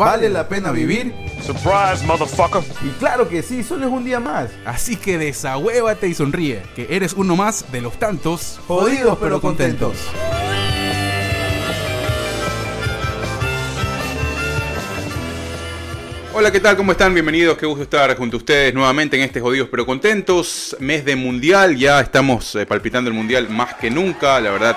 [0.00, 1.12] ¿vale la pena vivir?
[1.44, 2.62] Surprise, motherfucker.
[2.82, 4.48] Y claro que sí, solo es un día más.
[4.64, 9.98] Así que desahuévate y sonríe, que eres uno más de los tantos Jodidos pero contentos.
[16.32, 16.78] Hola, ¿qué tal?
[16.78, 17.12] ¿Cómo están?
[17.12, 21.14] Bienvenidos, qué gusto estar junto a ustedes nuevamente en este Jodidos pero Contentos, mes de
[21.14, 24.76] Mundial, ya estamos eh, palpitando el Mundial más que nunca, la verdad,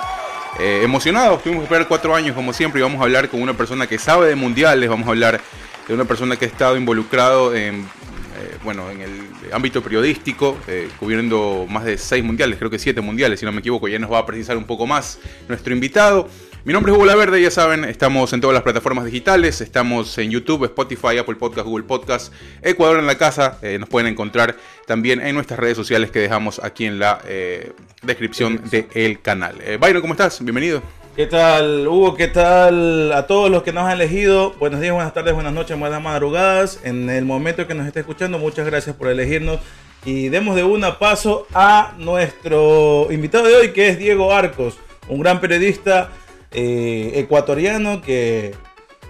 [0.60, 3.56] eh, emocionados, tuvimos que esperar cuatro años como siempre y vamos a hablar con una
[3.56, 5.42] persona que sabe de mundiales, vamos a hablar
[5.88, 10.58] de una persona que ha estado involucrado en, eh, bueno, en el ámbito periodístico,
[11.00, 14.12] cubriendo más de seis mundiales, creo que siete mundiales, si no me equivoco, ya nos
[14.12, 16.30] va a precisar un poco más nuestro invitado.
[16.66, 20.32] Mi nombre es Hugo Verde, ya saben, estamos en todas las plataformas digitales, estamos en
[20.32, 24.56] YouTube, Spotify, Apple Podcast, Google Podcast, Ecuador en la casa, eh, nos pueden encontrar
[24.88, 29.58] también en nuestras redes sociales que dejamos aquí en la eh, descripción del canal.
[29.60, 30.42] Eh, ¿cómo estás?
[30.42, 30.82] Bienvenido.
[31.18, 32.16] ¿Qué tal, Hugo?
[32.16, 34.54] ¿Qué tal a todos los que nos han elegido?
[34.54, 36.80] Buenos días, buenas tardes, buenas noches, buenas madrugadas.
[36.86, 39.60] En el momento que nos esté escuchando, muchas gracias por elegirnos.
[40.06, 44.78] Y demos de una paso a nuestro invitado de hoy, que es Diego Arcos,
[45.10, 46.10] un gran periodista
[46.54, 48.54] eh, ecuatoriano que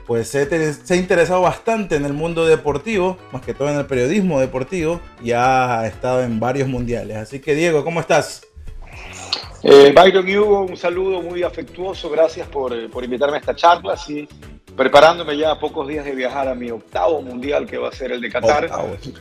[0.05, 0.39] pues se,
[0.89, 5.31] ha interesado bastante en el mundo deportivo, más que todo en el periodismo deportivo, y
[5.31, 7.17] ha estado en varios mundiales.
[7.17, 8.45] Así que Diego, ¿cómo estás?
[9.63, 13.95] Eh, Byron y Hugo, un saludo muy afectuoso, gracias por, por invitarme a esta charla,
[13.95, 14.27] sí,
[14.75, 18.11] preparándome ya a pocos días de viajar a mi octavo mundial que va a ser
[18.11, 18.69] el de Qatar,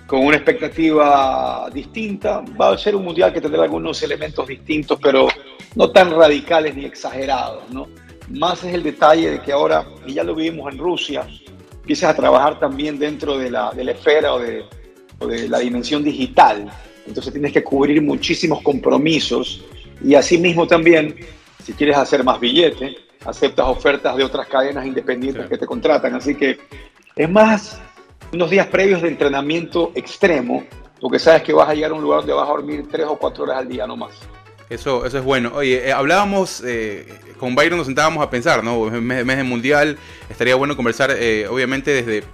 [0.06, 5.28] con una expectativa distinta, va a ser un mundial que tendrá algunos elementos distintos, pero
[5.74, 7.88] no tan radicales ni exagerados, ¿no?
[8.28, 11.27] Más es el detalle de que ahora, y ya lo vivimos en Rusia,
[11.80, 14.64] empiezas a trabajar también dentro de la, de la esfera o de,
[15.27, 16.70] de la dimensión digital.
[17.06, 19.64] Entonces tienes que cubrir muchísimos compromisos
[20.02, 21.16] y asimismo también,
[21.64, 26.14] si quieres hacer más billete, aceptas ofertas de otras cadenas independientes que te contratan.
[26.14, 26.58] Así que
[27.16, 27.80] es más
[28.32, 30.64] unos días previos de entrenamiento extremo,
[31.00, 33.18] porque sabes que vas a llegar a un lugar donde vas a dormir tres o
[33.18, 34.12] cuatro horas al día, no más.
[34.70, 35.52] Eso, eso es bueno.
[35.55, 37.06] Oye, eh, hablábamos, eh,
[37.39, 38.90] con Byron nos sentábamos a pensar, ¿no?
[38.90, 39.98] Mes, mes de mundial,
[40.30, 42.24] estaría bueno conversar, eh, obviamente, desde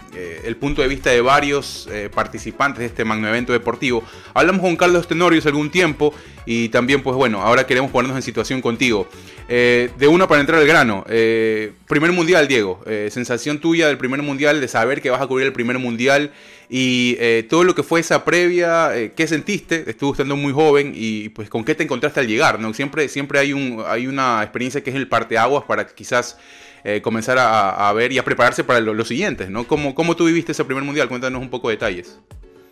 [0.44, 4.02] el punto de vista de varios participantes de este magno evento deportivo.
[4.34, 6.14] Hablamos con Carlos Tenorius algún tiempo
[6.46, 9.08] y también, pues bueno, ahora queremos ponernos en situación contigo.
[9.48, 11.04] de una para entrar al grano.
[11.06, 12.80] primer mundial, Diego.
[13.10, 16.32] sensación tuya del primer mundial, de saber que vas a cubrir el primer mundial
[16.70, 19.88] y eh, todo lo que fue esa previa, eh, ¿qué sentiste?
[19.88, 22.74] Estuvo estando muy joven y pues con qué te encontraste al llegar, ¿no?
[22.74, 26.38] Siempre, siempre hay, un, hay una experiencia que es el parteaguas para quizás
[26.84, 29.66] eh, comenzar a, ver y a prepararse para lo, los siguientes, ¿no?
[29.66, 31.08] ¿Cómo, ¿Cómo tú viviste ese primer mundial?
[31.08, 32.20] Cuéntanos un poco de detalles.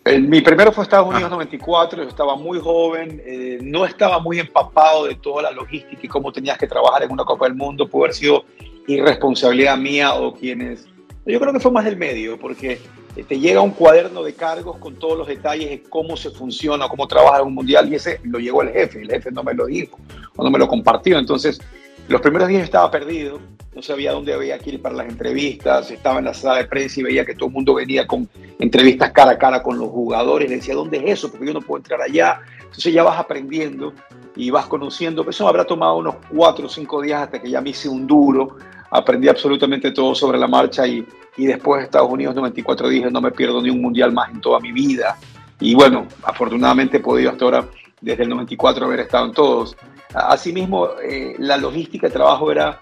[0.05, 3.21] mi primero fue Estados Unidos 94, yo estaba muy joven,
[3.63, 7.25] no estaba muy empapado de toda la logística y cómo tenías que trabajar en una
[7.25, 8.45] Copa del Mundo, pudo haber sido
[8.87, 10.85] irresponsabilidad mía o quienes...
[11.25, 12.79] Yo creo que fue más del medio, porque
[13.17, 16.87] te este, llega un cuaderno de cargos con todos los detalles de cómo se funciona,
[16.87, 19.65] cómo trabaja un mundial y ese lo llegó el jefe, el jefe no me lo
[19.65, 19.97] dijo
[20.35, 21.17] o no me lo compartió.
[21.17, 21.59] Entonces,
[22.07, 23.39] los primeros días estaba perdido,
[23.73, 26.99] no sabía dónde había que ir para las entrevistas, estaba en la sala de prensa
[26.99, 28.29] y veía que todo el mundo venía con
[28.59, 31.31] entrevistas cara a cara con los jugadores, decía, ¿dónde es eso?
[31.31, 32.41] Porque yo no puedo entrar allá.
[32.59, 33.93] Entonces ya vas aprendiendo
[34.35, 35.27] y vas conociendo.
[35.27, 38.05] Eso me habrá tomado unos cuatro o cinco días hasta que ya me hice un
[38.05, 38.57] duro,
[38.89, 41.05] aprendí absolutamente todo sobre la marcha y
[41.37, 44.41] y después de Estados Unidos 94 dije no me pierdo ni un mundial más en
[44.41, 45.17] toda mi vida.
[45.59, 47.67] Y bueno, afortunadamente he podido hasta ahora,
[48.01, 49.77] desde el 94, haber estado en todos.
[50.13, 52.79] Asimismo, eh, la logística de trabajo era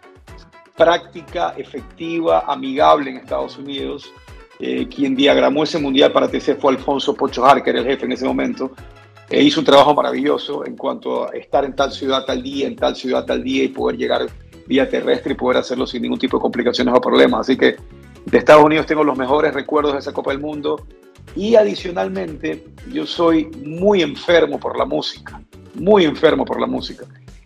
[0.75, 4.11] práctica, efectiva, amigable en Estados Unidos.
[4.59, 8.25] Eh, quien diagramó ese mundial para TC fue Alfonso Pocho Harker, el jefe en ese
[8.25, 8.71] momento.
[9.29, 12.75] E hizo un trabajo maravilloso en cuanto a estar en tal ciudad tal día, en
[12.75, 14.27] tal ciudad tal día y poder llegar
[14.67, 17.41] vía terrestre y poder hacerlo sin ningún tipo de complicaciones o problemas.
[17.41, 17.75] Así que
[18.25, 20.85] de Estados Unidos tengo los mejores recuerdos de esa Copa del Mundo
[21.35, 25.41] y adicionalmente yo soy muy enfermo por la música,
[25.75, 27.05] muy enfermo por la música.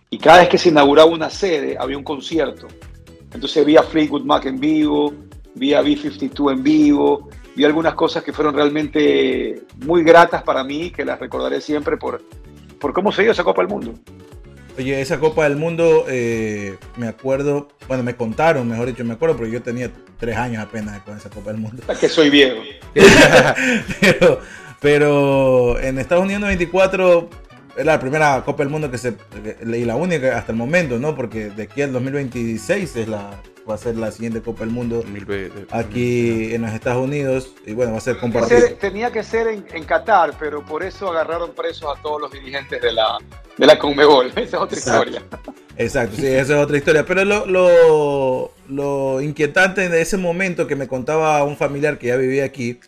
[0.10, 2.68] Y cada vez que se inauguraba una sede había un concierto.
[3.34, 5.14] Entonces vi a Fleetwood Mac en vivo,
[5.56, 7.30] vi a B-52 en vivo,
[7.60, 12.22] vi algunas cosas que fueron realmente muy gratas para mí, que las recordaré siempre por,
[12.80, 13.96] por cómo se dio esa Copa del Mundo.
[14.78, 19.36] Oye, esa Copa del Mundo, eh, me acuerdo, bueno, me contaron, mejor dicho, me acuerdo,
[19.36, 21.84] porque yo tenía tres años apenas con esa Copa del Mundo.
[22.00, 22.62] que soy viejo.
[24.00, 24.40] pero,
[24.80, 27.30] pero en Estados Unidos 94
[27.80, 29.16] era la primera Copa del Mundo que se
[29.66, 31.16] y la única hasta el momento, ¿no?
[31.16, 33.32] Porque de aquí al 2026 es la
[33.70, 35.04] va a ser la siguiente Copa del Mundo
[35.70, 38.62] aquí en los Estados Unidos y bueno, va a ser compartido.
[38.80, 42.82] Tenía que ser en, en, Qatar, pero por eso agarraron presos a todos los dirigentes
[42.82, 43.18] de la,
[43.58, 44.28] de la Conmebol.
[44.36, 45.24] Esa es otra historia.
[45.78, 47.06] Exacto, sí, esa es otra historia.
[47.06, 52.18] Pero lo, lo, lo, inquietante de ese momento que me contaba un familiar que ya
[52.18, 52.82] vivía aquí,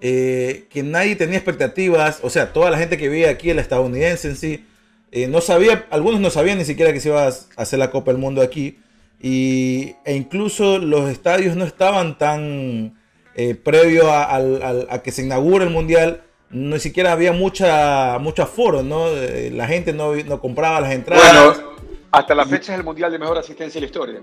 [0.00, 4.28] eh, que nadie tenía expectativas, o sea, toda la gente que vivía aquí, el estadounidense
[4.28, 4.64] en sí,
[5.10, 8.12] eh, no sabía, algunos no sabían ni siquiera que se iba a hacer la Copa
[8.12, 8.78] del Mundo aquí.
[9.20, 12.98] Y, e incluso los estadios no estaban tan
[13.34, 16.22] eh, previo a, que se inaugure el mundial.
[16.50, 19.08] Ni siquiera había mucha mucho aforo, ¿no?
[19.08, 21.24] Eh, la gente no, no compraba las entradas.
[21.32, 21.74] Bueno,
[22.10, 24.20] hasta la fecha es el mundial de mejor asistencia en la historia.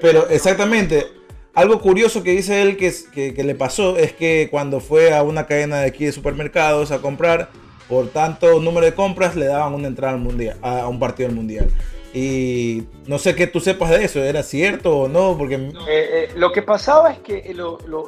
[0.00, 1.06] Pero exactamente,
[1.54, 5.22] algo curioso que dice él que, que, que, le pasó es que cuando fue a
[5.22, 7.50] una cadena de aquí de supermercados a comprar,
[7.88, 11.36] por tanto número de compras le daban una entrada al mundial, a un partido del
[11.36, 11.68] mundial.
[12.12, 15.36] Y no sé qué tú sepas de eso, ¿era cierto o no?
[15.38, 15.54] Porque...
[15.54, 17.54] Eh, eh, lo que pasaba es que,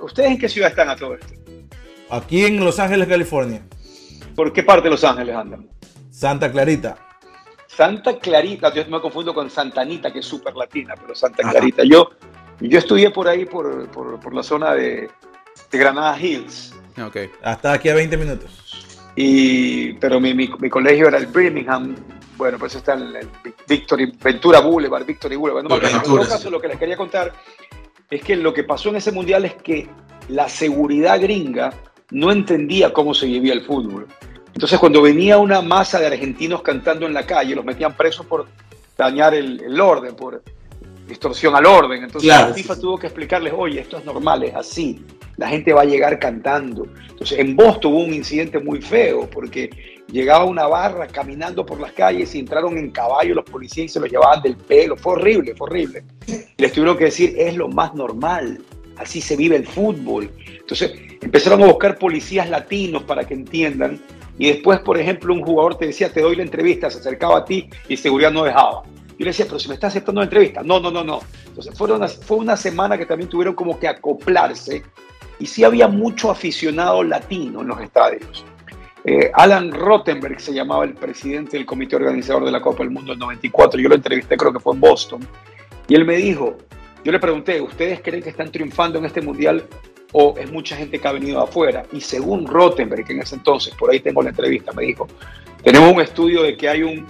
[0.02, 1.34] ¿ustedes en qué ciudad están a todo esto?
[2.10, 3.62] Aquí en Los Ángeles, California.
[4.34, 5.68] ¿Por qué parte de Los Ángeles andan?
[6.10, 6.96] Santa Clarita.
[7.66, 11.84] Santa Clarita, yo me confundo con Santa Anita, que es súper latina, pero Santa Clarita.
[11.84, 12.10] Yo,
[12.60, 15.08] yo estudié por ahí, por, por, la zona de,
[15.70, 16.74] de, Granada Hills.
[17.08, 17.30] Okay.
[17.42, 18.98] Hasta aquí a 20 minutos.
[19.16, 21.96] Y, pero mi, mi, mi colegio era el Birmingham
[22.42, 23.28] bueno, pues está en el
[23.68, 25.64] Victory, Ventura Boulevard, Victory Boulevard.
[25.64, 27.32] No, en todo caso, lo que les quería contar
[28.10, 29.88] es que lo que pasó en ese mundial es que
[30.28, 31.72] la seguridad gringa
[32.10, 34.08] no entendía cómo se vivía el fútbol.
[34.54, 38.46] Entonces, cuando venía una masa de argentinos cantando en la calle, los metían presos por
[38.98, 40.42] dañar el, orden, por
[41.12, 42.02] distorsión al orden.
[42.02, 45.04] Entonces, la FIFA tuvo que explicarles, oye, esto es normal, es así.
[45.36, 46.86] La gente va a llegar cantando.
[47.10, 49.70] Entonces, en Boston hubo un incidente muy feo porque
[50.10, 54.00] llegaba una barra caminando por las calles y entraron en caballo los policías y se
[54.00, 54.96] los llevaban del pelo.
[54.96, 56.04] Fue horrible, fue horrible.
[56.56, 58.60] les tuvieron que decir, es lo más normal,
[58.96, 60.30] así se vive el fútbol.
[60.60, 64.00] Entonces empezaron a buscar policías latinos para que entiendan.
[64.38, 67.44] Y después, por ejemplo, un jugador te decía, te doy la entrevista, se acercaba a
[67.44, 68.82] ti y seguridad no dejaba.
[69.22, 70.62] Le decía, pero si me está aceptando la entrevista.
[70.62, 71.20] No, no, no, no.
[71.46, 74.82] Entonces fue una, fue una semana que también tuvieron como que acoplarse.
[75.38, 78.44] Y sí había mucho aficionado latino en los estadios.
[79.04, 83.12] Eh, Alan Rottenberg se llamaba el presidente del comité organizador de la Copa del Mundo
[83.12, 83.80] del 94.
[83.80, 85.26] Yo lo entrevisté, creo que fue en Boston.
[85.88, 86.56] Y él me dijo,
[87.04, 89.64] yo le pregunté, ¿ustedes creen que están triunfando en este mundial
[90.12, 91.84] o es mucha gente que ha venido afuera?
[91.92, 95.08] Y según Rottenberg, en ese entonces, por ahí tengo la entrevista, me dijo,
[95.62, 97.06] tenemos un estudio de que hay un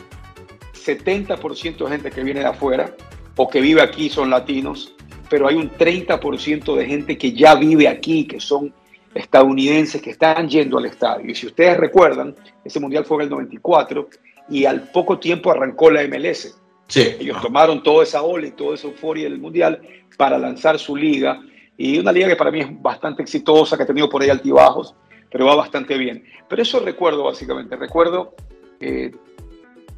[0.84, 2.94] 70% de gente que viene de afuera
[3.36, 4.94] o que vive aquí, son latinos,
[5.30, 8.74] pero hay un 30% de gente que ya vive aquí, que son
[9.14, 11.30] estadounidenses que están yendo al estadio.
[11.30, 12.34] Y si ustedes recuerdan,
[12.64, 14.08] ese mundial fue en el 94
[14.48, 16.58] y al poco tiempo arrancó la MLS.
[16.88, 17.16] Sí.
[17.20, 19.80] Ellos tomaron toda esa ola y toda esa euforia del mundial
[20.16, 21.40] para lanzar su liga.
[21.76, 24.94] Y una liga que para mí es bastante exitosa, que ha tenido por ahí altibajos,
[25.30, 26.24] pero va bastante bien.
[26.48, 28.34] Pero eso recuerdo básicamente, recuerdo
[28.80, 29.10] eh,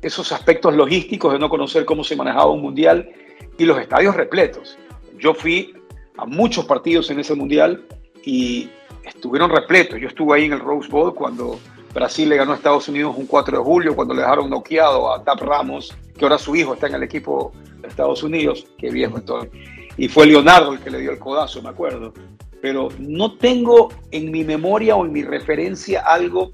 [0.04, 3.10] esos aspectos logísticos de no conocer cómo se manejaba un mundial
[3.56, 4.76] y los estadios repletos.
[5.18, 5.74] Yo fui
[6.18, 7.86] a muchos partidos en ese mundial
[8.22, 8.68] y
[9.02, 9.98] estuvieron repletos.
[9.98, 11.58] Yo estuve ahí en el Rose Bowl cuando
[11.94, 15.24] Brasil le ganó a Estados Unidos un 4 de julio, cuando le dejaron noqueado a
[15.24, 19.16] Tap Ramos, que ahora su hijo está en el equipo de Estados Unidos, qué viejo
[19.16, 19.48] estoy.
[19.96, 22.12] Y fue Leonardo el que le dio el codazo, me acuerdo.
[22.60, 26.52] Pero no tengo en mi memoria o en mi referencia algo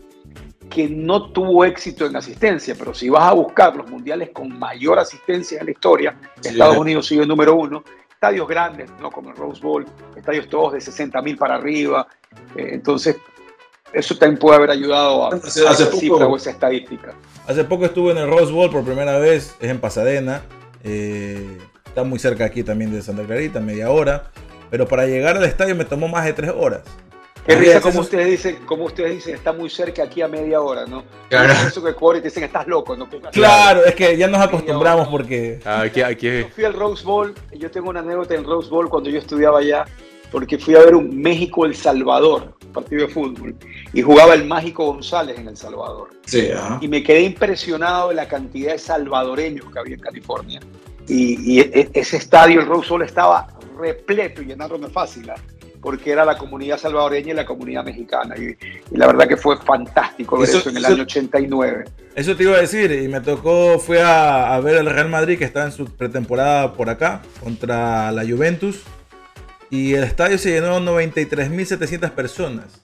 [0.70, 4.98] que no tuvo éxito en asistencia, pero si vas a buscar los mundiales con mayor
[4.98, 9.36] asistencia en la historia, Estados Unidos sigue el número uno, estadios grandes, no como el
[9.36, 9.84] Rose Bowl,
[10.16, 12.06] estadios todos de 60 mil para arriba,
[12.54, 13.16] eh, entonces,
[13.92, 17.14] eso también puede haber ayudado a, hace, esa cifra o esa estadística.
[17.46, 20.42] Hace poco estuve en el Rose Bowl por primera vez, es en Pasadena.
[20.84, 24.30] Eh, está muy cerca aquí también de Santa Clarita, media hora.
[24.70, 26.82] Pero para llegar al estadio me tomó más de tres horas.
[27.50, 30.87] Qué risa como ustedes dicen, como ustedes dicen, está muy cerca aquí a media hora,
[30.87, 31.04] ¿no?
[31.28, 31.52] Claro.
[31.52, 33.09] Eso que te dicen, estás loco, ¿no?
[33.33, 35.61] Claro, es que ya nos acostumbramos porque...
[35.64, 36.40] Aquí, aquí...
[36.40, 39.59] Yo fui al Rose Bowl, yo tengo una anécdota en Rose Bowl cuando yo estudiaba
[39.59, 39.85] allá
[40.30, 43.54] porque fui a ver un México-El Salvador, partido de fútbol,
[43.92, 46.11] y jugaba el Mágico González en El Salvador.
[46.26, 50.61] Sí, Y me quedé impresionado de la cantidad de salvadoreños que había en California.
[51.09, 55.28] Y, e, e, ese estadio, el Rose Bowl, estaba repleto y llenarlo no es fácil.
[55.30, 55.37] ¿ah?
[55.80, 58.34] Porque era la comunidad salvadoreña y la comunidad mexicana.
[58.37, 58.56] Y,
[58.92, 61.84] y la verdad que fue fantástico ver Eso- eso, en el eso- año 89.
[62.14, 65.38] Eso te iba a decir, y me tocó, fue a, a ver al Real Madrid
[65.38, 68.82] que está en su pretemporada por acá, contra la Juventus,
[69.70, 72.82] y el estadio se llenó 93.700 personas.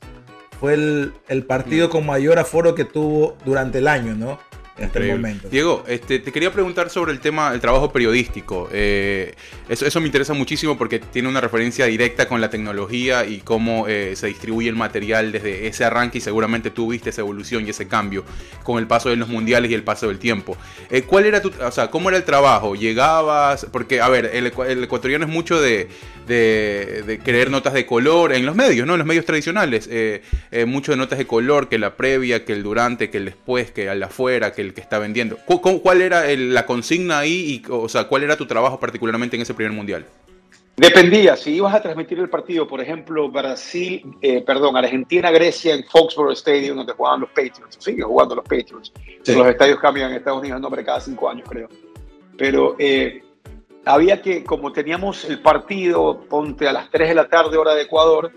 [0.60, 4.38] Fue el, el partido con mayor aforo que tuvo durante el año, ¿no?
[4.78, 5.48] Momento.
[5.48, 8.68] Diego, este, te quería preguntar sobre el tema del trabajo periodístico.
[8.72, 9.34] Eh,
[9.68, 13.88] eso, eso me interesa muchísimo porque tiene una referencia directa con la tecnología y cómo
[13.88, 17.70] eh, se distribuye el material desde ese arranque y seguramente tú viste esa evolución y
[17.70, 18.24] ese cambio
[18.62, 20.56] con el paso de los mundiales y el paso del tiempo.
[20.90, 22.74] Eh, ¿Cuál era tu, o sea, cómo era el trabajo?
[22.74, 23.66] ¿Llegabas?
[23.72, 24.46] Porque, a ver, el
[24.84, 25.88] ecuatoriano es mucho de,
[26.26, 28.94] de, de querer notas de color en los medios, ¿no?
[28.94, 29.88] En los medios tradicionales.
[29.90, 33.24] Eh, eh, mucho de notas de color, que la previa, que el durante, que el
[33.26, 35.36] después, que al afuera, que el que está vendiendo.
[35.44, 37.62] ¿Cu- cu- ¿Cuál era el- la consigna ahí?
[37.66, 40.04] Y, o sea, ¿cuál era tu trabajo particularmente en ese primer mundial?
[40.78, 46.32] Dependía, si ibas a transmitir el partido, por ejemplo, Brasil, eh, perdón, Argentina-Grecia en Foxborough
[46.34, 48.92] Stadium, donde jugaban los Patriots, sigue jugando los Patriots.
[49.22, 49.34] Sí.
[49.34, 51.68] Los estadios cambian en Estados Unidos el nombre cada cinco años, creo.
[52.36, 53.22] Pero eh,
[53.86, 57.82] había que, como teníamos el partido, ponte a las 3 de la tarde, hora de
[57.82, 58.32] Ecuador,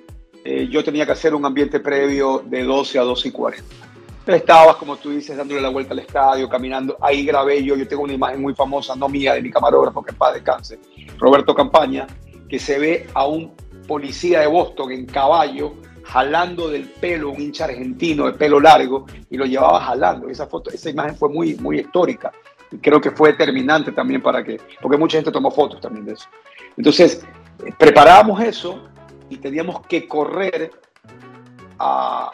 [0.46, 3.76] eh, yo tenía que hacer un ambiente previo de 12 a 12 y 40.
[4.20, 6.98] Entonces estabas, como tú dices, dándole la vuelta al estadio, caminando.
[7.02, 10.12] Ahí grabé yo, yo tengo una imagen muy famosa, no mía, de mi camarógrafo, que
[10.12, 10.80] en paz descanse,
[11.18, 12.06] Roberto Campaña,
[12.48, 13.52] que se ve a un
[13.88, 19.38] policía de Boston en caballo jalando del pelo un hincha argentino de pelo largo y
[19.38, 20.30] lo llevaba jalando.
[20.30, 22.32] Esa foto, esa imagen fue muy, muy histórica
[22.82, 26.28] creo que fue determinante también para que, porque mucha gente tomó fotos también de eso.
[26.78, 27.26] Entonces,
[27.78, 28.88] preparábamos eso
[29.30, 30.72] y teníamos que correr
[31.78, 32.32] a,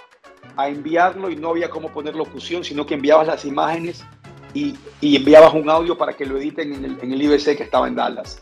[0.56, 4.06] a enviarlo y no había cómo poner locución, sino que enviabas las imágenes
[4.54, 7.64] y, y enviabas un audio para que lo editen en el, en el IBC que
[7.64, 8.42] estaba en Dallas.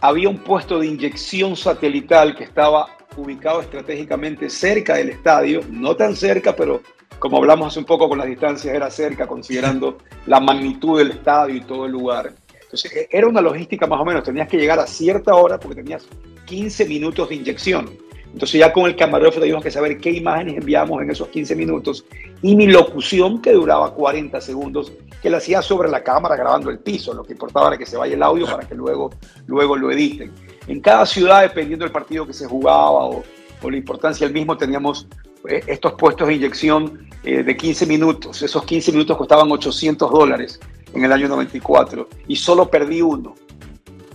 [0.00, 6.16] Había un puesto de inyección satelital que estaba ubicado estratégicamente cerca del estadio, no tan
[6.16, 6.82] cerca, pero
[7.22, 11.54] como hablamos hace un poco con las distancias, era cerca, considerando la magnitud del estadio
[11.54, 12.32] y todo el lugar.
[12.60, 15.76] Entonces, e- era una logística más o menos, tenías que llegar a cierta hora porque
[15.76, 16.04] tenías
[16.46, 17.96] 15 minutos de inyección.
[18.32, 22.04] Entonces ya con el camarógrafo teníamos que saber qué imágenes enviamos en esos 15 minutos
[22.42, 26.80] y mi locución que duraba 40 segundos, que la hacía sobre la cámara grabando el
[26.80, 29.10] piso, lo que importaba era que se vaya el audio para que luego,
[29.46, 30.32] luego lo editen.
[30.66, 33.22] En cada ciudad, dependiendo del partido que se jugaba o,
[33.62, 35.06] o la importancia del mismo, teníamos
[35.48, 38.42] estos puestos de inyección eh, de 15 minutos.
[38.42, 40.60] Esos 15 minutos costaban 800 dólares
[40.94, 43.34] en el año 94 y solo perdí uno.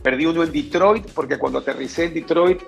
[0.04, 2.62] Perdí uno en Detroit porque cuando aterricé en Detroit,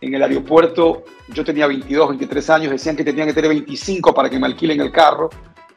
[0.00, 4.28] en el aeropuerto, yo tenía 22, 23 años, decían que tenían que tener 25 para
[4.28, 5.30] que me alquilen el carro.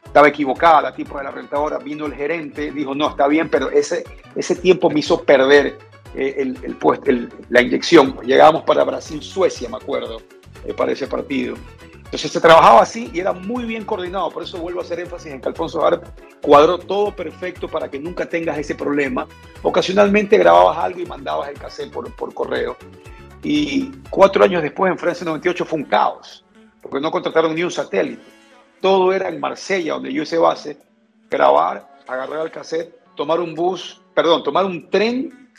[0.04, 3.70] Estaba equivocada, la tipo de la rentadora, vino el gerente, dijo, no, está bien, pero
[3.70, 5.78] ese, ese tiempo me hizo perder
[6.14, 8.16] eh, el, el puest- el- la inyección.
[8.24, 10.22] Llegábamos para Brasil-Suecia, me acuerdo,
[10.64, 11.54] eh, para ese partido.
[12.06, 15.32] Entonces se trabajaba así y era muy bien coordinado, por eso vuelvo a hacer énfasis
[15.32, 16.04] en que Alfonso Harp
[16.40, 19.26] cuadró todo perfecto para que nunca tengas ese problema.
[19.62, 22.76] Ocasionalmente grababas algo y mandabas el cassette por, por correo.
[23.42, 26.44] Y cuatro años después, en Francia 98, fue un caos,
[26.80, 28.22] porque no contrataron ni un satélite.
[28.80, 30.78] Todo era en Marsella, donde yo hice base,
[31.28, 35.50] grabar, agarrar el cassette, tomar un bus, perdón, tomar un tren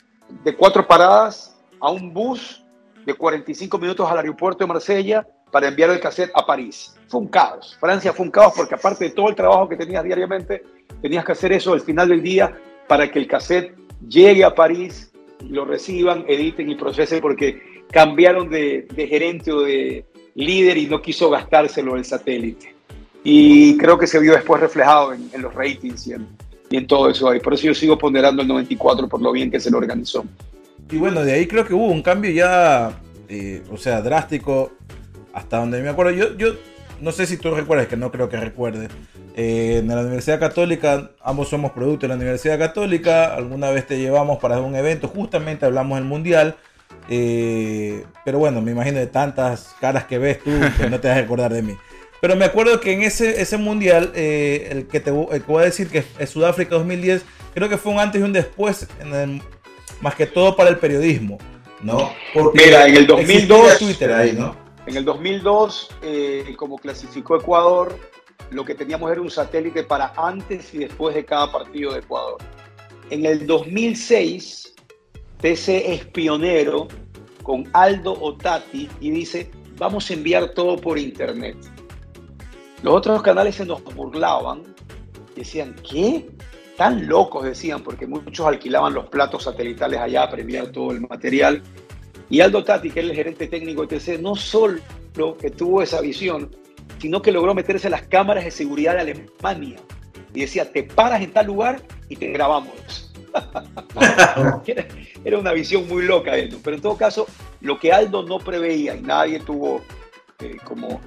[0.46, 2.64] de cuatro paradas a un bus
[3.06, 6.96] de 45 minutos al aeropuerto de Marsella para enviar el cassette a París.
[7.08, 7.78] Fue un caos.
[7.80, 10.64] Francia fue un caos porque aparte de todo el trabajo que tenías diariamente,
[11.02, 13.76] tenías que hacer eso al final del día para que el cassette
[14.08, 15.12] llegue a París,
[15.50, 21.30] lo reciban, editen y procesen porque cambiaron de, gerente o de líder y no quiso
[21.30, 22.76] gastárselo el satélite.
[23.24, 26.28] Y creo que se vio después reflejado en, los ratings y en,
[26.70, 27.40] y todo eso ahí.
[27.40, 30.26] Por eso yo sigo ponderando el 94 por lo bien que se lo organizó.
[30.90, 34.72] Y bueno, de ahí creo que hubo un cambio ya, eh, o sea, drástico,
[35.38, 36.12] hasta donde me acuerdo.
[36.12, 36.54] Yo, yo
[37.02, 38.90] no sé si tú recuerdas, que no creo que recuerdes.
[39.36, 43.36] Eh, en la Universidad Católica, ambos somos producto de la Universidad Católica.
[43.36, 46.56] Alguna vez te llevamos para un evento, justamente hablamos del Mundial.
[47.10, 51.18] eh, pero bueno, me imagino de tantas caras que ves tú, que no te vas
[51.18, 51.78] a recordar de mí.
[52.20, 55.62] Pero me acuerdo que en ese, ese mundial, eh, el, que te, el que voy
[55.62, 59.14] a decir que es Sudáfrica 2010, creo que fue un antes y un después, en
[59.14, 59.42] el-
[60.02, 61.38] más que todo para el periodismo,
[61.82, 62.12] ¿no?
[62.34, 63.16] Porque Mira, en el existía
[63.48, 64.56] 2002, Twitter ahí, ¿no?
[64.88, 67.94] En el 2002, eh, como clasificó Ecuador,
[68.52, 72.38] lo que teníamos era un satélite para antes y después de cada partido de Ecuador.
[73.10, 74.76] En el 2006,
[75.42, 76.88] TC es pionero
[77.44, 81.58] con Aldo Otati y dice, vamos a enviar todo por internet.
[82.82, 84.64] Los otros canales se nos burlaban,
[85.36, 86.30] decían, ¿qué?
[86.78, 91.62] Tan locos decían, porque muchos alquilaban los platos satelitales allá para enviar todo el material.
[92.30, 94.82] Y Aldo Tati, que es el gerente técnico de TC, no solo
[95.40, 96.56] que tuvo esa visión,
[97.00, 99.80] sino que logró meterse a las cámaras de seguridad de Alemania.
[100.34, 103.14] Y decía, te paras en tal lugar y te grabamos.
[105.26, 106.34] Era una visión muy loca.
[106.64, 107.28] Pero en todo caso,
[107.62, 109.82] lo que Aldo no preveía y nadie tuvo
[110.40, 111.00] eh, como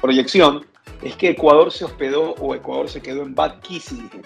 [0.00, 0.66] proyección
[1.02, 4.22] es que Ecuador se hospedó o Ecuador se quedó en Bad Kissingen,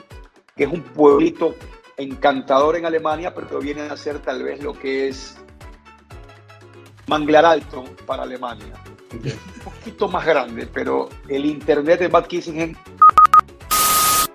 [0.56, 1.54] que es un pueblito
[1.96, 5.36] encantador en Alemania, pero que viene a ser tal vez lo que es
[7.08, 8.74] Manglar Alto para Alemania.
[9.12, 12.76] Un poquito más grande, pero el internet de Bad Kissingen.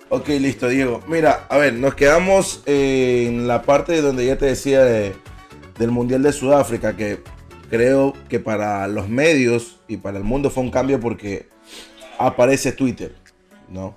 [0.09, 1.01] Ok, listo, Diego.
[1.07, 6.33] Mira, a ver, nos quedamos en la parte donde ya te decía del Mundial de
[6.33, 7.23] Sudáfrica, que
[7.69, 11.47] creo que para los medios y para el mundo fue un cambio porque
[12.19, 13.15] aparece Twitter,
[13.69, 13.95] ¿no?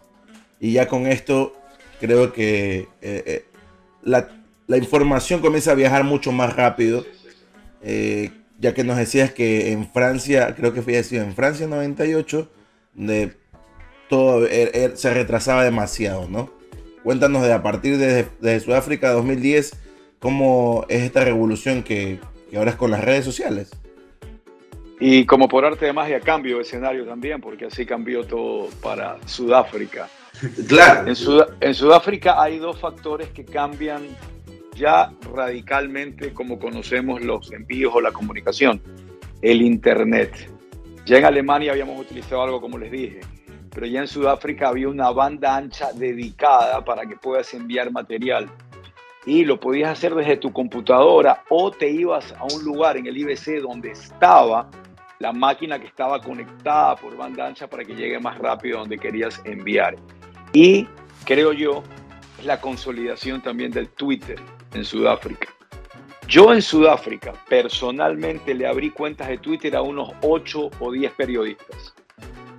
[0.61, 1.55] Y ya con esto
[2.01, 3.45] creo que eh, eh,
[4.03, 4.29] la,
[4.77, 7.05] información comienza a viajar mucho más rápido.
[7.83, 12.51] Eh, ya que nos decías que en Francia, creo que fue así, en Francia 98,
[12.95, 13.33] de
[14.09, 16.51] todo er, er, se retrasaba demasiado, ¿no?
[17.03, 19.77] Cuéntanos de a partir de, Sudáfrica 2010,
[20.19, 22.19] cómo es esta revolución que,
[22.51, 23.71] que ahora es con las redes sociales.
[24.99, 29.19] Y como por arte de magia cambio de escenario también, porque así cambió todo para
[29.27, 30.09] Sudáfrica.
[30.69, 31.09] Claro.
[31.61, 34.07] En, Sudáfrica hay dos factores que cambian
[34.77, 38.81] ya radicalmente como conocemos los envíos o la comunicación.
[39.43, 40.51] El Internet.
[41.07, 43.21] Ya en Alemania habíamos utilizado algo como les dije,
[43.73, 48.49] pero ya en Sudáfrica había una banda ancha dedicada para que puedas enviar material.
[49.25, 53.17] Y lo podías hacer desde tu computadora o te ibas a un lugar en el
[53.17, 54.71] IBC donde estaba
[55.19, 59.41] la máquina que estaba conectada por banda ancha para que llegue más rápido donde querías
[59.45, 59.97] enviar.
[60.53, 60.87] Y
[61.25, 61.83] creo yo,
[62.39, 64.39] es la consolidación también del Twitter
[64.77, 65.49] en Sudáfrica.
[66.29, 71.95] Yo en Sudáfrica personalmente le abrí cuentas de Twitter a unos 8 o 10 periodistas.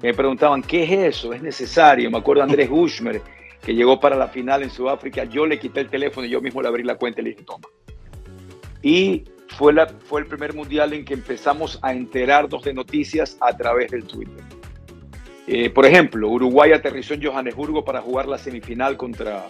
[0.01, 1.33] Me preguntaban, ¿qué es eso?
[1.33, 2.09] ¿Es necesario?
[2.09, 3.21] Me acuerdo Andrés Gushmer,
[3.62, 5.25] que llegó para la final en Sudáfrica.
[5.25, 7.43] Yo le quité el teléfono y yo mismo le abrí la cuenta y le dije,
[7.43, 7.67] toma.
[8.81, 9.25] Y
[9.57, 13.91] fue, la, fue el primer mundial en que empezamos a enterarnos de noticias a través
[13.91, 14.44] del Twitter.
[15.48, 19.48] Eh, por ejemplo, Uruguay aterrizó en Johannesburgo para jugar la semifinal contra,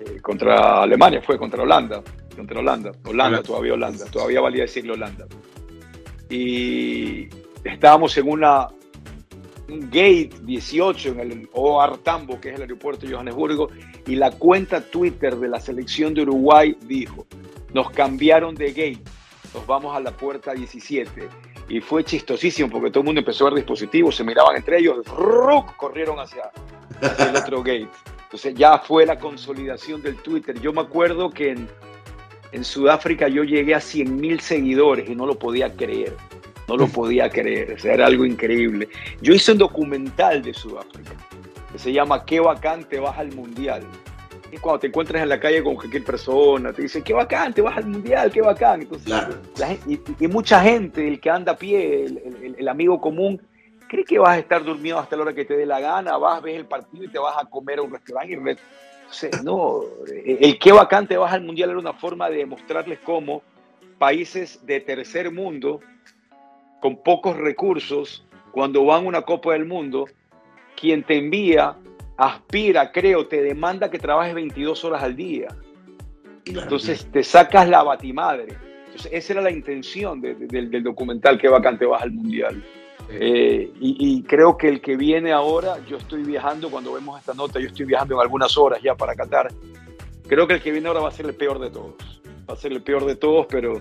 [0.00, 2.02] eh, contra Alemania, fue contra Holanda.
[2.34, 5.26] Contra Holanda, Holanda, todavía Holanda, todavía valía decirlo Holanda.
[6.30, 7.28] Y
[7.64, 8.68] estábamos en una
[9.70, 13.68] un gate 18 en el OAR Tambo, que es el aeropuerto de Johannesburgo,
[14.06, 17.26] y la cuenta Twitter de la selección de Uruguay dijo,
[17.72, 19.02] nos cambiaron de gate,
[19.54, 21.28] nos vamos a la puerta 17.
[21.68, 25.06] Y fue chistosísimo porque todo el mundo empezó a ver dispositivos, se miraban entre ellos,
[25.76, 26.50] corrieron hacia,
[27.00, 27.88] el otro gate.
[28.30, 30.60] Entonces ya fue la consolidación del Twitter.
[30.60, 31.68] Yo me acuerdo que en,
[32.52, 36.16] en Sudáfrica yo llegué a 100 mil seguidores y no lo podía creer.
[36.68, 38.88] No lo podía creer, o sea, era algo increíble.
[39.20, 41.10] Yo hice un documental de Sudáfrica
[41.72, 43.82] que se llama Qué bacán te vas al mundial
[44.58, 47.76] cuando te encuentras en la calle con cualquier persona, te dicen, qué bacán, te vas
[47.76, 48.82] al mundial, qué bacán.
[48.82, 49.14] Entonces,
[49.86, 52.06] y, mucha gente, el que anda a pie,
[52.56, 53.40] el, amigo común,
[53.90, 56.40] cree que vas a estar durmiendo hasta la hora que te dé la gana, vas,
[56.40, 58.32] ves el partido y te vas a comer a un restaurante.
[58.34, 63.42] Y no, el qué bacán te vas al mundial era una forma de mostrarles cómo
[63.98, 65.80] países de tercer mundo,
[66.80, 70.06] con pocos recursos, cuando van a una Copa del Mundo,
[70.76, 71.76] quien te envía
[72.16, 75.48] aspira, creo, te demanda que trabajes 22 horas al día.
[76.44, 78.56] Entonces te sacas la batimadre.
[78.86, 82.62] Entonces esa era la intención del documental que vacante vas al mundial.
[83.12, 87.58] Eh, y, creo que el que viene ahora, yo estoy viajando, cuando vemos esta nota,
[87.58, 89.48] yo estoy viajando en algunas horas ya para Qatar.
[90.28, 91.94] Creo que el que viene ahora va a ser el peor de todos.
[92.48, 93.80] Va a ser el peor de todos, pero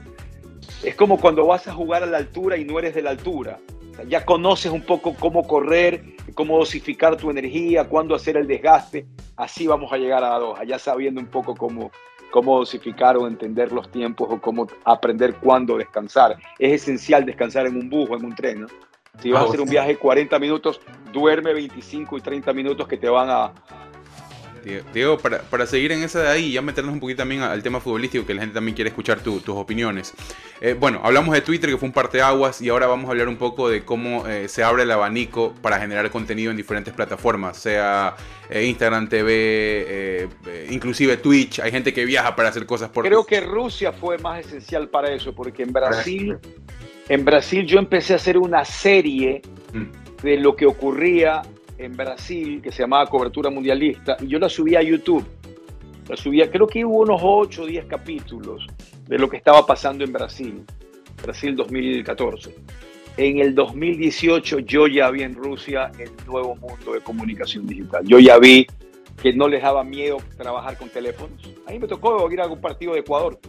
[0.83, 3.59] es como cuando vas a jugar a la altura y no eres de la altura
[4.07, 9.05] ya conoces un poco cómo correr, cómo dosificar tu energía, cuándo hacer el desgaste.
[9.35, 11.91] Así vamos a llegar a Doha, ya sabiendo un poco cómo,
[12.31, 16.37] cómo dosificar o entender los tiempos o cómo aprender cuándo descansar.
[16.57, 18.67] Es esencial descansar en un bus o en un tren.
[19.21, 20.79] Si vas a hacer un viaje de 40 minutos,
[21.11, 23.53] duerme 25 y 30 minutos que te van a,
[24.93, 27.63] Diego, para, para, seguir en esa de ahí y ya meternos un poquito también al
[27.63, 30.13] tema futbolístico, que la gente también quiere escuchar tus opiniones.
[30.61, 33.37] Eh, bueno, hablamos de Twitter, que fue un parteaguas, y ahora vamos a hablar un
[33.37, 38.15] poco de cómo eh, se abre el abanico para generar contenido en diferentes plataformas, sea
[38.49, 40.27] eh, Instagram TV,
[40.69, 41.59] inclusive Twitch.
[41.59, 43.05] Hay gente que viaja para hacer cosas por...
[43.05, 46.37] Creo que Rusia fue más esencial para eso, porque en Brasil,
[47.09, 49.41] en Brasil yo empecé a hacer una serie
[49.73, 50.21] mm.
[50.23, 51.41] de lo que ocurría
[51.77, 55.25] en Brasil que se llamaba Cobertura Mundialista y yo la subí a YouTube.
[56.07, 58.65] La subía, creo que hubo unos 8 o 10 capítulos.
[59.07, 60.63] de lo que estaba pasando en Brasil,
[61.23, 62.55] Brasil 2014.
[63.17, 68.03] En el 2018 yo ya vi en Rusia el nuevo mundo de comunicación digital.
[68.05, 68.67] Yo ya vi
[69.21, 71.41] que no les daba miedo trabajar con teléfonos.
[71.67, 73.39] A mí me tocó ir a un partido de Ecuador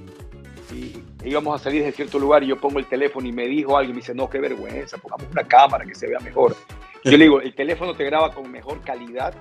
[0.72, 3.76] y íbamos a salir de cierto lugar y yo pongo el teléfono y me dijo
[3.76, 6.56] alguien, me dice, no, qué vergüenza, pongamos una cámara que se vea mejor.
[7.04, 9.34] Yo le digo, el teléfono te graba con mejor calidad,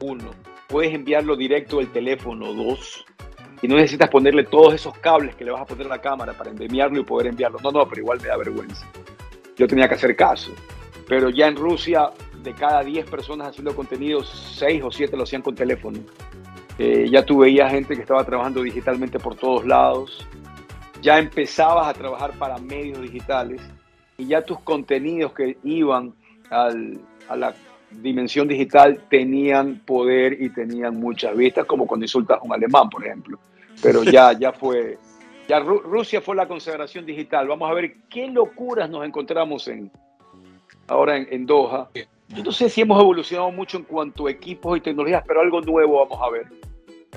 [0.00, 0.30] uno.
[0.68, 3.04] Puedes enviarlo directo del teléfono, dos.
[3.62, 6.32] Y no necesitas ponerle todos esos cables que le vas a poner a la cámara
[6.32, 7.58] para enviarlo y poder enviarlo.
[7.62, 8.86] No, no, pero igual me da vergüenza.
[9.56, 10.52] Yo tenía que hacer caso.
[11.08, 12.10] Pero ya en Rusia,
[12.42, 15.98] de cada 10 personas haciendo contenido, 6 o 7 lo hacían con teléfono.
[16.78, 20.26] Eh, ya tú veías gente que estaba trabajando digitalmente por todos lados.
[21.02, 23.60] Ya empezabas a trabajar para medios digitales
[24.18, 26.14] y ya tus contenidos que iban
[26.50, 27.54] al, a la
[27.90, 33.04] dimensión digital tenían poder y tenían muchas vistas, como cuando insultas a un alemán, por
[33.04, 33.38] ejemplo.
[33.82, 34.98] Pero ya, ya fue,
[35.48, 37.48] ya Rusia fue la consagración digital.
[37.48, 39.90] Vamos a ver qué locuras nos encontramos en,
[40.86, 41.88] ahora en, Doha.
[42.28, 45.60] Yo no sé si hemos evolucionado mucho en cuanto a equipos y tecnologías, pero algo
[45.60, 46.46] nuevo vamos a ver.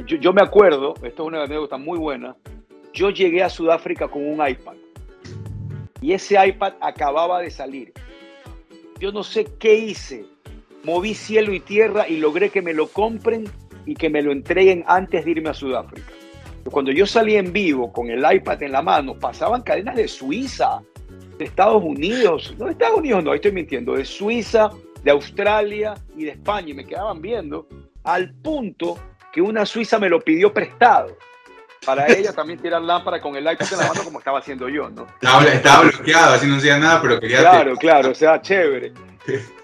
[0.07, 2.35] Yo, yo me acuerdo, esto es una anécdota muy buena,
[2.93, 4.75] yo llegué a Sudáfrica con un iPad
[6.01, 7.93] y ese iPad acababa de salir.
[8.99, 10.25] Yo no sé qué hice,
[10.84, 13.45] moví cielo y tierra y logré que me lo compren
[13.86, 16.12] y que me lo entreguen antes de irme a Sudáfrica.
[16.65, 20.82] Cuando yo salí en vivo con el iPad en la mano, pasaban cadenas de Suiza,
[21.38, 24.69] de Estados Unidos, no de Estados Unidos, no, estoy mintiendo, de Suiza,
[25.03, 27.67] de Australia y de España, y me quedaban viendo,
[28.03, 28.97] al punto
[29.34, 31.17] que una suiza me lo pidió prestado.
[31.85, 34.89] Para ella también tirar lámpara con el iPad en la mano como estaba haciendo yo,
[34.89, 35.07] ¿no?
[35.21, 37.39] Estaba, bloqueado, así no hacía nada, pero quería...
[37.39, 38.93] Claro, claro, o sea, chévere.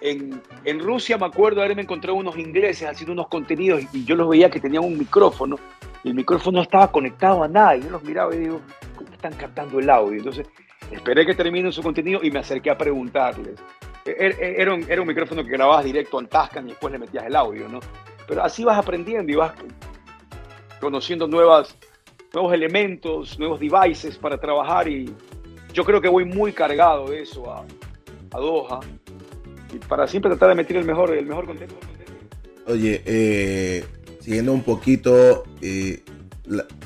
[0.02, 4.30] En, en, Rusia me acuerdo haberme encontrado unos ingleses haciendo unos contenidos y yo los
[4.30, 5.58] veía que tenían un micrófono
[6.04, 8.62] y el micrófono no estaba conectado a nada y yo los miraba y digo,
[8.96, 10.18] ¿cómo están captando el audio?
[10.18, 10.48] Entonces
[10.92, 13.56] esperé que terminen su contenido y me acerqué a preguntarles.
[14.06, 16.92] E, e, e, era un, era un micrófono que grababas directo en Tascam y después
[16.94, 17.80] le metías el audio, ¿no?
[18.28, 19.52] Pero así vas aprendiendo y vas
[20.80, 21.76] conociendo nuevas,
[22.34, 25.14] nuevos elementos, nuevos devices para trabajar y
[25.74, 27.66] yo creo que voy muy cargado de eso a,
[28.32, 28.80] a Doha
[29.74, 31.78] y para siempre tratar de meter el mejor, el mejor contenido.
[32.68, 33.86] Oye, eh,
[34.20, 36.04] siguiendo un poquito, eh,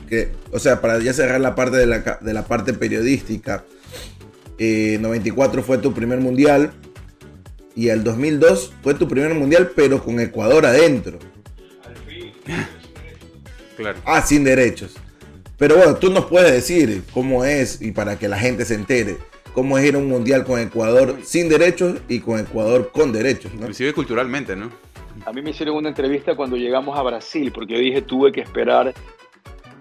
[0.08, 3.66] que, o sea, para ya cerrar la parte de la, de la parte periodística,
[4.58, 6.72] eh, 94 fue tu primer mundial
[7.76, 11.20] y el 2002 fue tu primer mundial, pero con Ecuador adentro.
[13.76, 14.00] Claro.
[14.06, 14.96] Ah, sin derechos.
[15.58, 19.18] Pero bueno, tú nos puedes decir cómo es y para que la gente se entere
[19.54, 23.54] cómo es ir a un mundial con Ecuador sin derechos y con Ecuador con derechos.
[23.54, 23.62] ¿no?
[23.62, 24.70] Inclusive culturalmente, ¿no?
[25.26, 28.42] A mí me hicieron una entrevista cuando llegamos a Brasil, porque yo dije tuve que
[28.42, 28.94] esperar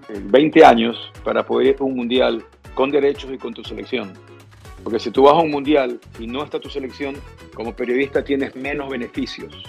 [0.08, 4.12] 20 eh, años para poder ir a un mundial con derechos y con tu selección.
[4.85, 7.16] Porque si tú vas a un mundial y no está tu selección,
[7.54, 9.62] como periodista tienes menos beneficios.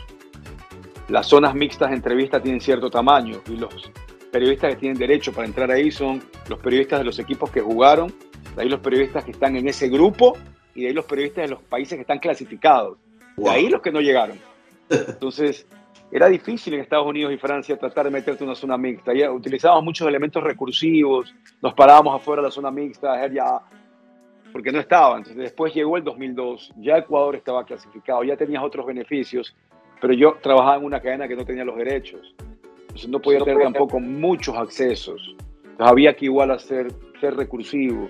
[1.08, 3.92] Las zonas mixtas de entrevista tienen cierto tamaño y los
[4.34, 8.12] periodistas que tienen derecho para entrar ahí son los periodistas de los equipos que jugaron
[8.56, 10.38] de ahí los periodistas que están en ese grupo
[10.76, 12.98] y de ahí los periodistas de los países que están clasificados.
[13.36, 14.38] De ahí los que no llegaron.
[14.90, 15.68] Entonces,
[16.12, 19.14] era difícil en Estados Unidos y Francia tratar de meterte en una zona mixta.
[19.14, 23.60] Ya utilizábamos muchos elementos recursivos, nos parábamos afuera de la zona mixta, ya,
[24.52, 25.20] porque no estaban.
[25.20, 29.56] Entonces, después llegó el 2002, ya Ecuador estaba clasificado, ya tenías otros beneficios,
[30.00, 32.36] pero yo trabajaba en una cadena que no tenía los derechos.
[32.94, 35.36] Entonces, no podía tener tampoco muchos accesos.
[35.64, 38.08] Entonces, había que igual hacer, ser recursivo.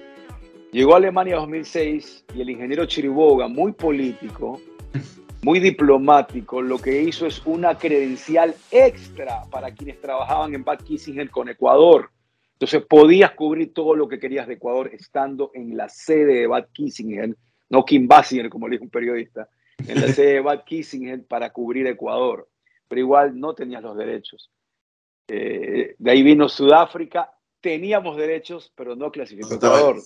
[0.73, 4.59] Llegó a Alemania en 2006 y el ingeniero Chiriboga, muy político,
[5.41, 11.29] muy diplomático, lo que hizo es una credencial extra para quienes trabajaban en Bad Kissinger
[11.29, 12.09] con Ecuador.
[12.53, 16.67] Entonces podías cubrir todo lo que querías de Ecuador estando en la sede de Bad
[16.73, 17.37] Kissinger,
[17.69, 19.47] no Kim Basinger, como le dijo un periodista,
[19.87, 22.49] en la sede de Bad Kissinger para cubrir Ecuador.
[22.89, 24.51] Pero igual no tenías los derechos.
[25.27, 27.31] Eh, de ahí vino Sudáfrica,
[27.61, 29.97] teníamos derechos, pero no clasificó Ecuador.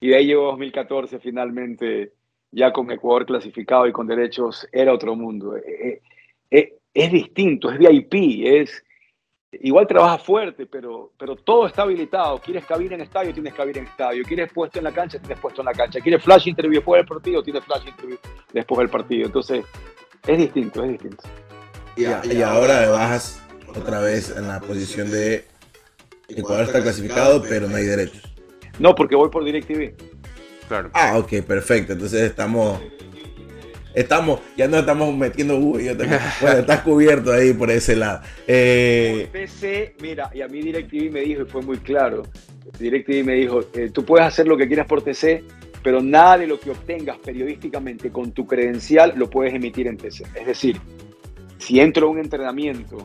[0.00, 2.12] Y de ahí llegó 2014 finalmente,
[2.50, 5.56] ya con Ecuador clasificado y con derechos, era otro mundo.
[5.56, 6.00] Eh,
[6.50, 8.84] eh, es distinto, es VIP, es...
[9.50, 12.38] Igual trabaja fuerte, pero, pero todo está habilitado.
[12.38, 14.22] Quieres cabina en estadio, tienes cabina en estadio.
[14.24, 16.00] Quieres puesto en la cancha, tienes puesto en la cancha.
[16.00, 18.18] Quieres flash interview después del partido, tienes flash interview
[18.52, 19.24] después del partido.
[19.24, 19.64] Entonces,
[20.26, 21.24] es distinto, es distinto.
[21.96, 22.02] Y,
[22.36, 25.44] y ahora bajas otra vez en la posición de
[26.28, 28.22] Ecuador está clasificado, pero no hay derechos.
[28.78, 29.94] No, porque voy por DirecTV.
[30.68, 30.90] Claro.
[30.92, 31.94] Ah, ok, perfecto.
[31.94, 32.80] Entonces estamos.
[33.94, 35.72] Estamos, ya no estamos metiendo uh,
[36.40, 38.20] bueno, estás cubierto ahí por ese lado.
[38.46, 39.28] Eh...
[39.32, 42.22] PC, mira, y a mí DirecTV me dijo, y fue muy claro,
[42.78, 45.42] DirecTV me dijo, eh, tú puedes hacer lo que quieras por TC,
[45.82, 50.26] pero nada de lo que obtengas periodísticamente con tu credencial lo puedes emitir en TC.
[50.38, 50.80] Es decir,
[51.56, 52.98] si entro a un entrenamiento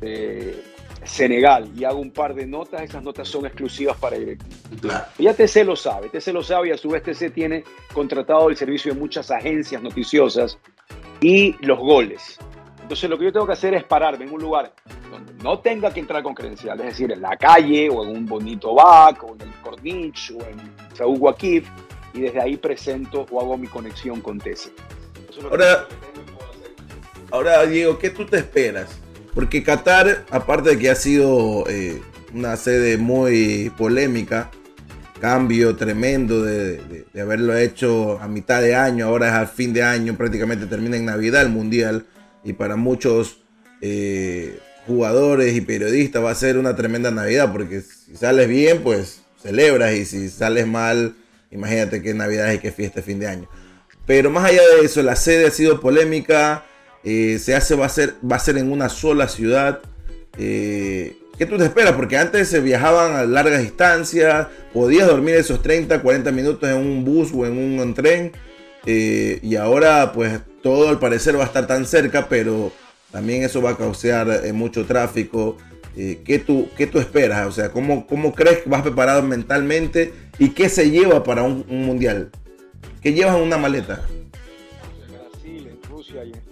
[0.00, 0.62] de
[1.04, 4.80] Senegal y hago un par de notas, esas notas son exclusivas para DirecTV.
[4.80, 5.04] Claro.
[5.18, 8.56] Ya TC lo sabe, TC lo sabe y a su vez TC tiene contratado el
[8.56, 10.58] servicio de muchas agencias noticiosas
[11.20, 12.38] y los goles.
[12.82, 14.74] Entonces lo que yo tengo que hacer es pararme en un lugar
[15.10, 18.26] donde no tenga que entrar con credencial, es decir, en la calle o en un
[18.26, 21.68] bonito back o en el Corniche o en Saúl Guaquif
[22.12, 24.72] y desde ahí presento o hago mi conexión con TC.
[25.50, 25.86] Ahora-.
[27.30, 29.00] Ahora, Diego, ¿qué tú te esperas?
[29.34, 32.00] Porque Qatar, aparte de que ha sido eh,
[32.32, 34.50] una sede muy polémica,
[35.20, 40.16] cambio tremendo de, haberlo hecho a mitad de año, ahora es a fin de año,
[40.16, 42.06] prácticamente termina en Navidad el Mundial,
[42.44, 43.38] y para muchos
[43.80, 49.22] eh, jugadores y periodistas va a ser una tremenda Navidad, porque si sales bien, pues
[49.42, 51.16] celebras, y si sales mal,
[51.50, 53.48] imagínate qué Navidad y qué fiesta de fin de año.
[54.06, 56.64] Pero más allá de eso, la sede ha sido polémica.
[57.04, 59.80] Eh, se hace, va a ser, va a ser en una sola ciudad.
[60.38, 61.92] Eh, ¿Qué tú te esperas?
[61.92, 67.04] Porque antes se viajaban a largas distancias, podías dormir esos 30, 40 minutos en un
[67.04, 68.32] bus o en un tren.
[68.86, 72.72] eh, y ahora, pues todo al parecer va a estar tan cerca, pero
[73.10, 75.58] también eso va a causar mucho tráfico.
[75.94, 77.46] ¿qué, tú, ¿Qué tú esperas?
[77.46, 81.64] O sea, ¿cómo, ¿cómo crees que vas preparado mentalmente y qué se lleva para un,
[81.68, 82.30] un mundial?
[83.00, 84.02] ¿Qué llevas en una maleta?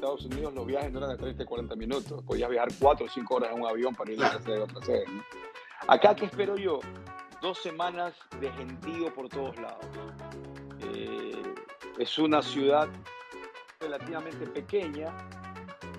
[0.03, 2.25] Estados Unidos los viajes no eran de 30 y 40 minutos.
[2.25, 4.83] Podías viajar 4 o 5 horas en un avión para ir a sede de otra
[4.85, 5.05] sede.
[5.87, 6.81] Acá, ¿qué espero yo?
[7.41, 9.87] Dos semanas de gentío por todos lados.
[10.81, 11.41] Eh,
[11.99, 12.89] es una ciudad
[13.79, 15.17] relativamente pequeña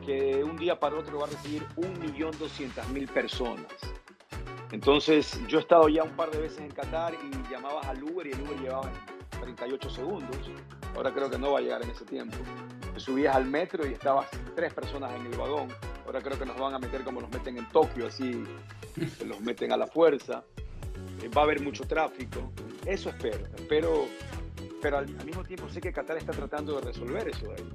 [0.05, 3.67] que un día para otro va a recibir 1.200.000 personas.
[4.73, 8.27] Entonces, yo he estado ya un par de veces en Qatar y llamabas al Uber
[8.27, 8.91] y el Uber llevaba
[9.39, 10.35] 38 segundos.
[10.93, 12.35] Ahora creo que no va a llegar en ese tiempo.
[12.97, 15.69] Subías al metro y estabas tres personas en el vagón.
[16.06, 18.43] Ahora creo que nos van a meter como nos meten en Tokio, así,
[19.25, 20.43] los meten a la fuerza.
[21.21, 22.51] Eh, Va a haber mucho tráfico.
[22.86, 23.47] Eso espero.
[23.69, 24.08] Pero
[24.91, 27.69] al, mismo tiempo sé que Qatar está tratando de resolver eso de ahí.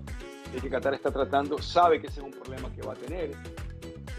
[0.52, 3.33] Sé que Qatar está tratando, sabe que ese es un problema que va a tener.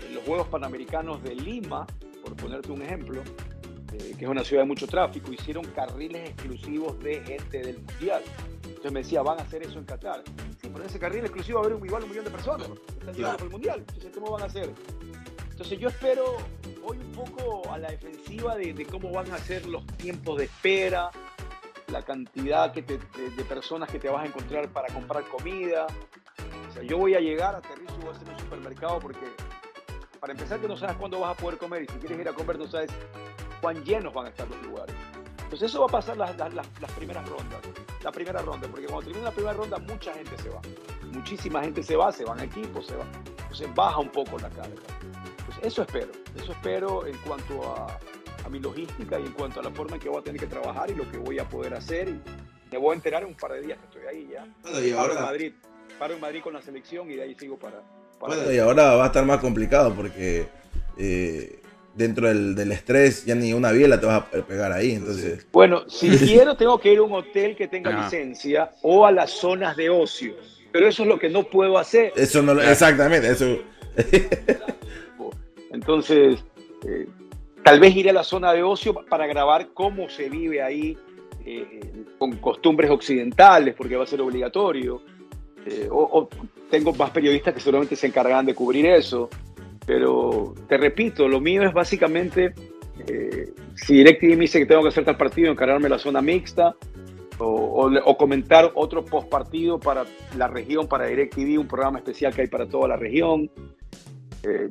[0.08, 1.86] En los Juegos Panamericanos de Lima,
[2.24, 3.22] por ponerte un ejemplo,
[3.94, 8.22] eh, que es una ciudad de mucho tráfico, hicieron carriles exclusivos de gente del Mundial.
[8.80, 10.24] Entonces me decía, van a hacer eso en Qatar.
[10.62, 12.70] Sí, pero en ese carril exclusivo va a haber un- igual un millón de personas
[12.98, 13.80] están llegando por el Mundial.
[13.80, 14.74] Entonces, ¿cómo van a hacer?
[15.52, 16.38] Entonces yo espero
[16.86, 20.46] hoy un poco a la defensiva de, de cómo van a ser los tiempos de
[20.46, 21.12] espera,
[21.88, 25.86] la cantidad que te- de, de personas que te vas a encontrar para comprar comida.
[26.70, 29.26] O sea, yo voy a llegar, aterrizo y voy a hacer un supermercado porque
[30.22, 32.34] para empezar que no sabes cuándo vas a poder comer y si quieres ir a
[32.34, 32.92] comer no sabes
[33.62, 34.96] cuán llenos van a estar los lugares.
[35.50, 37.60] Entonces eso va a pasar las, las- las- primeras rondas,
[38.04, 40.62] la primera ronda, porque cuando termina la primera ronda mucha gente se va,
[41.12, 43.04] muchísima gente se va, se van equipos, se va,
[43.42, 44.76] entonces baja un poco la carga.
[45.40, 47.98] Entonces eso espero, eso espero en cuanto a,
[48.46, 50.46] a mi logística y en cuanto a la forma en que voy a tener que
[50.48, 52.10] trabajar y lo que voy a poder hacer.
[52.10, 52.22] Y
[52.72, 54.46] me voy a enterar en un par de días que estoy ahí ya.
[54.62, 55.54] Bueno, y Paro en ahora, Madrid,
[55.98, 57.82] paro en Madrid con la selección y de ahí sigo para...
[58.20, 60.48] para Bueno, Y ahora va a estar más complicado porque
[60.98, 61.59] eh,
[62.00, 64.94] dentro del, del estrés ya ni una biela te vas a pegar ahí.
[64.94, 68.04] Entonces, Bueno, si quiero, tengo que ir a un hotel que tenga Ah.
[68.04, 70.34] licencia o a las zonas de ocio.
[70.72, 72.14] Pero eso es lo que no puedo hacer.
[72.16, 72.62] eso no lo.
[72.62, 73.58] Exactamente, eso.
[75.72, 76.44] Entonces,
[76.88, 77.08] eh,
[77.64, 80.98] tal vez iré a la zona de ocio para grabar cómo se vive ahí
[81.46, 81.82] eh,
[82.18, 85.02] con costumbres occidentales, porque va a ser obligatorio.
[85.66, 86.30] Eh, o, o
[86.70, 89.30] tengo más periodistas que seguramente se encargan de cubrir eso.
[89.89, 92.54] Pero te repito, lo mío es básicamente,
[93.08, 96.75] eh, si DirecTV me dice que tengo que hacer tal partido, encargarme la zona mixta,
[97.39, 100.06] o, o- o comentar otro post partido para
[100.38, 103.49] la región, para DirecTV, un programa especial que hay para toda la región.
[104.43, 104.67] Eh,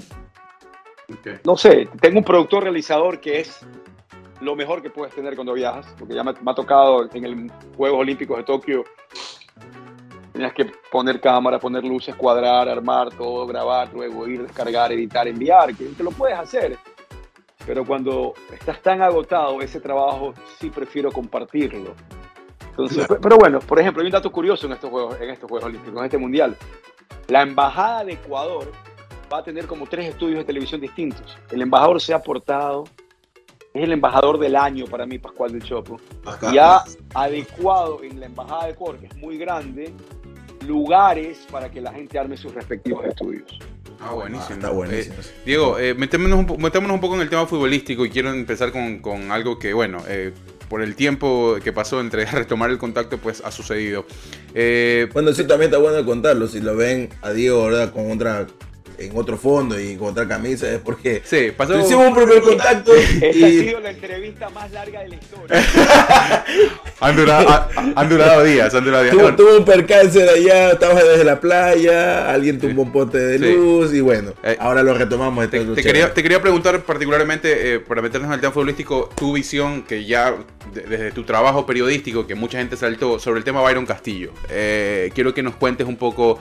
[1.44, 3.66] no sé, tengo un productor realizador que es
[4.40, 7.50] lo mejor que puedes tener cuando viajas, porque ya me, me ha tocado en el
[7.76, 8.84] Juegos Olímpicos de Tokio,
[10.38, 15.74] tenías que poner cámara, poner luces, cuadrar, armar todo, grabar, luego ir, descargar, editar, enviar,
[15.74, 16.78] que, que lo puedes hacer.
[17.66, 21.92] Pero cuando estás tan agotado, ese trabajo sí prefiero compartirlo.
[22.70, 23.20] Entonces, Claro.
[23.20, 25.98] Pero bueno, por ejemplo, hay un dato curioso en estos Juegos, en estos Juegos Olímpicos,
[25.98, 26.56] en este Mundial.
[27.26, 28.70] La Embajada de Ecuador
[29.32, 31.36] va a tener como tres estudios de televisión distintos.
[31.50, 32.84] El embajador se ha portado,
[33.74, 38.20] es el embajador del año para mí, Pascual del Chopo, Acá, y ha adecuado en
[38.20, 39.92] la Embajada de Ecuador, que es muy grande,
[40.66, 43.58] lugares para que la gente arme sus respectivos estudios.
[44.00, 44.46] Ah, buenísimo.
[44.50, 45.16] Ah, está buenísimo.
[45.18, 48.70] Eh, Diego, eh, metémonos, un metámonos un poco en el tema futbolístico y quiero empezar
[48.70, 50.32] con, con algo que, bueno, eh,
[50.68, 54.06] por el tiempo que pasó entre retomar el contacto, pues ha sucedido.
[54.54, 56.46] Eh, Bueno, eso también está bueno contarlo.
[56.46, 57.92] Si lo ven a Diego, ¿verdad?
[57.92, 58.46] Con otra,
[58.98, 61.78] en otro fondo y con otra camisa, es porque sí, pasó...
[61.78, 65.62] hicimos un primer contacto Esta ha y sido la entrevista más larga de la historia.
[67.00, 69.16] Han durado, ha- han durado días, han durado días.
[69.16, 73.38] tuvo, tuvo un percance de allá, estabas desde la playa, alguien tumbó un pote de
[73.38, 73.54] Sí.
[73.54, 75.44] luz y bueno, Eh, ahora lo retomamos.
[75.44, 79.10] esto Te, te quería, te quería preguntar particularmente, eh, para meternos en el tema futbolístico,
[79.14, 80.34] tu visión, que ya
[80.74, 84.32] de- desde tu trabajo periodístico, que mucha gente saltó, sobre el tema Byron Castillo.
[84.50, 86.38] Eh, quiero que nos cuentes un poco,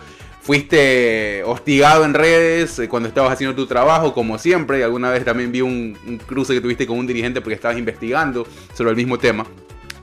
[0.47, 5.25] fuiste hostigado en redes eh, cuando estabas haciendo tu trabajo, como siempre, y alguna vez
[5.25, 9.17] también vi un, cruce que tuviste con un dirigente porque estabas investigando sobre el mismo
[9.17, 9.45] tema.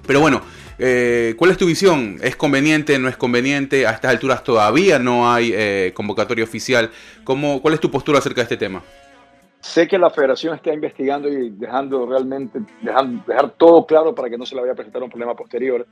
[0.06, 0.42] Pero bueno,
[0.78, 2.18] eh, ¿cuál es tu visión?
[2.20, 2.98] ¿Es conveniente?
[2.98, 3.86] ¿No es conveniente?
[3.86, 6.90] A estas alturas todavía no hay eh, convocatoria oficial.
[7.24, 8.82] ¿Cómo, ¿Cuál es tu postura acerca de este tema?
[9.64, 14.36] Sé que la federación está investigando y dejando realmente, dejando, dejar todo claro para que
[14.36, 15.86] no se le vaya a presentar un problema posterior.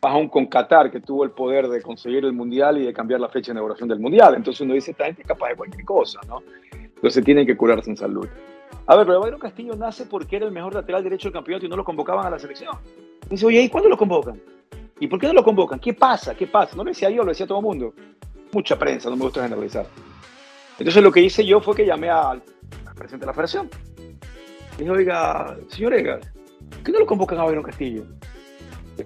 [0.00, 3.18] Más aún con Qatar, que tuvo el poder de conseguir el Mundial y de cambiar
[3.18, 4.36] la fecha de inauguración del Mundial.
[4.36, 6.40] Entonces uno dice, esta gente es capaz de cualquier cosa, ¿no?
[6.72, 8.28] Entonces tienen que curarse en salud.
[8.86, 11.68] A ver, pero Bayron Castillo nace porque era el mejor lateral derecho del campeonato y
[11.68, 12.76] no lo convocaban a la selección.
[13.28, 14.40] Dice, oye, ¿y cuándo lo convocan?
[15.00, 15.80] ¿Y por qué no lo convocan?
[15.80, 16.36] ¿Qué pasa?
[16.36, 16.76] ¿Qué pasa?
[16.76, 17.92] No lo decía yo, lo decía todo el mundo.
[18.52, 19.84] Mucha prensa, no me gusta generalizar.
[20.78, 22.40] Entonces lo que hice yo fue que llamé al
[22.96, 23.70] presidente de la federación.
[24.78, 26.32] Le dije, oiga, señor Egas,
[26.70, 28.04] ¿por qué no lo convocan a Bayron Castillo?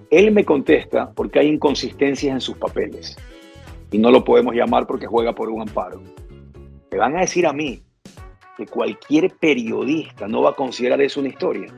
[0.09, 3.15] Él me contesta porque hay inconsistencias en sus papeles
[3.91, 6.01] y no lo podemos llamar porque juega por un amparo.
[6.91, 7.83] Me van a decir a mí
[8.57, 11.73] que cualquier periodista no va a considerar eso una historia.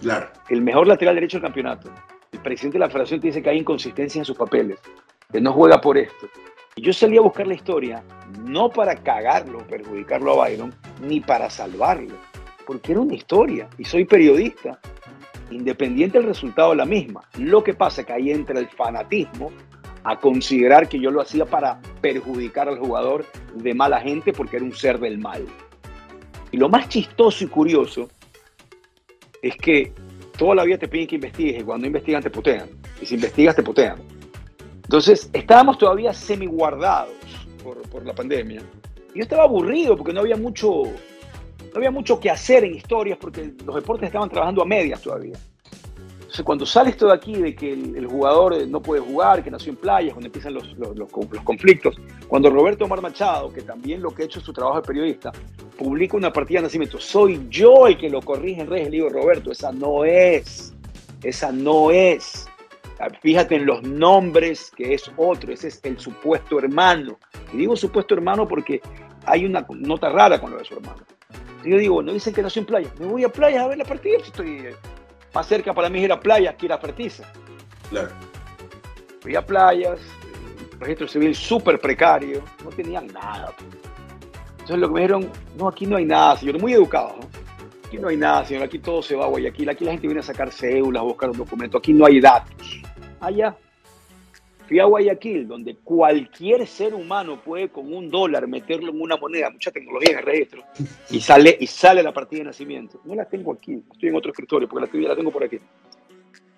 [0.00, 0.28] Claro.
[0.48, 1.90] El mejor lateral derecho del campeonato.
[2.32, 4.78] El presidente de la federación te dice que hay inconsistencias en sus papeles,
[5.32, 6.26] que no juega por esto.
[6.80, 8.04] Yo salí a buscar la historia
[8.44, 12.14] no para cagarlo, perjudicarlo a Byron, ni para salvarlo,
[12.66, 14.78] porque era una historia y soy periodista.
[15.50, 17.22] Independiente del resultado de la misma.
[17.38, 19.50] Lo que pasa es que ahí entra el fanatismo
[20.04, 24.66] a considerar que yo lo hacía para perjudicar al jugador de mala gente porque era
[24.66, 25.46] un ser del mal.
[26.50, 28.10] Y lo más chistoso y curioso
[29.40, 29.92] es que
[30.36, 32.68] toda la vida te piden que investigues y cuando investigan te putean.
[33.00, 34.17] Y si investigas te putean.
[34.88, 37.12] Entonces, estábamos todavía semi guardados
[37.62, 38.62] por, la pandemia.
[39.14, 43.52] Yo estaba aburrido porque no había mucho, no había mucho que hacer en historias porque
[43.66, 45.36] los deportes estaban trabajando a medias todavía.
[46.14, 49.72] Entonces, cuando sale esto de aquí de que el, jugador no puede jugar, que nació
[49.72, 51.12] en playas, cuando empiezan los
[51.44, 51.94] conflictos,
[52.26, 55.32] cuando Roberto Omar Machado, que también lo que ha hecho es su trabajo de periodista,
[55.76, 59.10] publica una partida de nacimiento, soy yo el que lo corrige en redes, le digo,
[59.10, 60.74] Roberto, esa no es,
[61.22, 62.48] esa no es.
[63.22, 67.18] Fíjate en los nombres, que es otro, ese es el supuesto hermano.
[67.52, 68.80] Y digo supuesto hermano porque
[69.24, 71.02] hay una nota rara con lo de su hermano.
[71.64, 72.90] Y yo digo, no dicen que nació en playa.
[72.98, 74.18] Me voy a playa a ver la partida.
[74.20, 74.68] Si estoy
[75.32, 77.24] más cerca para mí era playa que ir a Fertiza.
[77.90, 78.10] Claro.
[79.20, 80.00] Fui a playas,
[80.78, 83.52] registro civil súper precario, no tenían nada.
[84.52, 87.16] Entonces lo que me dijeron, no, aquí no hay nada, señor, muy educado.
[87.20, 87.28] ¿no?
[87.86, 90.20] Aquí no hay nada, señor, aquí todo se va a Guayaquil, aquí la gente viene
[90.20, 92.77] a sacar cédulas, a buscar un documento, aquí no hay datos.
[93.20, 93.56] Allá.
[94.68, 99.48] Fui a Guayaquil, donde cualquier ser humano puede con un dólar meterlo en una moneda,
[99.48, 100.62] mucha tecnología en el registro,
[101.10, 103.00] y sale, y sale la partida de nacimiento.
[103.04, 105.58] No la tengo aquí, estoy en otro escritorio, porque la, la tengo por aquí.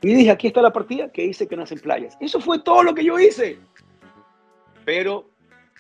[0.03, 2.17] Y dije, aquí está la partida que dice que nace en playas.
[2.21, 3.59] Eso fue todo lo que yo hice.
[4.85, 5.27] Pero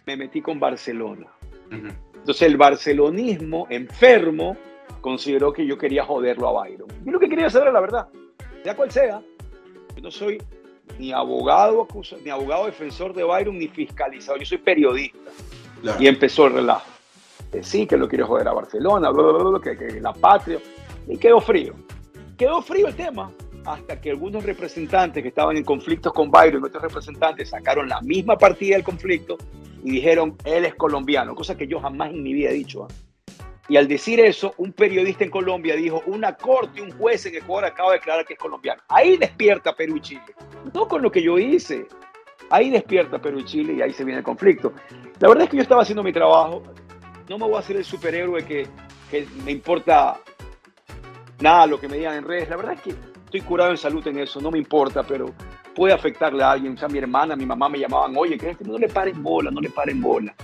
[0.07, 1.27] me metí con Barcelona.
[1.71, 4.57] Entonces el barcelonismo enfermo
[5.01, 6.89] consideró que yo quería joderlo a Byron.
[7.05, 8.09] Yo lo que quería saber era la verdad,
[8.63, 9.23] sea cual sea.
[9.97, 10.39] Yo no soy
[10.99, 11.87] ni abogado,
[12.25, 14.39] ni abogado defensor de Byron, ni fiscalizado.
[14.39, 15.31] Yo soy periodista.
[15.81, 16.03] Claro.
[16.03, 16.87] Y empezó el relajo.
[17.51, 20.61] Que sí, que lo quiere joder a Barcelona, bla, bla, bla, que, que la patria.
[21.09, 21.75] Y quedó frío.
[22.37, 23.33] Quedó frío el tema
[23.65, 28.37] hasta que algunos representantes que estaban en conflictos con Byron, otros representantes, sacaron la misma
[28.37, 29.37] partida del conflicto
[29.83, 32.87] y dijeron, él es colombiano, cosa que yo jamás en mi vida he dicho.
[32.87, 32.93] ¿eh?
[33.71, 37.67] Y al decir eso, un periodista en Colombia dijo, una corte, un juez en Ecuador
[37.67, 38.83] acaba de declarar que es colombiano.
[38.89, 40.25] Ahí despierta Perú y Chile.
[40.75, 41.87] No con lo que yo hice.
[42.51, 44.73] Ahí despierta Perú y Chile y ahí se viene el conflicto.
[45.21, 46.65] La verdad es que yo estaba haciendo mi trabajo.
[47.29, 48.67] No me voy a hacer el superhéroe que,
[49.09, 50.19] que me importa
[51.39, 52.49] nada lo que me digan en redes.
[52.49, 52.91] La verdad es que
[53.25, 55.33] estoy curado en salud en eso, no me importa, pero
[55.77, 56.75] puede afectarle a alguien.
[56.75, 59.61] O sea, mi hermana, mi mamá me llamaban, oye, que no le paren bola, no
[59.61, 60.35] le paren bola.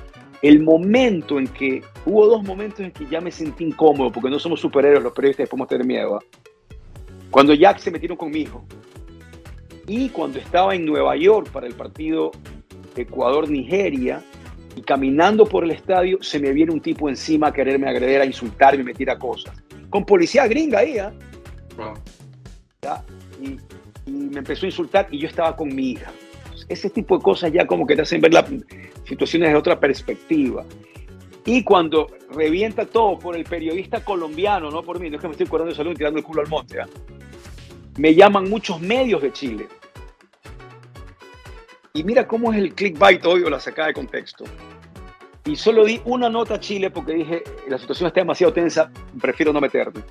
[0.42, 4.38] El momento en que, hubo dos momentos en que ya me sentí incómodo, porque no
[4.38, 6.20] somos superhéroes, los periodistas podemos tener miedo.
[6.20, 6.76] ¿eh?
[7.30, 8.64] Cuando Jack se metieron con mi hijo
[9.86, 12.30] y cuando estaba en Nueva York para el partido
[12.96, 14.22] Ecuador-Nigeria,
[14.74, 18.26] Y caminando por el estadio se me viene un tipo encima a quererme agredir, a
[18.26, 19.56] insultarme, me tira cosas.
[19.88, 21.12] Con policía gringa ahí, ¿ah?
[23.40, 23.56] Y,
[24.06, 26.12] y me empezó a insultar y yo estaba con mi hija.
[26.68, 28.46] Ese tipo de cosas ya como que te hacen ver las
[29.04, 30.64] situaciones de otra perspectiva.
[31.44, 35.32] Y cuando revienta todo por el periodista colombiano, no por mí, no es que me
[35.32, 36.88] estoy curando de salud y tirando el culo al monte, ¿ah?
[37.98, 39.66] me llaman muchos medios de Chile.
[41.94, 44.44] Y mira cómo es el clickbait hoy o la sacada de contexto.
[45.44, 48.90] Y solo di una nota a Chile porque dije, la situación está demasiado tensa,
[49.20, 50.02] prefiero no meterme.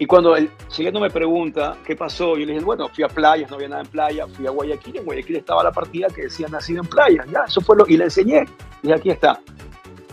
[0.00, 3.50] Y cuando el chileno me pregunta qué pasó, yo le dije, bueno, fui a playas,
[3.50, 6.48] no había nada en playa, fui a Guayaquil, en Guayaquil estaba la partida que decía
[6.48, 8.46] nacido en playas, ya, eso fue lo, y le enseñé,
[8.82, 9.38] y aquí está.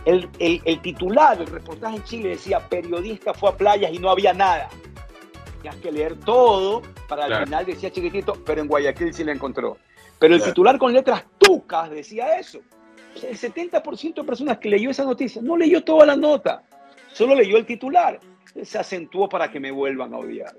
[0.03, 4.09] El, el, el titular del reportaje en Chile decía, periodista fue a playas y no
[4.09, 4.67] había nada.
[5.61, 7.45] Tenías que leer todo para al Claro.
[7.45, 9.77] final decía chiquitito, pero en Guayaquil sí la encontró.
[10.19, 10.51] Pero el Claro.
[10.51, 12.59] titular con letras tucas decía eso.
[13.23, 16.61] El 70% de personas que leyó esa noticia no leyó toda la nota,
[17.13, 18.19] solo leyó el titular.
[18.63, 20.55] Se acentuó para que me vuelvan a odiar.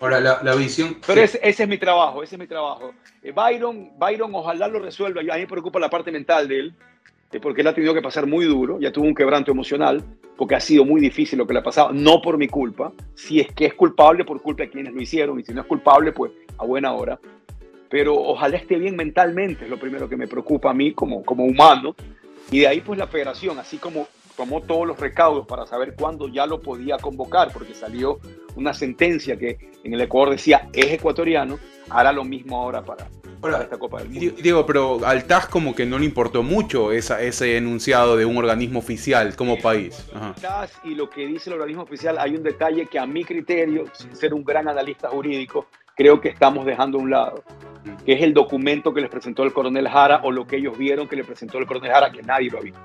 [0.00, 0.98] Ahora, la, la visión.
[1.06, 2.92] Pero ese, ese es mi trabajo, ese es mi trabajo.
[3.22, 5.20] Eh, Byron, Byron ojalá lo resuelva.
[5.20, 6.74] A mí me preocupa la parte mental de él,
[7.32, 10.02] eh, porque él ha tenido que pasar muy duro, ya tuvo un quebranto emocional,
[10.36, 12.92] porque ha sido muy difícil lo que le ha pasado, no por mi culpa.
[13.14, 15.66] Si es que es culpable, por culpa de quienes lo hicieron, y si no es
[15.66, 17.18] culpable, pues a buena hora.
[17.88, 21.44] Pero ojalá esté bien mentalmente, es lo primero que me preocupa a mí como, como
[21.44, 21.94] humano.
[22.50, 26.28] Y de ahí pues la federación, así como tomó todos los recaudos para saber cuándo
[26.28, 28.18] ya lo podía convocar, porque salió
[28.54, 31.58] una sentencia que en el Ecuador decía es ecuatoriano,
[31.90, 33.06] hará lo mismo ahora para,
[33.40, 34.20] para esta Copa del Mundo.
[34.20, 38.24] Di- Diego, pero al TAS como que no le importó mucho esa, ese enunciado de
[38.24, 40.06] un organismo oficial como país.
[40.14, 40.32] Ajá.
[40.36, 43.84] Estás y lo que dice el organismo oficial, hay un detalle que a mi criterio,
[43.92, 45.66] sin ser un gran analista jurídico,
[45.96, 47.42] creo que estamos dejando a un lado,
[48.04, 51.08] que es el documento que les presentó el coronel Jara o lo que ellos vieron
[51.08, 52.80] que le presentó el coronel Jara, que nadie lo ha visto.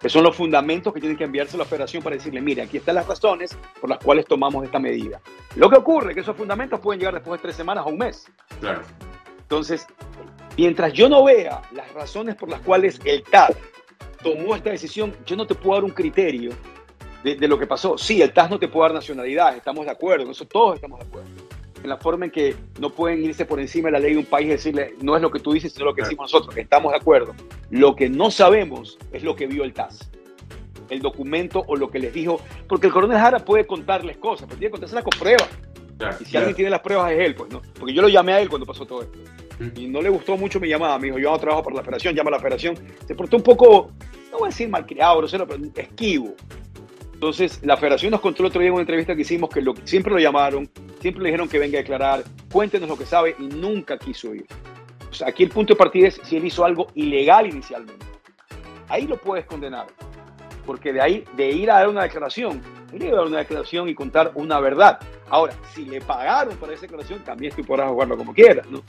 [0.00, 2.76] Que son los fundamentos que tienen que enviarse a la federación para decirle, mire, aquí
[2.76, 5.20] están las razones por las cuales tomamos esta medida.
[5.56, 7.98] Lo que ocurre es que esos fundamentos pueden llegar después de tres semanas o un
[7.98, 8.26] mes.
[8.60, 8.82] claro.
[9.48, 9.86] Entonces,
[10.58, 13.56] mientras yo no vea las razones por las cuales el TAS
[14.22, 16.50] tomó esta decisión, yo no te puedo dar un criterio
[17.24, 17.96] de, de lo que pasó.
[17.96, 21.00] Sí, el TAS no te puede dar nacionalidad, estamos de acuerdo, en eso todos estamos
[21.00, 21.47] de acuerdo.
[21.82, 24.24] En la forma en que no pueden irse por encima de la ley de un
[24.24, 26.92] país y decirle, no es lo que tú dices, sino lo que decimos nosotros, estamos
[26.92, 27.34] de acuerdo.
[27.70, 30.10] Lo que no sabemos es lo que vio el TAS.
[30.90, 34.58] El documento o lo que les dijo, porque el coronel Jara puede contarles cosas, pero
[34.58, 35.48] tiene que contárselas con pruebas.
[35.98, 36.46] claro, Y si claro.
[36.46, 37.62] alguien tiene las pruebas es él, pues, ¿no?
[37.78, 39.18] Porque yo lo llamé a él cuando pasó todo esto.
[39.74, 40.98] Y no le gustó mucho mi llamada.
[40.98, 42.76] Me dijo, yo no trabajo para la federación, llama a la federación.
[43.06, 43.90] Se portó un poco,
[44.30, 46.34] no voy a decir malcriado, grosero, pero esquivo.
[47.18, 49.74] Entonces, la federación nos contó el otro día en una entrevista que hicimos que lo,
[49.82, 53.48] siempre lo llamaron, siempre le dijeron que venga a declarar, cuéntenos lo que sabe y
[53.48, 54.46] nunca quiso ir.
[55.10, 58.06] Sea, aquí el punto de partida es si él hizo algo ilegal inicialmente.
[58.88, 59.88] Ahí lo puedes condenar.
[60.64, 62.62] Porque de ahí, de ir a dar una declaración,
[62.92, 65.00] él iba a dar una declaración y contar una verdad.
[65.28, 68.84] Ahora, si le pagaron para esa declaración, también tú podrás jugarlo como quieras, ¿no?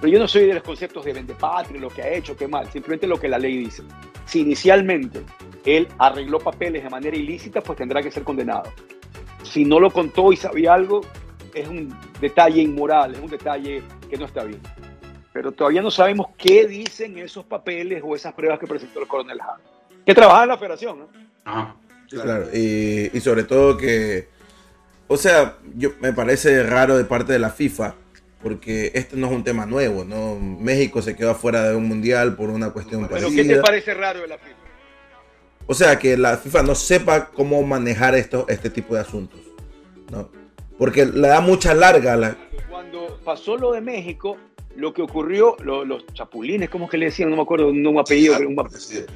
[0.00, 2.70] Pero yo no soy de los conceptos de vendepatria, lo que ha hecho, qué mal,
[2.70, 3.82] simplemente lo que la ley dice.
[4.24, 5.24] Si inicialmente
[5.64, 8.64] él arregló papeles de manera ilícita, pues tendrá que ser condenado.
[9.42, 11.02] Si no lo contó y sabía algo,
[11.54, 14.60] es un detalle inmoral, es un detalle que no está bien.
[15.32, 19.40] Pero todavía no sabemos qué dicen esos papeles o esas pruebas que presentó el coronel
[19.40, 19.60] Jara.
[20.04, 21.08] Que trabaja en la federación, ¿no?
[21.44, 21.76] Ajá.
[22.08, 24.28] Claro, y, y sobre todo que,
[25.08, 27.94] o sea, yo me parece raro de parte de la FIFA,
[28.42, 30.36] porque este no es un tema nuevo, ¿no?
[30.36, 34.20] México se quedó afuera de un mundial por una cuestión Pero ¿qué te parece raro
[34.20, 34.61] de la FIFA?
[35.66, 39.40] O sea, que la FIFA no sepa cómo manejar esto, este tipo de asuntos,
[40.10, 40.28] ¿no?
[40.78, 42.36] Porque le da mucha larga a la...
[42.68, 44.36] Cuando pasó lo de México,
[44.76, 47.30] lo que ocurrió, lo- los chapulines, ¿cómo es que le decían?
[47.30, 48.36] No me acuerdo un, un apellido.
[48.38, 48.68] un- No, los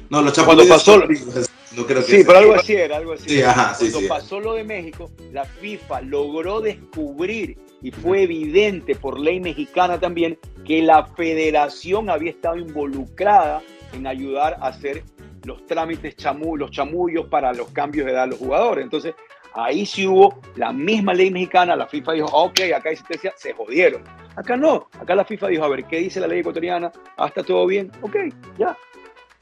[0.09, 1.45] Cuando chapulines pasó- son-
[1.75, 2.25] No creo que Sí, sea.
[2.27, 3.29] pero algo así era, algo así.
[3.29, 3.51] Sí, era.
[3.51, 4.05] ajá, sí, Cuando sí.
[4.07, 10.39] pasó lo de México, la FIFA logró descubrir y fue evidente por ley mexicana también
[10.65, 13.61] que la federación había estado involucrada
[13.93, 15.03] en ayudar a hacer
[15.47, 18.83] los trámites chamu, los chamullos para los cambios de edad de los jugadores.
[18.83, 19.15] Entonces,
[19.53, 23.53] ahí sí hubo la misma ley mexicana, la FIFA dijo, ok, acá hay sentencia, se
[23.53, 24.03] jodieron.
[24.35, 26.91] Acá no, acá la FIFA dijo, a ver, ¿qué dice la ley ecuatoriana?
[27.17, 28.15] Ah, está todo bien, ok,
[28.59, 28.77] ya.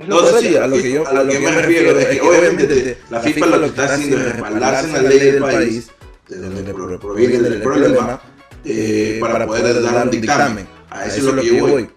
[0.07, 2.97] No, sí, a lo que yo, a lo que yo me refiero es que obviamente
[3.09, 5.91] la FIFA lo que está haciendo es respaldarse en la ley del país,
[6.29, 8.21] de donde pro- proviene el problema,
[8.63, 10.67] eh, para poder dar un dictamen.
[10.91, 11.89] A eso es lo que yo voy.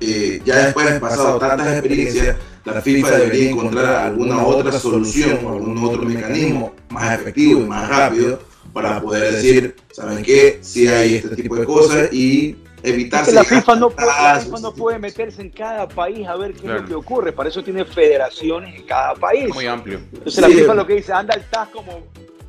[0.00, 5.52] Eh, ya después de pasado tantas experiencias, la FIFA debería encontrar alguna otra solución o
[5.52, 8.40] algún otro mecanismo más efectivo y más rápido
[8.72, 10.58] para poder decir, ¿saben qué?
[10.62, 13.30] Si hay este tipo de cosas y evitar...
[13.32, 16.66] la FIFA, no puede, la FIFA no puede meterse en cada país a ver qué
[16.66, 17.32] es lo que ocurre.
[17.32, 19.54] Para eso tiene federaciones en cada país.
[19.54, 20.00] Muy amplio.
[20.12, 22.02] Entonces la FIFA lo que dice, anda el TAS como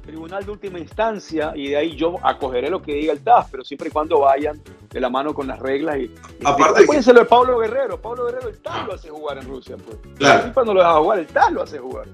[0.05, 3.63] tribunal de última instancia y de ahí yo acogeré lo que diga el TAS, pero
[3.63, 5.97] siempre y cuando vayan de la mano con las reglas.
[5.97, 6.11] Y,
[6.43, 7.13] Aparte y, que...
[7.13, 8.01] lo de Pablo Guerrero.
[8.01, 9.75] Pablo Guerrero el TAS lo hace jugar en Rusia.
[9.77, 9.97] Pues.
[10.17, 10.39] Claro.
[10.39, 12.07] La FIFA no lo deja jugar, el TAS lo hace jugar.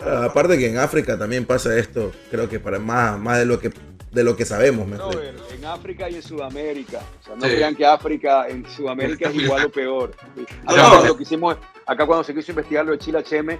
[0.00, 3.72] Aparte que en África también pasa esto, creo que para más, más de lo que
[4.14, 4.86] de lo que sabemos.
[4.86, 7.00] No, en África y en Sudamérica.
[7.20, 7.56] O sea, no sí.
[7.56, 10.12] crean que África en Sudamérica es igual o peor.
[10.66, 10.88] Acá, no.
[10.90, 13.58] cuando, quisimos, acá cuando se quiso investigar lo de Chile HM,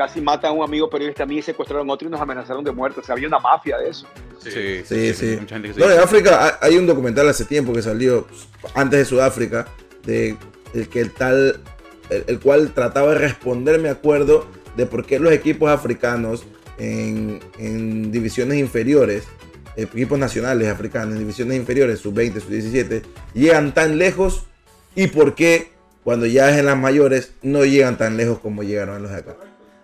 [0.00, 2.72] casi matan a un amigo periodista a mí, secuestraron a otro y nos amenazaron de
[2.72, 3.00] muerte.
[3.00, 4.06] O sea, había una mafia de eso.
[4.38, 5.12] Sí, sí.
[5.12, 5.38] sí, sí.
[5.76, 8.26] No, en África hay un documental hace tiempo que salió
[8.74, 9.68] antes de Sudáfrica,
[10.06, 10.38] de
[10.72, 11.60] el que el tal,
[12.08, 16.44] el, el cual trataba de responder, me acuerdo, de por qué los equipos africanos
[16.78, 19.28] en, en divisiones inferiores
[19.76, 23.02] equipos nacionales africanos en divisiones inferiores, sub-20, sub-17,
[23.34, 24.46] llegan tan lejos
[24.94, 25.72] y por qué
[26.04, 29.18] cuando ya es en las mayores no llegan tan lejos como llegaron en los de
[29.18, 29.36] acá.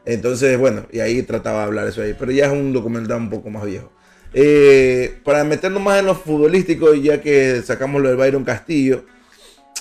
[0.07, 3.31] Entonces, bueno, y ahí trataba de hablar eso ahí, pero ya es un documental un
[3.31, 3.91] poco más viejo.
[4.33, 9.05] Eh, para meternos más en lo futbolístico, ya que sacamos lo de Byron Castillo,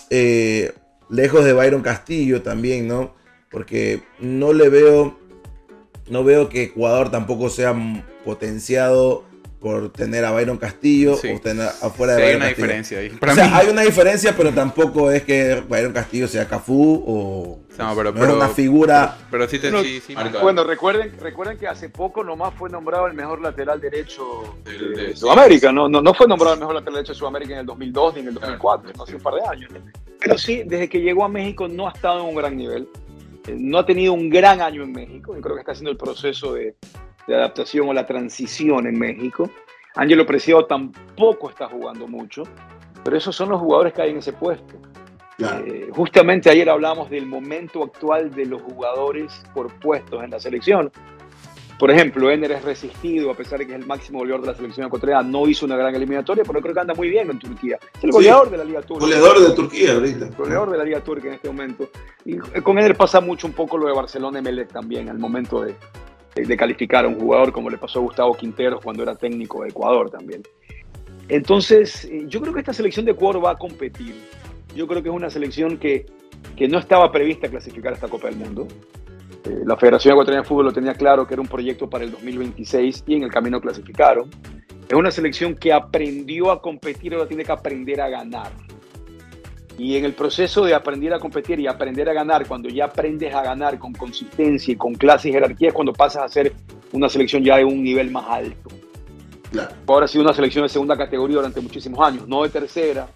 [0.10, 0.74] eh,
[1.10, 3.14] lejos de Byron Castillo también, ¿no?
[3.52, 5.18] Porque no le veo,
[6.10, 7.76] no veo que Ecuador tampoco sea
[8.26, 9.26] potenciado
[9.66, 11.30] por tener a Byron Castillo Sí.
[11.32, 12.66] o tener afuera Sí, de hay Byron una Castillo.
[12.68, 13.10] diferencia ahí.
[13.16, 13.52] O Para sea, mí.
[13.56, 18.20] hay una diferencia, pero tampoco es que Byron Castillo sea Cafú o No, pero- no
[18.20, 19.18] pero- es una figura.
[19.32, 20.44] Pero sí, te, Bueno, sí, sí, bueno, marca.
[20.44, 25.08] Bueno, recuerden, recuerden que hace poco nomás fue nombrado el mejor lateral derecho De- de,
[25.08, 25.72] de- Sudamérica.
[25.72, 28.20] No, no, no fue nombrado el mejor lateral derecho de Sudamérica en el 2002 ni
[28.20, 29.72] en el 2004, no hace un par de años.
[30.20, 32.88] Pero sí, desde que llegó a México no ha estado en un gran nivel.
[33.48, 35.36] Eh, No ha tenido un gran año en México.
[35.36, 36.76] Yo creo que está haciendo el proceso de,
[37.28, 39.50] de adaptación o la transición en México.
[39.96, 42.44] Ángelo Preciado tampoco está jugando mucho.
[43.04, 44.76] Pero esos son los jugadores que hay en ese puesto.
[45.38, 45.66] Claro.
[45.66, 50.92] Eh, justamente ayer hablamos del momento actual de los jugadores por puestos en la selección.
[51.78, 54.56] Por ejemplo, Ener es resistido, a pesar de que es el máximo goleador de la
[54.56, 57.78] selección ecuatoriana, no hizo una gran eliminatoria, pero creo que anda muy bien en Turquía.
[57.96, 58.16] Es el Sí.
[58.16, 59.04] goleador de la Liga Turca.
[59.06, 60.30] Goleador de Turquía ahorita.
[60.38, 61.90] Goleador de la Liga Turca en este momento.
[62.24, 65.76] Y con Ener pasa mucho un poco lo de Barcelona Emelec también, al momento de,
[66.36, 69.64] de- de calificar a un jugador, como le pasó a Gustavo Quinteros cuando era técnico
[69.64, 70.44] de Ecuador también.
[71.30, 74.14] Entonces, eh, yo creo que esta selección de Ecuador va a competir.
[74.76, 76.06] Yo creo que es una selección que,
[76.56, 78.68] que no estaba prevista clasificar a esta Copa del Mundo.
[79.46, 82.12] Eh, la Federación Ecuatoriana de Fútbol lo tenía claro que era un proyecto para el
[82.12, 84.30] 2026 y en el camino clasificaron.
[84.88, 88.52] Es una selección que aprendió a competir, ahora tiene que aprender a ganar.
[89.78, 93.34] Y en el proceso de aprender a competir y aprender a ganar, cuando ya aprendes
[93.34, 96.54] a ganar con consistencia y con clase y jerarquía, es cuando pasas a ser
[96.94, 98.70] una selección ya de un nivel más alto.
[99.52, 99.76] Claro.
[99.88, 103.08] Ahora ha sido una selección de segunda categoría durante muchísimos años, no de tercera,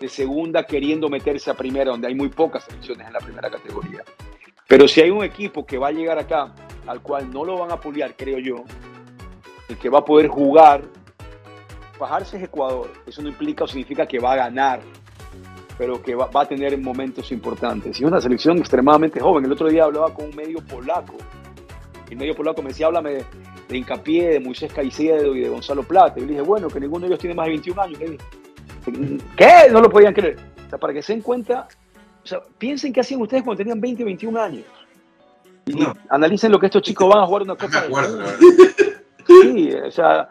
[0.00, 4.02] de segunda queriendo meterse a primera, donde hay muy pocas selecciones en la primera categoría.
[4.66, 6.54] Pero si hay un equipo que va a llegar acá,
[6.86, 8.64] al cual no lo van a puliar, creo yo,
[9.68, 10.82] el que va a poder jugar,
[11.98, 12.90] bajarse es Ecuador.
[13.06, 14.80] Eso no implica o significa que va a ganar,
[15.80, 17.98] pero que va, va a tener momentos importantes.
[17.98, 19.46] Y es una selección extremadamente joven.
[19.46, 21.14] El otro día hablaba con un medio polaco.
[22.10, 23.24] El medio polaco me decía, háblame de,
[23.66, 26.18] de Hincapié, de Moisés Caicedo y de Gonzalo Plata.
[26.18, 27.98] Y le dije, bueno, que ninguno de ellos tiene más de 21 años.
[27.98, 28.18] Le dije,
[29.38, 29.70] ¿Qué?
[29.72, 30.36] No lo podían creer.
[30.66, 31.66] O sea, para que se den cuenta,
[32.22, 34.64] o sea, piensen qué hacían ustedes cuando tenían 20, 21 años.
[35.64, 35.94] Y No.
[36.10, 37.84] analicen lo que estos chicos van a jugar una Copa.
[39.26, 40.28] Sí, o sea,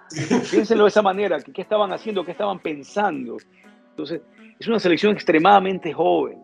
[0.51, 3.37] piénsenlo de esa manera, qué estaban haciendo, qué estaban pensando.
[3.91, 4.21] Entonces,
[4.59, 6.43] es una selección extremadamente joven,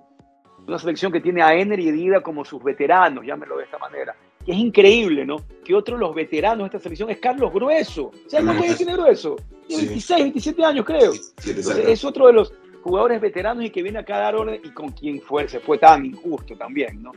[0.67, 4.15] una selección que tiene a Ener y Dida como sus veteranos, llámenlo de esta manera.
[4.47, 5.37] Es increíble, ¿no?
[5.63, 8.11] Que otro de los veteranos de esta selección es Carlos Grueso.
[8.27, 9.35] ¿Sabes cuántos años tiene Grueso?
[9.67, 9.87] Tiene Sí.
[9.87, 11.13] 26, 27 años, creo.
[11.13, 12.53] Sí, Entonces, es otro de los
[12.83, 15.77] jugadores veteranos y que viene acá a dar orden y con quien fue, se fue
[15.79, 17.11] tan injusto también, ¿no?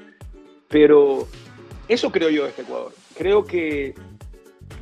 [0.68, 1.28] Pero
[1.86, 2.92] eso creo yo de este Ecuador.
[3.16, 3.94] Creo que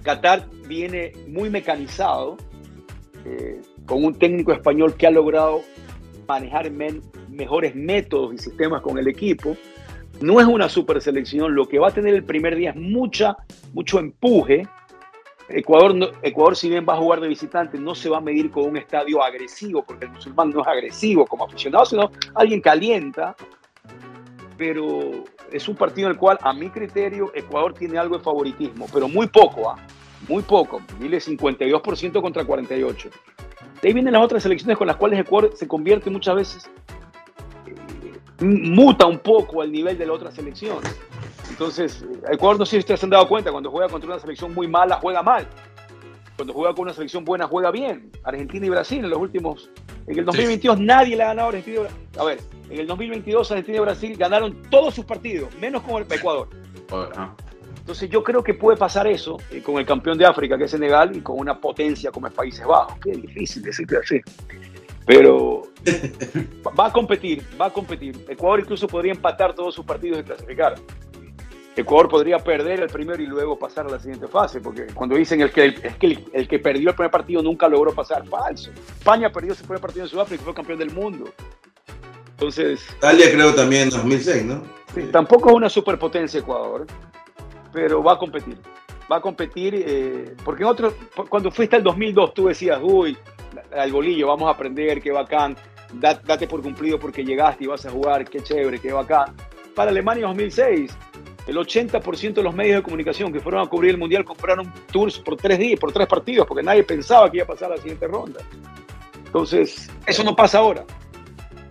[0.03, 2.37] Qatar viene muy mecanizado,
[3.25, 5.63] eh, con un técnico español que ha logrado
[6.27, 9.57] manejar mejores métodos y sistemas con el equipo.
[10.21, 13.37] No es una super selección, lo que va a tener el primer día es mucha,
[13.73, 14.67] mucho empuje.
[15.49, 18.65] Ecuador, Ecuador, si bien va a jugar de visitante, no se va a medir con
[18.65, 23.37] un estadio agresivo, porque el musulmán no es agresivo como aficionado, sino alguien calienta.
[24.57, 28.87] Pero es un partido en el cual, a mi criterio, Ecuador tiene algo de favoritismo,
[28.93, 29.77] pero muy poco, ¿ah?
[30.29, 30.81] Muy poco.
[30.99, 33.13] Dile 52% contra 48%.
[33.83, 36.71] De ahí vienen las otras selecciones con las cuales Ecuador se convierte muchas veces,
[37.67, 40.79] eh, muta un poco al nivel de la otra selección.
[41.51, 44.55] Entonces, Ecuador, no sé si ustedes se han dado cuenta, cuando juega contra una selección
[44.55, 45.47] muy mala, juega mal.
[46.37, 48.11] Cuando juega con una selección buena, juega bien.
[48.25, 49.71] Argentina y Brasil en los últimos
[50.07, 51.99] En el 2022 nadie le ha ganado a Argentina y Brasil.
[52.19, 56.13] A ver, en el 2022 Argentina y Brasil ganaron todos sus partidos, menos con el
[56.13, 56.49] Ecuador.
[57.87, 60.73] Entonces yo creo que puede pasar eso eh, con el campeón de África, que es
[60.73, 62.99] Senegal, y con una potencia como es Países Bajos.
[63.01, 64.21] Qué difícil decirte así.
[65.07, 65.69] Pero
[66.77, 68.27] va a competir, va a competir.
[68.29, 70.75] Ecuador incluso podría empatar todos sus partidos y clasificar.
[71.77, 75.41] Ecuador podría perder el primero y luego pasar a la siguiente fase, porque cuando dicen
[75.41, 78.73] el que, es que el, que perdió el primer partido nunca logró pasar, falso.
[78.99, 81.27] España perdió su primer partido en Sudáfrica y fue campeón del mundo.
[82.31, 82.85] Entonces...
[82.97, 84.65] Italia creo también en 2006, ¿no?
[84.93, 86.85] Sí, tampoco es una superpotencia Ecuador,
[87.77, 88.57] pero va a competir.
[89.13, 90.95] Va a competir, eh, porque en otro,
[91.29, 93.15] cuando fuiste al 2002 tú decías, uy,
[93.77, 95.55] al bolillo, vamos a aprender, qué bacán,
[95.93, 99.37] date por cumplido porque llegaste y vas a jugar, qué chévere, qué bacán.
[99.75, 100.97] Para Alemania 2006,
[101.47, 105.19] el 80% de los medios de comunicación que fueron a cubrir el Mundial compraron tours
[105.19, 108.07] por tres días, por tres partidos, porque nadie pensaba que iba a pasar la siguiente
[108.07, 108.41] ronda.
[109.27, 110.83] Entonces, eso no pasa ahora.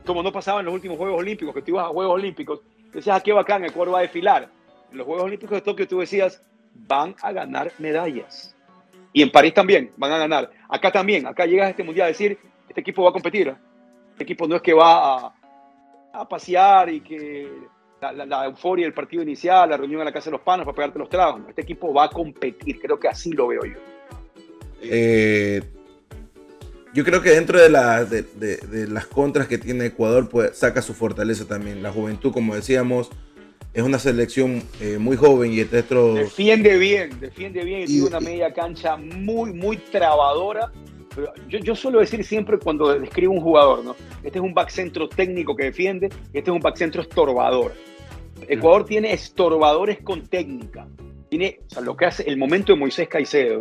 [0.06, 2.60] Como no pasaba en los últimos Juegos Olímpicos, que tú ibas a Juegos Olímpicos,
[2.93, 4.51] decías, ah, qué bacán, Ecuador va a desfilar.
[4.96, 6.41] Los Juegos Olímpicos de Tokio tú decías,
[6.74, 8.56] van a ganar medallas.
[9.14, 10.52] Y en París también van a ganar.
[10.70, 12.38] Acá también, acá llegas a este mundial a decir,
[12.68, 13.56] este equipo va a competir.
[14.12, 15.36] Este equipo no es que va a,
[16.14, 17.50] a pasear y que
[18.02, 21.00] la, euforia del partido inicial, la reunión en la casa de los panos para pegarte
[21.00, 21.41] los tragos.
[21.50, 23.80] Este equipo va a competir, creo que así lo veo yo.
[24.82, 25.62] Eh,
[26.93, 31.46] yo creo que dentro de, de, las contras que tiene Ecuador, pues saca su fortaleza
[31.46, 31.84] también.
[31.84, 33.10] La juventud, como decíamos,
[33.76, 36.13] es una selección eh, muy joven y Tetro...
[36.13, 40.71] Defiende bien, defiende bien y tiene una media cancha muy, muy trabadora.
[41.13, 43.97] Pero yo, yo, suelo decir siempre cuando describo un jugador, ¿no?
[44.23, 47.73] Este es un back centro técnico que defiende, este es un back centro estorbador.
[48.47, 50.88] Ecuador tiene estorbadores con técnica.
[51.30, 53.59] Tiene, o sea, lo que hace el momento de Moisés Caicedo,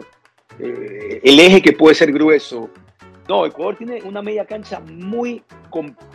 [0.61, 2.71] eh, el eje que puede ser grueso.
[3.29, 5.43] No, Ecuador tiene una media cancha muy,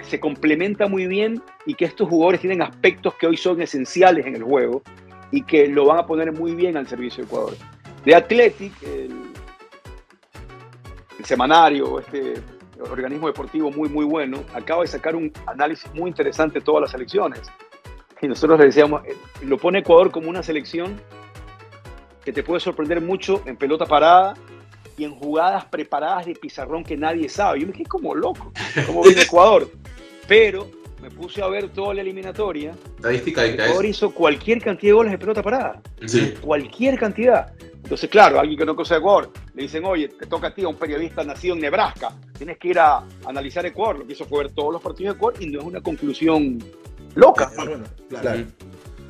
[0.03, 4.35] se complementa muy bien y que estos jugadores tienen aspectos que hoy son esenciales en
[4.35, 4.83] el juego
[5.31, 7.53] y que lo van a poner muy bien al servicio de Ecuador.
[8.05, 9.11] De Athletic, el,
[11.23, 12.35] semanario, este
[12.79, 16.93] organismo deportivo muy, muy bueno, acaba de sacar un análisis muy interesante de todas las
[16.93, 17.41] elecciones
[18.21, 20.99] y nosotros le decíamos, eh, lo pone Ecuador como una selección
[22.23, 24.33] que te puede sorprender mucho en pelota parada
[24.99, 27.61] y en jugadas preparadas de pizarrón que nadie sabe.
[27.61, 28.51] Yo me quedé como loco,
[28.85, 29.71] como viene Ecuador.
[30.27, 30.69] Pero
[31.01, 32.75] me puse a ver toda la eliminatoria.
[32.97, 35.81] Estadística de Ecuador hizo cualquier cantidad de goles de pelota parada.
[36.41, 37.53] Cualquier cantidad.
[37.81, 40.67] Entonces, claro, alguien que no conoce Ecuador, le dicen, oye, te toca a ti, a
[40.67, 43.99] un periodista nacido en Nebraska, tienes que ir a analizar Ecuador.
[43.99, 46.61] Lo que hizo fue ver todos los partidos de Ecuador y no es una conclusión
[47.15, 47.49] loca.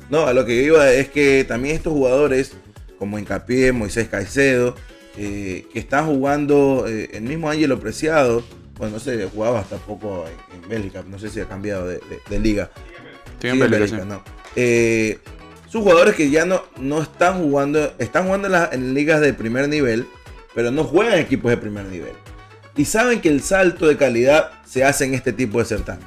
[0.08, 2.56] No, a lo que yo iba es que también estos jugadores,
[2.96, 4.76] como Encapié, Moisés Caicedo,
[5.16, 8.42] eh, que están jugando, eh, el mismo Ángelo Preciado,
[8.78, 12.00] bueno, no sé, jugaba hasta poco en, Bélgica, no sé si ha cambiado de,
[12.38, 12.70] liga.
[13.42, 14.22] en Bélgica, no.
[14.56, 15.18] Eh,
[15.68, 20.06] son jugadores que ya no, no están jugando, están jugando en, ligas de primer nivel,
[20.54, 22.12] pero no juegan en equipos de primer nivel.
[22.76, 26.06] Y saben que el salto de calidad se hace en este tipo de certamen.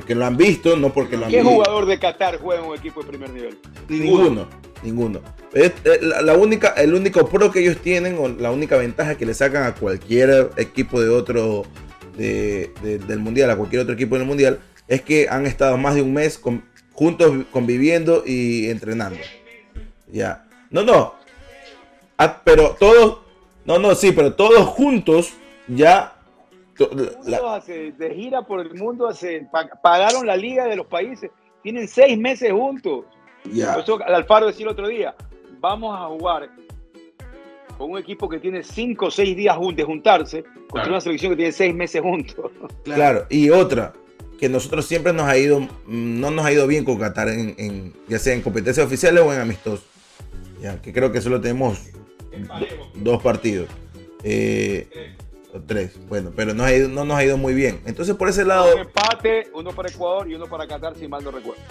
[0.00, 1.46] Porque lo han visto, no porque lo han visto.
[1.46, 3.58] ¿Qué jugador de Qatar juega en un equipo de primer nivel?
[3.86, 4.48] Ninguno.
[4.82, 5.20] Ninguno.
[6.22, 9.64] la, única, el único pro que ellos tienen, o la única ventaja que le sacan
[9.64, 11.66] a cualquier equipo de otro
[12.16, 16.14] del mundial, a cualquier otro equipo del mundial, es que han estado más de un
[16.14, 16.40] mes
[16.94, 19.20] juntos conviviendo y entrenando.
[20.10, 20.46] Ya.
[20.70, 21.14] No, no.
[22.16, 23.18] Ah, pero todos,
[23.66, 25.34] no, no, sí, pero todos juntos
[25.68, 26.14] ya
[26.88, 29.46] de gira por el mundo, hace,
[29.82, 31.30] pagaron la liga de los países,
[31.62, 33.04] tienen seis meses juntos.
[33.52, 33.74] Ya.
[33.74, 35.14] Eso Alfaro decía el otro día,
[35.60, 36.50] vamos a jugar
[37.78, 41.36] con un equipo que tiene cinco o seis días de juntarse contra una selección que
[41.36, 42.50] tiene seis meses juntos.
[42.84, 43.26] Claro.
[43.30, 43.92] y otra,
[44.38, 48.18] que nosotros siempre nos ha ido, no nos ha ido bien con Qatar, en, ya
[48.18, 49.84] sea en competencias oficiales o en amistosos.
[50.60, 51.78] Ya, que creo que solo tenemos
[52.94, 53.68] dos partidos.
[54.22, 55.14] Eh,
[55.66, 55.92] tres.
[56.08, 57.80] Bueno, pero no, no nos ha ido muy bien.
[57.86, 58.72] Entonces, por ese lado.
[58.74, 61.62] Un empate, uno para Ecuador y uno para Qatar, si mal no recuerdo.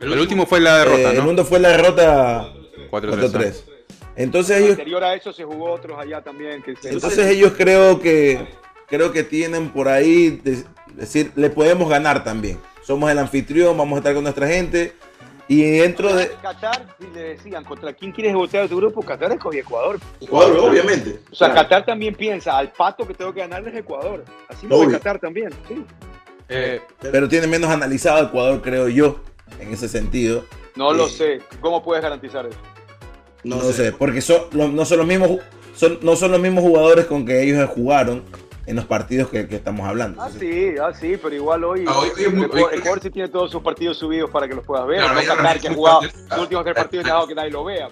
[0.00, 1.00] El, último fue la derrota.
[1.00, 1.22] Eh, ¿no?
[1.22, 2.52] El último fue la derrota
[2.90, 3.62] 4-3.
[4.16, 4.70] Entonces ellos.
[4.70, 6.62] Anterior a eso se jugó otros allá también.
[6.62, 8.46] Que Entonces ellos creo que
[8.88, 10.42] creo que tienen por ahí
[10.94, 12.58] decir, le podemos ganar también.
[12.82, 14.92] Somos el anfitrión, vamos a estar con nuestra gente
[15.48, 16.30] y dentro de.
[16.40, 19.02] Qatar, si le decían, ¿contra quién quieres votar de tu grupo?
[19.02, 19.98] Qatar escogí Ecuador.
[20.20, 21.20] Ecuador, obviamente.
[21.30, 24.24] O sea, Qatar también piensa, al pato que tengo que ganar es Ecuador.
[24.48, 25.84] Así lo ve Qatar también, sí.
[26.48, 29.20] Eh, pero tiene menos analizado Ecuador, creo yo,
[29.58, 30.44] en ese sentido.
[30.76, 31.40] No lo eh, sé.
[31.60, 32.58] ¿Cómo puedes garantizar eso?
[33.44, 33.92] No, sé.
[33.92, 35.40] porque son, no son los mismos.
[35.74, 38.22] Son, no son los mismos jugadores con que ellos jugaron
[38.72, 40.20] en los partidos que, que estamos hablando.
[40.22, 42.30] Ah, sí, ah, sí, pero igual hoy, Ah, hoy- hoy
[43.10, 44.98] tiene todos sus partidos subidos para que los puedas ver.
[45.00, 46.00] Claro, no no- que ha jugado
[46.30, 47.88] los últimos tres partidos y ha dejado que nadie lo vea.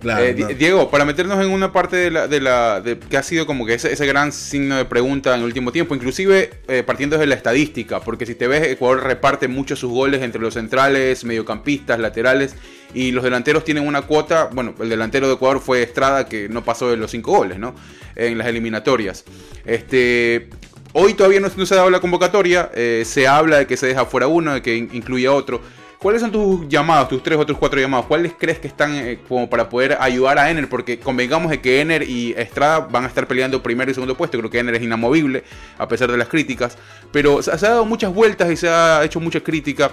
[0.00, 0.46] Claro, Eh, no.
[0.48, 3.66] Diego, para meternos en una parte de la, de la de- que ha sido como
[3.66, 7.26] que ese, ese gran signo de pregunta en el último tiempo, inclusive eh, partiendo desde
[7.26, 11.98] la estadística, porque si te ves, Ecuador reparte mucho sus goles entre los centrales, mediocampistas,
[12.00, 12.54] laterales,
[12.94, 16.62] y los delanteros tienen una cuota, bueno, el delantero de Ecuador fue Estrada, que no
[16.64, 17.74] pasó de los cinco goles, ¿no?
[18.16, 19.24] En las eliminatorias.
[19.64, 20.48] Este...
[20.94, 23.86] Hoy todavía no, no se ha dado la convocatoria, eh, se habla de que se
[23.86, 25.62] deja fuera uno, de que in- incluye a otro.
[26.02, 28.06] ¿Cuáles son tus llamados, tus tres otros cuatro llamados?
[28.06, 30.68] ¿Cuáles crees que están eh, como para poder ayudar a Ener?
[30.68, 34.36] Porque convengamos de que Ener y Estrada van a estar peleando primero y segundo puesto.
[34.36, 35.44] Creo que Ener es inamovible,
[35.78, 36.76] a pesar de las críticas.
[37.12, 39.92] Pero se, ha dado muchas vueltas y se ha hecho mucha crítica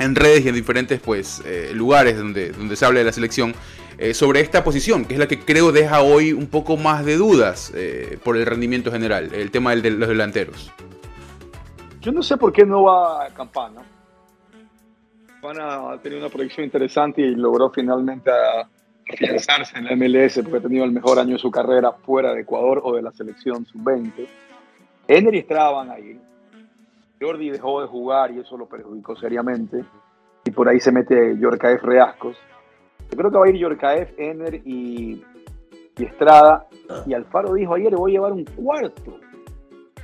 [0.00, 3.54] en redes y en diferentes pues, eh, lugares donde, donde se habla de la selección
[3.96, 7.16] eh, sobre esta posición, que es la que creo deja hoy un poco más de
[7.16, 7.72] dudas
[8.24, 10.72] por el rendimiento general, el tema de los delanteros.
[12.00, 13.93] Yo no sé por qué no va a Campana.
[15.44, 18.66] Campana ha tenido una proyección interesante y logró finalmente a-
[19.12, 22.40] afianzarse en la MLS porque ha tenido el mejor año de su carrera fuera de
[22.40, 24.26] Ecuador o de la selección sub-20.
[25.06, 26.18] Ener y Estrada van a ir.
[27.20, 29.84] Jordi dejó de jugar y eso lo perjudicó seriamente.
[30.46, 32.36] Y por ahí se mete Yorkaef Reascos.
[33.10, 35.22] Yo creo que va a ir Yorkaef, Ener y,
[35.98, 36.66] y Estrada.
[37.06, 39.18] Y Alfaro dijo ayer, voy a llevar un cuarto.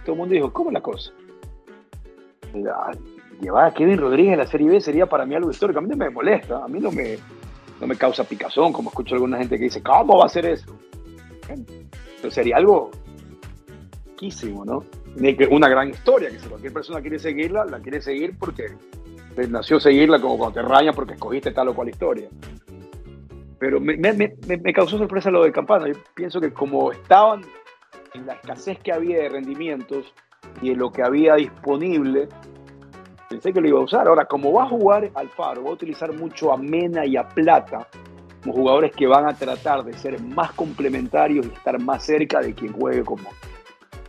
[0.05, 1.13] Todo el mundo dijo, ¿cómo la cosa?
[3.41, 5.79] Llevar a Kevin Rodríguez a la Serie B sería para mí algo histórico.
[5.79, 7.17] A mí no me molesta, a mí no me,
[7.81, 10.77] no me causa picazón, como escucho alguna gente que dice, ¿cómo va a ser eso?
[12.21, 12.91] Pero sería algo
[14.07, 14.85] riquísimo, ¿no?
[15.51, 18.67] Una gran historia, que si cualquier persona quiere seguirla, la quiere seguir porque
[19.49, 22.29] nació seguirla como cuando te raña porque escogiste tal o cual historia.
[23.59, 25.89] Pero me, me- me- me causó sorpresa lo de Campana.
[25.89, 27.43] Yo pienso que como estaban
[28.15, 30.13] en la escasez que había de rendimientos
[30.63, 32.29] y en lo que había disponible,
[33.31, 34.09] pensé que lo iba a usar.
[34.09, 37.87] Ahora, como va a jugar Alfaro, va a utilizar mucho a Mena y a Plata
[38.43, 42.55] como jugadores que van a tratar de ser más complementarios y estar más cerca de
[42.55, 43.29] quien juegue como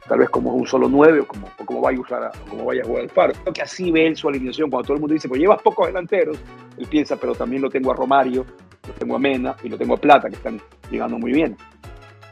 [0.07, 2.81] tal vez como un solo 9 o como, como vaya a usar a- como vaya
[2.81, 3.33] a jugar Alfaro.
[3.43, 4.69] Creo que así ve él su alineación.
[4.69, 6.37] Cuando todo el mundo dice, pues llevas pocos delanteros,
[6.77, 8.45] él piensa, pero también lo tengo a Romario,
[8.87, 10.59] lo tengo a Mena y lo tengo a Plata, que están
[10.89, 11.55] llegando muy bien.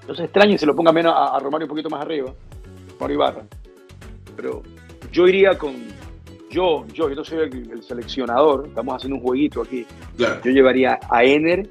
[0.01, 2.33] Entonces extraño si lo ponga Mena a, a Romario un poquito más arriba,
[2.93, 3.41] Romario Ibarra.
[4.35, 4.63] Pero
[5.11, 5.75] yo iría con.
[6.49, 9.85] Yo, yo, yo no soy el, el seleccionador, estamos haciendo un jueguito aquí.
[10.17, 10.41] Claro.
[10.43, 11.69] Yo llevaría a Ener,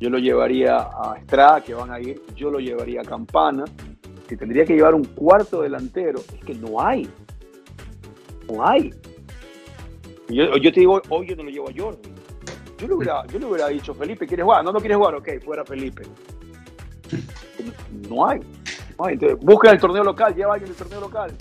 [0.00, 3.64] yo lo llevaría a Estrada, que van a ir, yo lo llevaría a Campana,
[4.26, 6.18] que tendría que llevar un cuarto delantero.
[6.18, 7.08] Es que no hay.
[8.48, 8.92] No hay.
[10.28, 12.08] Yo, yo te digo, hoy yo no lo llevo a Jordi.
[12.78, 14.64] Yo le hubiera, yo le hubiera dicho, Felipe, ¿quieres jugar?
[14.64, 16.02] No, no quieres jugar, ok, fuera Felipe.
[18.08, 18.40] No hay.
[18.98, 19.14] No hay.
[19.14, 21.32] Entonces, busca el torneo local, lleva a alguien del torneo local.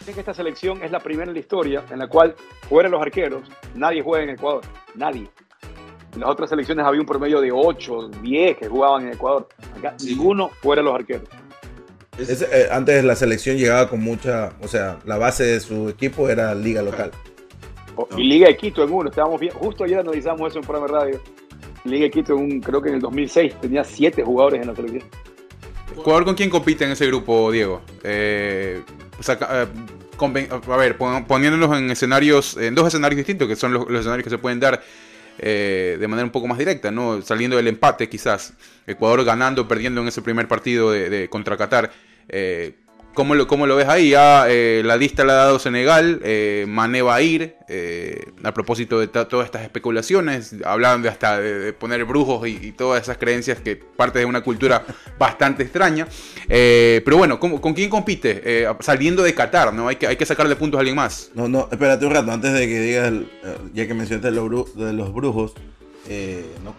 [0.00, 2.34] Dicen que esta selección es la primera en la historia en la cual,
[2.68, 3.42] fuera de los arqueros,
[3.74, 4.62] nadie juega en Ecuador.
[4.94, 5.28] Nadie.
[6.14, 9.48] En las otras selecciones había un promedio de 8, 10 que jugaban en Ecuador.
[9.78, 10.10] Acá, Sí.
[10.14, 11.28] ninguno fuera de los arqueros.
[12.18, 16.28] Ese, eh, antes la selección llegaba con mucha, o sea, la base de su equipo
[16.28, 17.10] era liga local.
[17.96, 20.86] O- Y Liga de Quito en uno, estábamos bien, justo ayer analizamos eso en programa
[20.86, 21.20] de radio.
[21.84, 24.74] Liga de Quito, en un, creo que en el 2006, tenía 7 jugadores en la
[24.74, 25.04] selección.
[25.96, 27.82] ¿Ecuador con quién compite en ese grupo, Diego?
[28.02, 28.82] Eh,
[29.20, 29.66] saca- eh,
[30.16, 34.00] conven- a ver, pon- poniéndonos en escenarios, en dos escenarios distintos, que son los, los
[34.00, 34.82] escenarios que se pueden dar
[35.42, 37.22] eh, de manera un poco más directa, ¿no?
[37.22, 38.52] Saliendo del empate, quizás.
[38.86, 41.90] Ecuador ganando, perdiendo en ese primer partido de, de- contra Qatar.
[42.28, 42.74] Eh,
[43.14, 44.10] ¿cómo, lo, ¿Cómo lo ves ahí?
[44.10, 47.56] Ya eh, la lista la ha dado Senegal, eh, Mané va a ir.
[47.68, 53.02] eh, a propósito de todas estas especulaciones, hablaban de hasta de, poner brujos y, todas
[53.02, 54.84] esas creencias que parte de una cultura
[55.18, 56.08] bastante extraña.
[56.48, 58.66] Eh, pero bueno, ¿cómo- ¿con quién compite?
[58.80, 59.86] Saliendo de Qatar, ¿no?
[59.88, 61.30] Hay que, hay que sacarle puntos a alguien más.
[61.34, 63.28] No, no, espérate un rato, antes de que digas, el-
[63.74, 65.54] ya que mencionaste de los brujos,
[66.64, 66.74] no,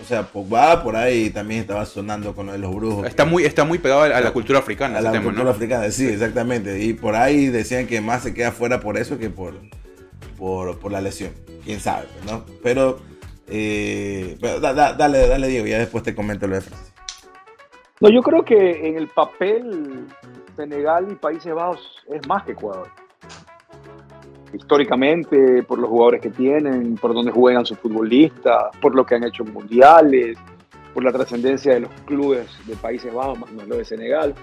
[0.00, 3.06] o sea, Pogba por ahí también estaba sonando con lo de los brujos.
[3.06, 5.24] Está muy, está muy pegado a la, a la cultura africana a ese la tema,
[5.24, 5.50] cultura ¿no?
[5.50, 6.78] africana, sí, exactamente.
[6.82, 9.54] Y por ahí decían que más se queda fuera por eso que por,
[10.36, 11.32] por, por la lesión.
[11.64, 12.44] Quién sabe, ¿no?
[12.62, 12.98] Pero,
[13.48, 16.92] eh, pero da- da- dale, dale, Diego, ya después te comento lo de Francia.
[18.00, 20.06] No, yo creo que en el papel
[20.54, 21.80] Senegal y Países Bajos
[22.12, 22.88] es más que Ecuador.
[24.52, 29.24] Históricamente, por los jugadores que tienen, por donde juegan sus futbolistas, por lo que han
[29.24, 30.38] hecho en mundiales,
[30.94, 34.34] por la trascendencia de los clubes de Países Bajos, más no lo de Senegal.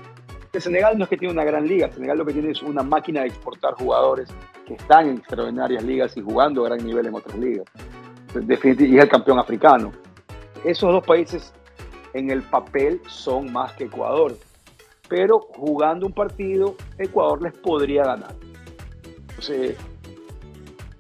[0.52, 2.84] Que Senegal no es que tiene una gran liga, Senegal lo que tiene es una
[2.84, 4.30] máquina de exportar jugadores
[4.68, 7.66] que están en extraordinarias ligas y jugando a gran nivel en otras ligas.
[8.36, 9.92] Definitivamente, y es el campeón africano.
[10.64, 11.54] Esos dos países
[12.14, 14.36] en el papel son más que Ecuador.
[15.10, 18.36] pero jugando un partido, Ecuador les podría ganar.
[19.30, 19.76] Entonces,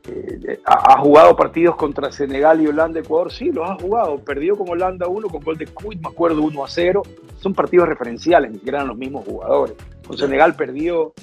[0.05, 4.17] eh, ha, jugado partidos contra Senegal y Holanda, Ecuador, sí, los ha jugado.
[4.19, 7.03] Perdió con Holanda 1, con gol de Cuit, me acuerdo 1 a 0.
[7.39, 9.75] Son partidos referenciales, ni siquiera eran los mismos jugadores.
[10.05, 11.13] Con Senegal perdió,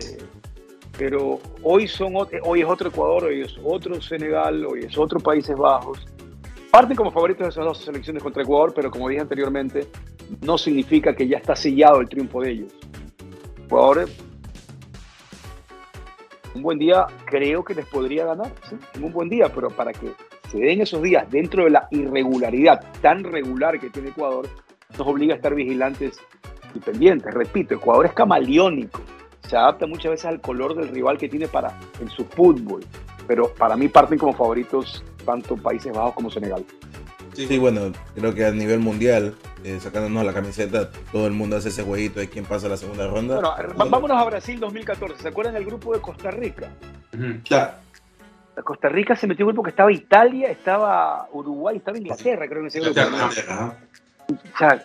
[0.00, 0.18] eh,
[0.98, 5.56] pero hoy, son, hoy es otro Ecuador, hoy es otro Senegal, hoy es otro Países
[5.56, 6.04] Bajos.
[6.72, 9.86] Parten como favoritos de esas dos selecciones contra Ecuador, pero como dije anteriormente,
[10.42, 12.72] no significa que ya está sellado el triunfo de ellos.
[13.64, 14.08] Ecuador
[16.54, 18.50] un buen día creo que les podría ganar,
[19.00, 20.12] un buen día, pero para que
[20.50, 24.48] se den esos días dentro de la irregularidad tan regular que tiene Ecuador,
[24.96, 26.20] nos obliga a estar vigilantes
[26.74, 27.32] y pendientes.
[27.32, 29.00] Repito, Ecuador es camaleónico,
[29.46, 32.84] se adapta muchas veces al color del rival que tiene para en su fútbol,
[33.26, 36.64] pero para mí parten como favoritos tanto Países Bajos como Senegal.
[37.46, 41.68] Sí, bueno, creo que a nivel mundial, eh, sacándonos la camiseta, todo el mundo hace
[41.68, 43.40] ese jueguito de quién pasa la segunda ronda.
[43.74, 45.22] Bueno, vámonos a Brasil 2014.
[45.22, 46.68] ¿Se acuerdan del grupo de Costa Rica?
[47.44, 47.74] Claro.
[48.64, 52.58] Costa Rica se metió en un grupo que estaba Italia, estaba Uruguay, estaba Inglaterra, creo
[52.58, 53.00] que en ese grupo.
[54.28, 54.84] O sea,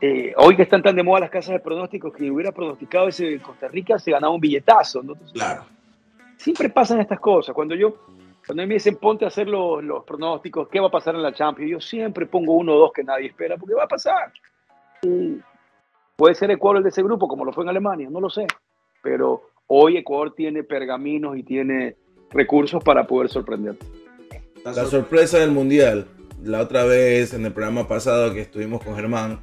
[0.00, 3.40] eh, hoy que están tan de moda las casas de pronósticos, que hubiera pronosticado ese
[3.40, 5.02] Costa Rica, se ganaba un billetazo.
[5.02, 5.14] ¿no?
[5.32, 5.64] claro.
[6.36, 7.54] Siempre pasan estas cosas.
[7.54, 7.96] Cuando yo
[8.48, 11.70] cuando me dicen ponte a hacer los, pronósticos, ¿qué va a pasar en la Champions?
[11.70, 14.32] Yo siempre pongo uno o dos que nadie espera, porque va a pasar.
[16.16, 18.46] puede ser Ecuador el de ese grupo, como lo fue en Alemania, no lo sé.
[19.02, 21.96] Pero hoy Ecuador tiene pergaminos y tiene
[22.30, 23.76] recursos para poder sorprender.
[24.64, 26.06] La sorpresa del Mundial,
[26.42, 29.40] la otra vez en el programa pasado que estuvimos con Germán,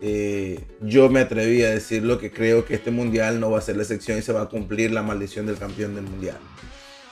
[0.00, 3.60] eh, yo me atreví a decir lo que creo que este Mundial no va a
[3.60, 6.38] ser la excepción y se va a cumplir la maldición del campeón del Mundial.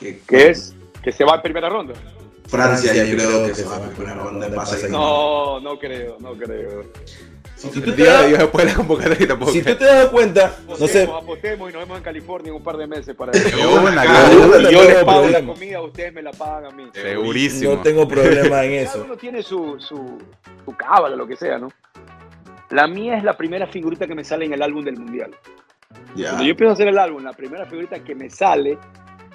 [0.00, 0.74] ¿Qué es?
[1.02, 1.94] Que se va en primera ronda.
[2.46, 4.48] Francia, yo creo, que, se va en primera ronda.
[4.90, 6.84] no, no creo, no creo.
[7.56, 8.26] Si, tú te das,
[9.52, 11.04] si tú te das cuenta, no sé.
[11.04, 13.48] Apostemos y nos vemos en California en un par de meses para eso.
[13.56, 16.90] yo, yo les pago la comida, ustedes me la pagan a mí.
[16.92, 17.74] Segurísimo.
[17.74, 18.94] No tengo problema en eso.
[18.94, 20.18] Cada uno tiene su, su,
[20.64, 21.68] su cábala, lo que sea, ¿no?
[22.70, 25.30] La mía es la primera figurita que me sale en el álbum del mundial.
[26.14, 28.76] Cuando yo empiezo a hacer el álbum, la primera figurita que me sale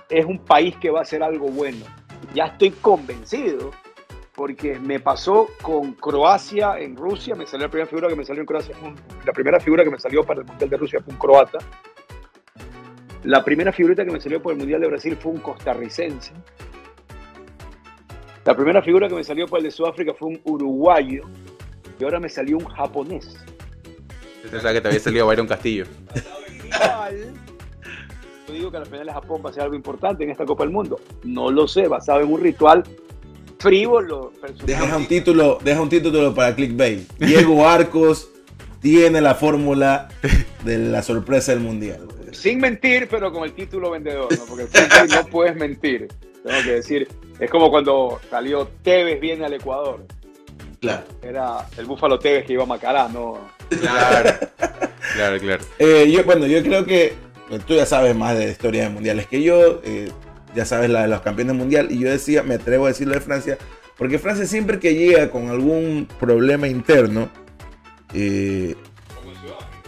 [0.09, 1.85] es un país que va a hacer algo bueno.
[2.33, 3.71] Ya estoy convencido
[4.35, 8.41] porque me pasó con Croacia en Rusia, me salió la primera figura que me salió
[8.41, 8.75] en Croacia,
[9.25, 11.57] la primera figura que me salió para el Mundial de Rusia fue un croata.
[13.23, 16.33] La primera figurita que me salió por el Mundial de Brasil fue un costarricense.
[18.45, 21.23] La primera figura que me salió para el de Sudáfrica fue un uruguayo.
[21.99, 23.35] Y ahora me salió un japonés.
[24.49, 25.85] Pensaba que te había salido Byron Castillo.
[28.47, 30.71] Yo digo que al final Japón va a ser algo importante en esta Copa del
[30.71, 30.99] Mundo.
[31.23, 32.83] No lo sé, basado en un ritual
[33.59, 34.31] frívolo.
[34.65, 37.11] Deja un título, deja un título para clickbait.
[37.17, 38.29] Diego Arcos
[38.79, 40.07] tiene la fórmula
[40.63, 42.07] de la sorpresa del mundial.
[42.31, 44.45] Sin mentir, pero con el título vendedor, ¿no?
[44.45, 46.07] Porque el no puedes mentir.
[46.43, 47.07] Tengo que decir,
[47.39, 50.05] es como cuando salió Tevez viene al Ecuador.
[50.79, 51.03] Claro.
[51.21, 53.39] Era el Búfalo Tevez que iba a Macará, ¿no?
[53.81, 54.39] Claro,
[55.13, 55.63] claro, claro.
[55.79, 57.15] Eh, yo, bueno, yo creo que
[57.65, 60.11] tú ya sabes más de historia de mundiales que yo, eh,
[60.55, 63.21] ya sabes la de los campeones mundial, y yo decía, me atrevo a decirlo de
[63.21, 63.57] Francia,
[63.97, 67.29] porque Francia siempre que llega con algún problema interno,
[68.13, 68.75] eh,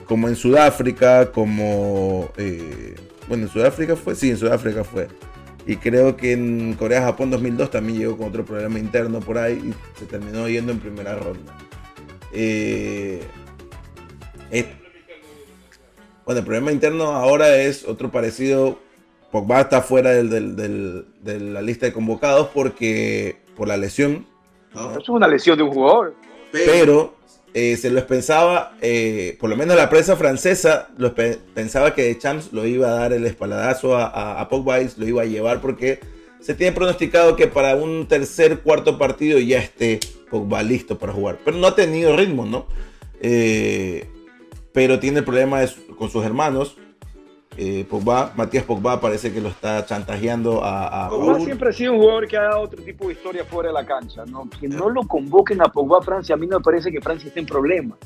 [0.05, 2.31] como en Sudáfrica, como...
[2.37, 2.95] Eh,
[3.27, 5.07] bueno, en Sudáfrica fue, sí, en Sudáfrica fue.
[5.67, 9.99] Y creo que en Corea-Japón 2002 también llegó con otro problema interno por ahí y
[9.99, 11.55] se terminó yendo en primera ronda.
[12.33, 13.21] Eh,
[16.29, 18.77] bueno, el problema interno ahora es otro parecido.
[19.31, 24.27] Pogba está fuera de la lista de convocados porque por la lesión.
[24.75, 26.13] Eso es una lesión de un jugador.
[26.51, 27.15] Pero
[27.55, 30.89] eh, se los pensaba, eh, por lo menos la prensa francesa
[31.55, 35.25] pensaba que Champs lo iba a dar el espaladazo a, Pogba y lo iba a
[35.25, 35.99] llevar porque
[36.39, 39.99] se tiene pronosticado que para un tercer, cuarto partido ya esté
[40.29, 41.39] Pogba listo para jugar.
[41.43, 42.67] Pero no ha tenido ritmo, ¿no?
[43.19, 44.07] Eh,
[44.79, 46.77] pero tiene problemas con sus hermanos.
[47.57, 51.99] Eh, Pogba, Matías Pogba parece que lo está chantajeando a, Pogba siempre ha sido un
[51.99, 54.23] jugador que ha dado otro tipo de historia fuera de la cancha.
[54.25, 54.49] ¿no?
[54.57, 57.27] Que no lo convoquen a Pogba a Francia, a mí no me parece que Francia
[57.27, 57.97] esté en problemas.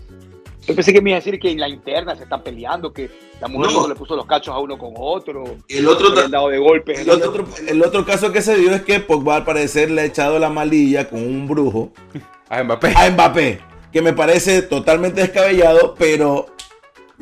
[0.66, 3.12] Yo pensé que me iba a decir que en la interna se están peleando, que
[3.40, 3.88] la mujer no.
[3.88, 5.44] le puso los cachos a uno con otro.
[5.68, 7.02] El otro dado de golpes.
[7.02, 10.06] El, otro, el otro caso que se dio es que Pogba al parecer le ha
[10.06, 11.92] echado la malilla con un brujo
[12.50, 12.94] a Mbappé.
[12.96, 13.60] A Mbappé,
[13.92, 16.48] que me parece totalmente descabellado, pero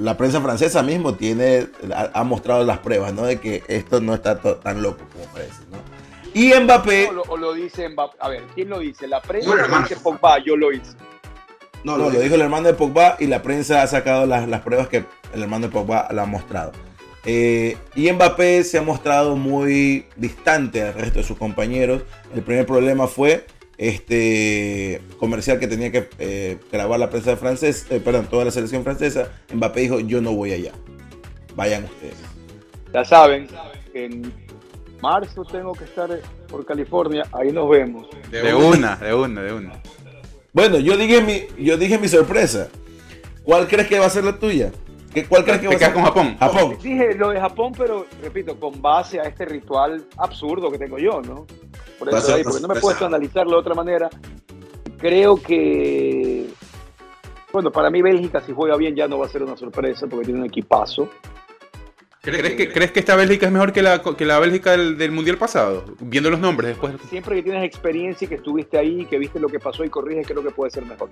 [0.01, 1.67] la prensa francesa mismo tiene,
[2.13, 3.23] ha, mostrado las pruebas, ¿no?
[3.23, 5.77] De que esto no está tan loco como parece, ¿no?
[6.33, 7.09] Y Mbappé...
[7.27, 8.17] O lo, dice Mbappé.
[8.19, 9.07] A ver, ¿quién lo dice?
[9.07, 10.39] ¿La prensa o lo dice Pogba?
[10.39, 10.93] Yo lo hice.
[11.83, 14.87] No, lo, dijo el hermano de Pogba y la prensa ha sacado las, las pruebas
[14.87, 16.71] que el hermano de Pogba la ha mostrado.
[17.25, 22.03] Eh, y Mbappé se ha mostrado muy distante al resto de sus compañeros.
[22.33, 23.45] El primer problema fue
[23.81, 28.83] este comercial que tenía que eh, grabar la prensa francesa, eh, perdón, toda la selección
[28.83, 29.31] francesa.
[29.51, 30.71] Mbappé dijo, yo no voy allá.
[31.55, 32.13] Vayan ustedes.
[32.93, 33.47] Ya saben,
[33.95, 34.31] en
[35.01, 36.09] marzo tengo que estar
[36.47, 38.07] por California, ahí nos vemos.
[38.29, 39.81] De, una, de una, de una.
[40.53, 42.69] Bueno, yo dije mi, yo dije mi sorpresa.
[43.43, 44.71] ¿Cuál crees que va a ser la tuya?
[45.13, 45.93] ¿Qué, ¿Cuál crees que va a ser?
[45.93, 46.37] con Japón?
[46.39, 46.77] Japón.
[46.81, 51.21] Dije lo de Japón, pero repito, con base a este ritual absurdo que tengo yo,
[51.21, 51.45] ¿no?
[51.99, 54.09] Por eso ahí, porque no me he puesto a analizarlo de otra manera.
[54.97, 56.47] Creo que,
[57.51, 60.25] bueno, para mí Bélgica si juega bien ya no va a ser una sorpresa porque
[60.25, 61.09] tiene un equipazo.
[62.21, 65.37] ¿Crees que, ¿Crees que esta Bélgica es mejor que la, que la Bélgica del, Mundial
[65.37, 65.85] pasado?
[65.99, 66.93] Viendo los nombres después.
[67.09, 70.27] Siempre que tienes experiencia y que estuviste ahí, que viste lo que pasó y corriges,
[70.27, 71.09] creo que puede ser mejor.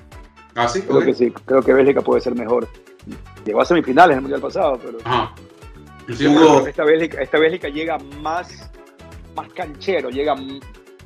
[0.53, 1.31] Ah, sí, creo que sí.
[1.45, 2.67] Creo que Bélgica puede ser mejor.
[3.43, 4.99] Llegó a semifinales en el Mundial pasado, pero.
[6.67, 8.69] esta, Bélgica, esta Bélgica llega más,
[9.35, 10.35] más canchero, llega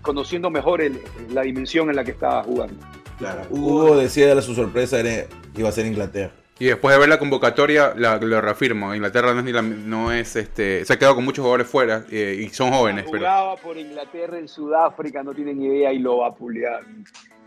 [0.01, 0.81] conociendo mejor
[1.29, 2.75] la dimensión en la que está jugando.
[3.19, 3.43] Claro.
[3.51, 6.42] Hugo decía de su sorpresa era, iba a ser Inglaterra.
[6.63, 8.95] Y después de ver la convocatoria, la, lo reafirmo.
[8.95, 12.05] Inglaterra no es, ni la, no es este, se ha quedado con muchos jugadores fuera
[12.09, 13.05] eh, y son jóvenes.
[13.05, 16.85] Jugaba por Inglaterra en Sudáfrica, no tienen idea y lo va a pulear.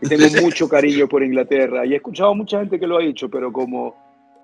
[0.01, 1.83] Y tengo mucho cariño por Inglaterra.
[1.83, 3.95] Y he escuchado a mucha gente que lo ha dicho, pero como,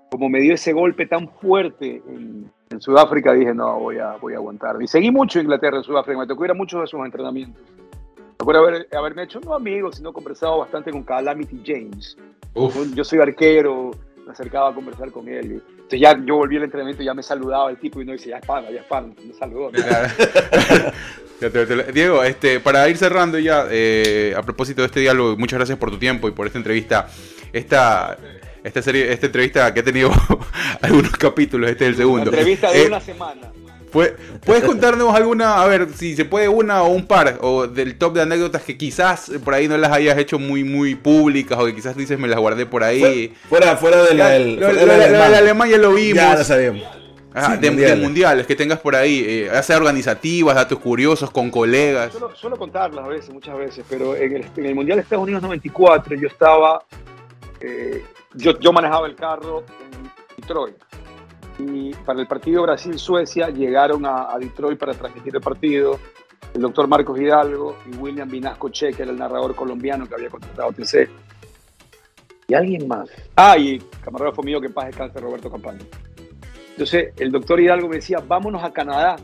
[0.09, 4.37] como me dio ese golpe tan fuerte en, Sudáfrica, dije, no, voy a, voy a
[4.37, 4.81] aguantar.
[4.81, 7.61] Y seguí mucho Inglaterra en Sudáfrica, me tocó ir a muchos de sus entrenamientos.
[8.17, 12.17] Me acuerdo haber, haberme hecho no amigos, sino conversado bastante con Calamity James.
[12.95, 13.91] Yo soy arquero,
[14.25, 15.61] me acercaba a conversar con él.
[15.69, 18.29] entonces ya yo volví al entrenamiento y ya me saludaba el tipo y no dice,
[18.29, 19.71] ya es pana, ya es pana, me saludó.
[21.93, 25.91] Diego, este, para ir cerrando ya, eh, a propósito de este diálogo, muchas gracias por
[25.91, 27.07] tu tiempo y por esta entrevista.
[27.51, 28.17] Esta,
[28.63, 30.11] esta serie, esta entrevista que ha tenido
[30.81, 32.29] algunos capítulos, este es el segundo.
[32.29, 33.51] Una entrevista de eh, una semana.
[33.93, 38.15] ¿Puedes contarnos alguna, a ver, si se puede una o un par, o del top
[38.15, 41.75] de anécdotas que quizás por ahí no las hayas hecho muy, muy públicas, o que
[41.75, 43.33] quizás dices me las guardé por ahí?
[43.47, 46.15] Fuera, fuera de la, del, lo, de Alemania lo vimos.
[46.15, 46.81] Ya lo sabíamos.
[47.59, 48.47] de, mundiales.
[48.47, 52.13] que tengas por ahí, eh, hacer organizativas, datos curiosos con colegas.
[52.33, 55.43] Suelo, contarlas a veces, muchas veces, pero en el, en el Mundial de Estados Unidos
[55.43, 56.83] 94 yo estaba,
[57.61, 60.09] eh, yo, yo manejaba el carro en
[60.41, 60.77] Detroit
[61.59, 65.99] y para el partido Brasil-Suecia llegaron a, Detroit para transmitir el partido
[66.53, 70.29] el doctor Marcos Hidalgo y William Vinasco Che, que era el narrador colombiano que había
[70.29, 71.09] contratado TC.
[72.47, 73.09] Y alguien más.
[73.35, 75.79] Ah, y camarógrafo mío que paz descanse, Roberto Campaña.
[76.71, 79.15] Entonces, el doctor Hidalgo me decía, vámonos a Canadá.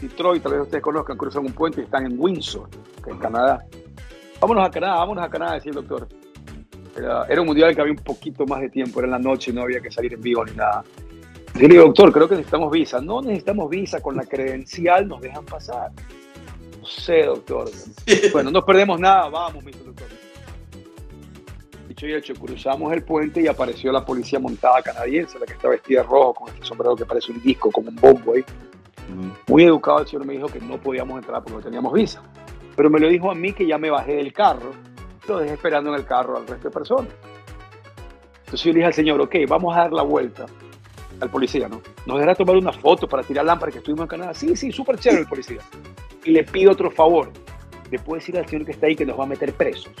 [0.00, 2.68] Detroit, tal vez ustedes conozcan, cruzan un puente y están en Windsor,
[3.04, 3.66] que es Canadá.
[4.40, 6.08] Vámonos a Canadá, vámonos a Canadá, decía el doctor.
[6.98, 9.62] Era, un mundial que había un poquito más de tiempo, era en la noche, no
[9.62, 10.82] había que salir en vivo ni nada.
[11.54, 13.00] Yo le digo, doctor, creo que necesitamos visa.
[13.00, 15.92] No necesitamos visa, con la credencial nos dejan pasar.
[16.80, 17.70] No sé, doctor.
[18.32, 20.08] Bueno, no perdemos nada, vamos, mi doctor.
[21.88, 25.68] Dicho y hecho, cruzamos el puente y apareció la policía montada canadiense, la que está
[25.68, 28.44] vestida de rojo, con este sombrero que parece un disco, como un bombo ahí.
[29.46, 32.22] Muy educado el señor me dijo que no podíamos entrar porque no teníamos visa.
[32.76, 34.72] Pero me lo dijo a mí que ya me bajé del carro
[35.34, 37.12] lo dejé esperando en el carro al resto de personas.
[38.40, 40.46] Entonces yo le dije al señor, ok, vamos a dar la vuelta
[41.20, 41.82] al policía, ¿no?
[42.06, 44.34] Nos dejará tomar una foto para tirar lámpara que estuvimos en Canadá.
[44.34, 45.60] Sí, sí, súper chévere el policía.
[46.24, 47.30] Y le pido otro favor.
[47.90, 49.92] Le puedo decir al señor que está ahí que nos va a meter presos.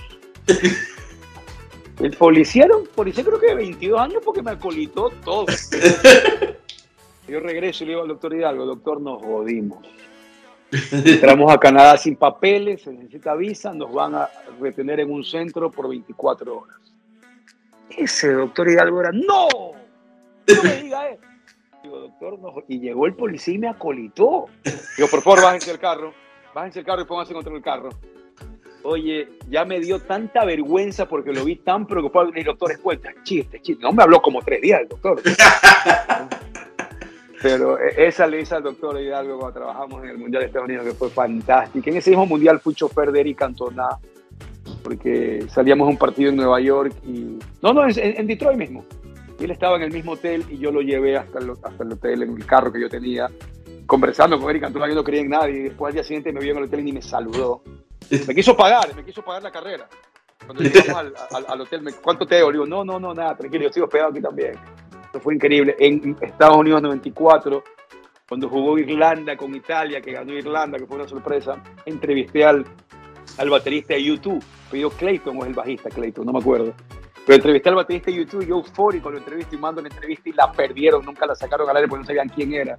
[2.00, 5.46] El policía era un policía creo que de 22 años porque me acolitó todo.
[7.28, 9.86] Yo regreso y le digo al doctor Hidalgo, doctor, nos jodimos.
[10.92, 14.28] Entramos a Canadá sin papeles, se necesita visa, nos van a
[14.60, 16.76] retener en un centro por 24 horas.
[17.90, 19.48] Ese doctor Hidalgo era, ¡no!
[19.52, 21.22] No me diga eso.
[21.82, 22.54] Digo, doctor, no.
[22.68, 24.46] Y llegó el policía y me acolitó.
[24.96, 26.12] Digo, por favor, bájense el carro.
[26.54, 27.90] Bájense el carro y pónganse contra el carro.
[28.82, 32.30] Oye, ya me dio tanta vergüenza porque lo vi tan preocupado.
[32.34, 33.82] Y el doctor, es cuenta, chiste, chiste.
[33.82, 35.20] No me habló como tres días el doctor.
[37.42, 40.68] Pero e, esa le hice al doctor Hidalgo cuando trabajamos en el Mundial de Estados
[40.68, 41.90] Unidos, que fue fantástica.
[41.90, 43.88] En ese mismo Mundial fui chofer de Eric Cantona,
[44.82, 47.38] porque salíamos a un partido en Nueva York y...
[47.62, 48.84] No, no, en, Detroit mismo.
[49.38, 51.92] Y él estaba en el mismo hotel y yo lo llevé hasta el, hasta el
[51.92, 53.30] hotel en el carro que yo tenía,
[53.86, 55.58] conversando con Eric Cantona, yo no creía en nadie.
[55.58, 57.62] Y después al día siguiente me vio en el hotel y ni me saludó.
[58.26, 59.88] Me quiso pagar, me quiso pagar la carrera.
[60.44, 62.50] Cuando llegamos al, al, hotel, me, ¿cuánto te debo?
[62.50, 64.54] Le digo, no, no, no, nada, tranquilo, yo sigo hospedado aquí también
[65.20, 65.76] fue increíble.
[65.78, 67.64] En Estados Unidos 94,
[68.28, 72.64] cuando jugó Irlanda con Italia, que ganó Irlanda, que fue una sorpresa, entrevisté al,
[73.38, 76.74] al baterista de YouTube, pidió Clayton o es el bajista Clayton, no me acuerdo.
[77.26, 80.32] Pero entrevisté al baterista de YouTube, yo eufórico lo entrevisté y mando la entrevista y
[80.32, 82.76] la perdieron, nunca la sacaron al aire porque no sabían quién era.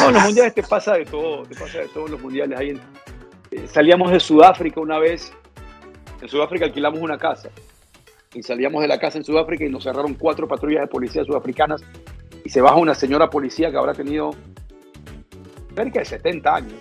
[0.00, 2.58] No, en los mundiales te pasa de todo, te pasa de todos los mundiales.
[2.58, 2.80] Ahí
[3.50, 5.32] eh, salíamos de Sudáfrica una vez,
[6.20, 7.50] en Sudáfrica alquilamos una casa
[8.34, 11.82] y salíamos de la casa en Sudáfrica y nos cerraron cuatro patrullas de policía sudafricanas
[12.44, 14.32] y se baja una señora policía que habrá tenido
[15.74, 16.74] cerca de 70 años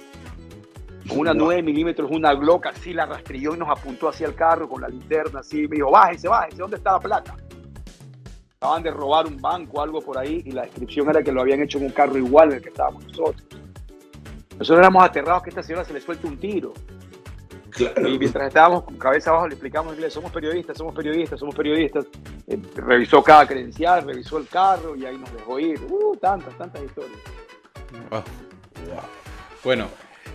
[1.08, 4.70] con una 9 milímetros, una Glock, así la rastrilló y nos apuntó hacia el carro
[4.70, 7.36] con la linterna, así, me dijo, bájese, bájese, ¿dónde está la plata?
[8.58, 11.62] Acaban de robar un banco, algo por ahí, y la descripción era que lo habían
[11.62, 13.46] hecho en un carro igual en el que estábamos nosotros.
[14.58, 16.74] Nosotros éramos aterrados que a esta señora se le suelte un tiro.
[17.80, 21.56] Y mientras estábamos con cabeza abajo le explicamos en inglés, somos periodistas, somos periodistas, somos
[21.56, 22.06] periodistas.
[22.48, 25.80] Eh, revisó cada credencial, revisó el carro y ahí nos dejó ir.
[25.90, 27.20] Uh, tantas, tantas historias.
[29.64, 29.88] Bueno,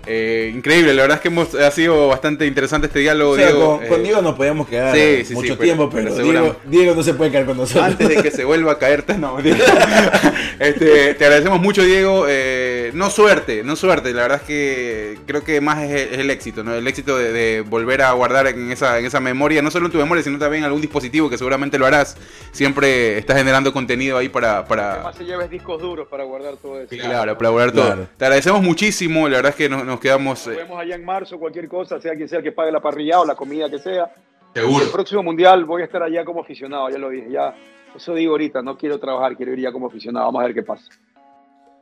[0.07, 3.37] eh, increíble, la verdad es que hemos, ha sido bastante interesante este diálogo.
[3.37, 4.97] Diego, con, eh, Diego nos podíamos quedar
[5.33, 7.85] mucho tiempo, pero, Diego, no se puede caer con nosotros.
[7.85, 9.39] Antes de que se vuelva a caer, no,
[10.59, 12.27] este, te agradecemos mucho, Diego.
[12.29, 16.65] Eh, no suerte, no suerte, la verdad es que creo que más es, el éxito,
[16.65, 16.75] ¿no?
[16.75, 19.99] el éxito de, volver a guardar en esa, en esa memoria, no solo en tu
[19.99, 22.17] memoria, sino también en algún dispositivo que seguramente lo harás.
[22.53, 24.65] Siempre estás generando contenido ahí para...
[24.65, 24.95] para...
[24.95, 26.89] Además se lleves discos duros para guardar todo eso.
[26.97, 28.09] Claro, para guardar todo.
[28.17, 30.47] Te agradecemos muchísimo, la verdad es que nos quedamos.
[30.47, 33.21] Nos eh, vemos allá en marzo, cualquier cosa, sea quien sea que pague la parrilla
[33.21, 34.13] o la comida que sea.
[34.55, 34.85] Seguro.
[34.85, 37.31] El próximo mundial voy a estar allá como aficionado, ya lo dije.
[37.31, 37.55] Ya,
[37.95, 40.27] eso digo ahorita, no quiero trabajar, quiero ir ya como aficionado.
[40.27, 40.89] Vamos a ver qué pasa.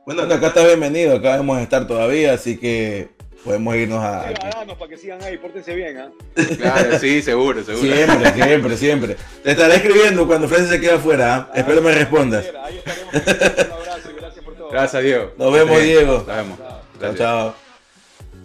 [0.05, 3.09] Bueno, acá está bienvenido, acá vamos a estar todavía, así que
[3.43, 4.33] podemos irnos a.
[4.77, 6.11] para que sigan ahí, pórtense bien, ¿ah?
[6.57, 7.93] Claro, sí, seguro, seguro.
[7.93, 9.17] Siempre, siempre, siempre.
[9.43, 11.51] Te estaré escribiendo cuando Francis se quede afuera, ¿ah?
[11.53, 12.45] Espero me respondas.
[12.63, 13.13] Ahí estaremos.
[13.13, 14.69] Un abrazo y gracias por todo.
[14.69, 15.31] Gracias, Diego.
[15.37, 16.13] Nos vemos, Diego.
[16.13, 16.59] Nos vemos.
[16.99, 17.66] Chao, chao.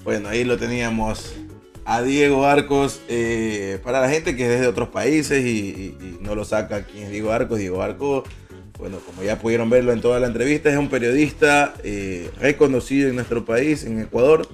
[0.04, 1.32] Bueno, ahí lo teníamos
[1.84, 3.00] a Diego Arcos.
[3.08, 7.10] Eh, para la gente que es de otros países y, no lo saca quién es
[7.10, 8.24] Diego Arcos, Diego Arcos,
[8.78, 13.14] bueno, como ya pudieron verlo en toda la entrevista, es un periodista eh, reconocido en
[13.14, 14.48] nuestro país, en Ecuador.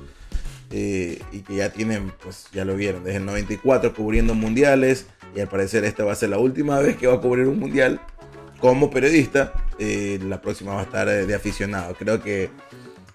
[0.70, 5.40] Eh, y que ya tienen, pues ya lo vieron, desde el 94 cubriendo mundiales y
[5.40, 8.02] al parecer esta va a ser la última vez que va a cubrir un mundial
[8.60, 9.54] como periodista.
[9.78, 11.94] la próxima va a estar de aficionado.
[11.94, 12.50] Creo que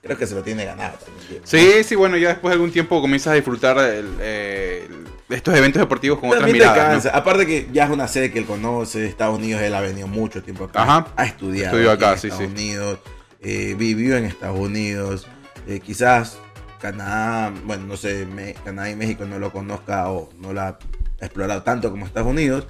[0.03, 1.41] creo que se lo tiene ganado también.
[1.45, 4.87] Sí, sí, bueno, ya después de algún tiempo comienzas a disfrutar eh,
[5.29, 7.05] estos eventos deportivos con otras miradas.
[7.05, 10.43] Aparte que ya es una sede que él conoce, Estados Unidos, él ha venido mucho
[10.43, 11.67] tiempo acá a estudiar.
[11.67, 12.99] Estudió acá, en Estados Unidos,
[13.41, 15.27] eh, vivió en Estados Unidos,
[15.67, 16.37] eh, quizás
[16.81, 18.27] Canadá, bueno, no sé,
[18.65, 20.79] Canadá y México no lo conozca o no lo ha
[21.21, 22.67] explorado tanto como Estados Unidos.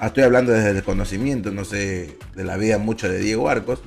[0.00, 3.82] Estoy hablando desde el conocimiento, no sé, de la vida mucho de Diego Arcos.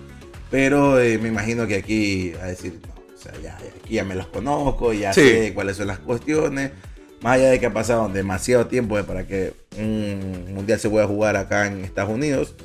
[0.51, 4.15] Pero eh, me imagino que aquí a decir, no, o sea, ya, aquí ya me
[4.15, 6.71] los conozco, ya sé cuáles son las cuestiones.
[7.21, 11.37] Más allá de que ha pasado demasiado tiempo para que un mundial se pueda jugar
[11.37, 12.55] acá en Estados Unidos.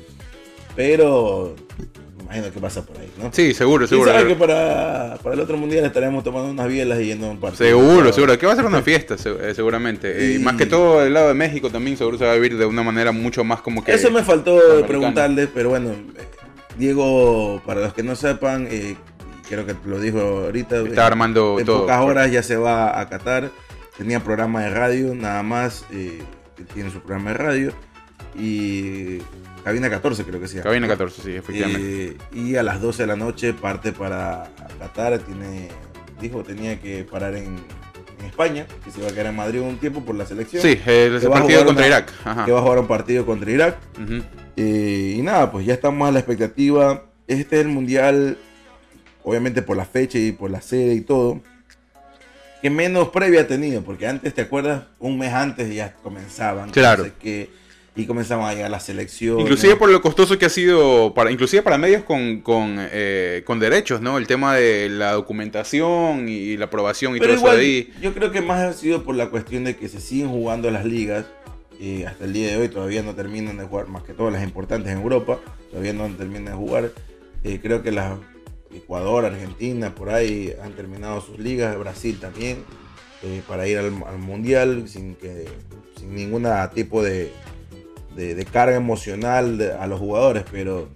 [0.75, 1.55] Pero
[2.17, 3.31] me imagino que pasa por ahí, ¿no?
[3.31, 4.11] Sí, seguro, seguro.
[4.11, 7.39] sabe que para, para, el otro mundial estaremos tomando unas bielas y yendo a un
[7.39, 7.67] partido.
[7.67, 8.37] Seguro, seguro.
[8.39, 10.33] Que va a ser una fiesta, eh, seguramente.
[10.33, 10.39] Y...
[10.39, 12.83] más que todo el lado de México también seguro se va a vivir de una
[12.83, 13.93] manera mucho más como que...
[13.93, 15.91] Eso me faltó preguntarles, pero bueno,
[16.77, 18.95] Diego, para los que no sepan, eh,
[19.47, 20.77] creo que lo dijo ahorita.
[20.81, 23.51] Está armando en pocas horas ya se va a Qatar.
[23.97, 25.85] Tenía programa de radio, nada más.
[25.91, 26.21] Eh,
[26.73, 27.73] tiene su programa de radio.
[28.37, 29.19] Y
[29.63, 30.63] Cabina 14 creo que sea.
[30.63, 32.09] Cabina 14, sí, efectivamente.
[32.09, 34.49] Eh, y a las 12 de la noche parte para
[34.79, 35.19] Qatar.
[35.19, 35.69] Tiene,
[36.21, 37.55] dijo tenía que parar en,
[38.25, 40.61] España, que se va a quedar en Madrid un tiempo por la selección.
[40.61, 42.11] Sí, el, partido contra Irak.
[42.45, 43.77] Que va a jugar un partido contra Irak.
[44.57, 47.05] Eh, y nada, pues ya estamos a la expectativa.
[47.27, 48.37] Este es el mundial,
[49.23, 51.41] obviamente por la fecha y por la sede y todo,
[52.61, 54.85] que menos previa ha tenido, porque antes, ¿te acuerdas?
[54.99, 56.71] Un mes antes ya comenzaban.
[56.71, 57.05] Claro.
[57.21, 57.49] Que,
[57.95, 59.41] y comenzaban a llegar las selecciones.
[59.41, 63.59] Inclusive por lo costoso que ha sido, para, inclusive para medios con, con, eh, con
[63.59, 64.17] derechos, ¿no?
[64.19, 67.93] El tema de la documentación y la aprobación y todo eso de ahí.
[68.01, 70.85] Yo creo que más ha sido por la cuestión de que se siguen jugando las
[70.85, 71.25] ligas
[71.79, 74.43] y hasta el día de hoy todavía no terminan de jugar, más que todas las
[74.43, 75.39] importantes en Europa,
[75.69, 76.91] todavía no terminan de jugar.
[77.43, 78.17] Eh, creo que las
[78.73, 82.63] Ecuador, Argentina, por ahí han terminado sus ligas, Brasil también,
[83.23, 85.45] eh, para ir al, Mundial sin, que,
[85.97, 87.31] sin ningún tipo de,
[88.15, 90.89] de, carga emocional a los jugadores, pero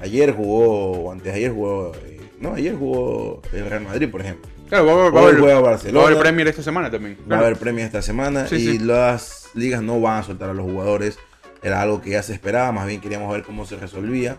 [0.00, 4.53] ayer jugó, o antes ayer jugó, eh, no, ayer jugó el Real Madrid, por ejemplo.
[4.74, 5.98] Claro, va, a haber, Barcelona.
[5.98, 7.16] Va a haber Premier esta semana también.
[7.30, 10.64] Va a haber Premier esta semana y las ligas no van a soltar a los
[10.64, 11.18] jugadores.
[11.62, 14.36] Era algo que ya se esperaba, más bien queríamos ver cómo se resolvía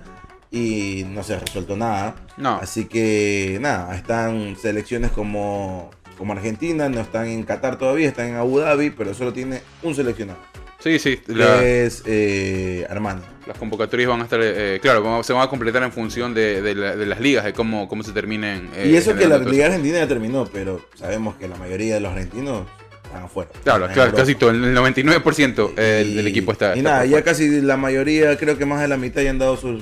[0.52, 2.16] y no se resuelto nada.
[2.36, 2.58] No.
[2.58, 8.36] Así que nada, están selecciones como, como Argentina, no están en Qatar todavía, están en
[8.36, 10.40] Abu Dhabi, pero solo tiene un seleccionado.
[10.86, 11.20] Sí, sí.
[11.26, 13.26] la- es eh, Armando.
[13.48, 16.76] las convocatorias van a estar, eh, claro, se van a completar en función de, de
[16.76, 18.70] la- de las ligas, de cómo, cómo se terminen.
[18.76, 22.02] eh, y eso que la Liga Argentina ya terminó, pero sabemos que la mayoría de
[22.02, 22.68] los argentinos
[23.04, 23.50] están afuera.
[23.64, 24.18] Claro, claro, Europa.
[24.18, 26.76] casi todo, el 99% eh, Y- del equipo está.
[26.76, 29.40] Y está nada, ya casi la mayoría, creo que más de la mitad ya han
[29.40, 29.82] dado sus,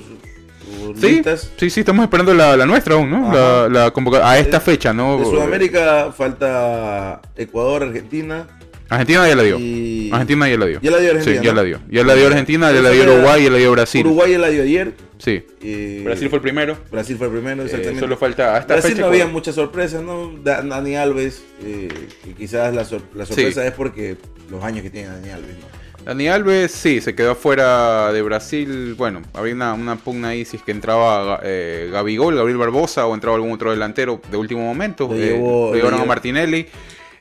[0.98, 1.50] Sí, listas.
[1.58, 3.30] sí, sí, estamos esperando la, la nuestra aún, ¿no?
[3.30, 5.18] La, la convoca- a esta fecha, ¿no?
[5.18, 8.46] De Sudamérica falta Ecuador, Argentina.
[8.88, 9.58] Argentina ya la dio.
[9.58, 10.10] Y...
[10.12, 10.80] Argentina ya la dio.
[10.82, 11.40] Ya la dio Argentina.
[11.40, 11.56] Sí, ya ¿no?
[11.56, 11.80] la dio.
[11.90, 14.06] Ya la dio Argentina, ya la dio Uruguay, ya la dio Brasil.
[14.06, 14.92] Uruguay ya la dio ayer.
[15.18, 15.42] Sí.
[15.62, 16.76] y- Brasil fue el primero.
[16.92, 18.00] Brasil fue el primero, Eh, exactamente.
[18.00, 19.00] solo falta a esta Brasil fecha.
[19.02, 20.32] no había muchas sorpresas, ¿no?
[20.42, 21.88] Da- Dani Alves, eh,
[22.22, 24.16] que quizás la, sor- la sorpresa es porque
[24.50, 26.04] los años que tiene Dani Alves, ¿no?
[26.04, 28.94] Dani Alves, sí, se quedó fuera de Brasil.
[28.98, 33.14] Bueno, había una, una pugna ahí si es que entraba eh, Gabigol, Gabriel Barbosa o
[33.14, 35.08] entraba algún otro delantero de último momento.
[35.08, 36.66] Lo Eh, llevó- llevaron a llevó- Martinelli.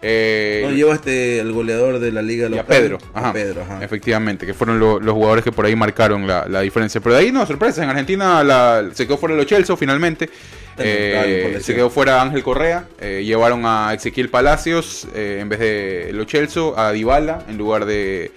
[0.06, 2.66] Eh, No, lleva este, el goleador de la liga y a local.
[2.68, 3.84] Pedro, A ajá, Pedro, ajá.
[3.84, 7.00] efectivamente, que fueron lo- los jugadores que por ahí marcaron la, la diferencia.
[7.00, 10.30] Pero de ahí no, sorpresa, en Argentina la- se quedó fuera los Chelsea finalmente.
[10.78, 16.10] Eh, se quedó fuera Ángel Correa, eh, llevaron a Ezequiel Palacios eh, en vez de
[16.14, 18.32] Lo Chelsea, a Dybala en lugar de,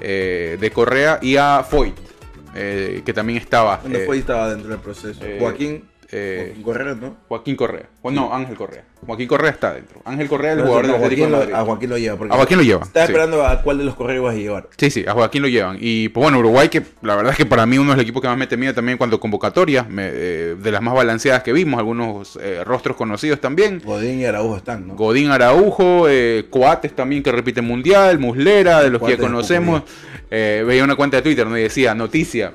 [0.00, 1.94] de Correa y a Foyt,
[2.54, 3.76] que también estaba.
[3.84, 5.20] Bueno, y estaba dentro del proceso.
[5.38, 7.16] Joaquín, eh, Joaquín Correa, ¿no?
[7.28, 7.86] Joaquín Correa.
[8.04, 8.84] No, Ángel Correa.
[9.06, 10.00] Joaquín Correa está dentro.
[10.04, 11.54] Ángel Correa, el No, jugador no, Atlético de lo- Madrid.
[11.54, 12.16] a Joaquín lo lleva.
[12.16, 13.12] porque A Joaquín lo lleva, Estaba sí.
[13.12, 14.68] esperando a cuál de los correos vas a llevar.
[14.76, 15.78] Sí, sí, a Joaquín lo llevan.
[15.80, 18.22] Y pues bueno, Uruguay, que la verdad es que para mí uno de los equipos
[18.22, 21.78] que más me temía también cuando convocatoria, me- eh, de las más balanceadas que vimos,
[21.78, 23.80] algunos eh, rostros conocidos también.
[23.84, 24.94] Godín y Araujo están, ¿no?
[24.94, 26.06] Godín Araujo,
[26.50, 29.82] Coates también que repite mundial, Muslera, de los que ya es conocemos.
[30.30, 31.58] Veía una cuenta de Twitter ¿no?
[31.58, 32.52] y decía, noticia,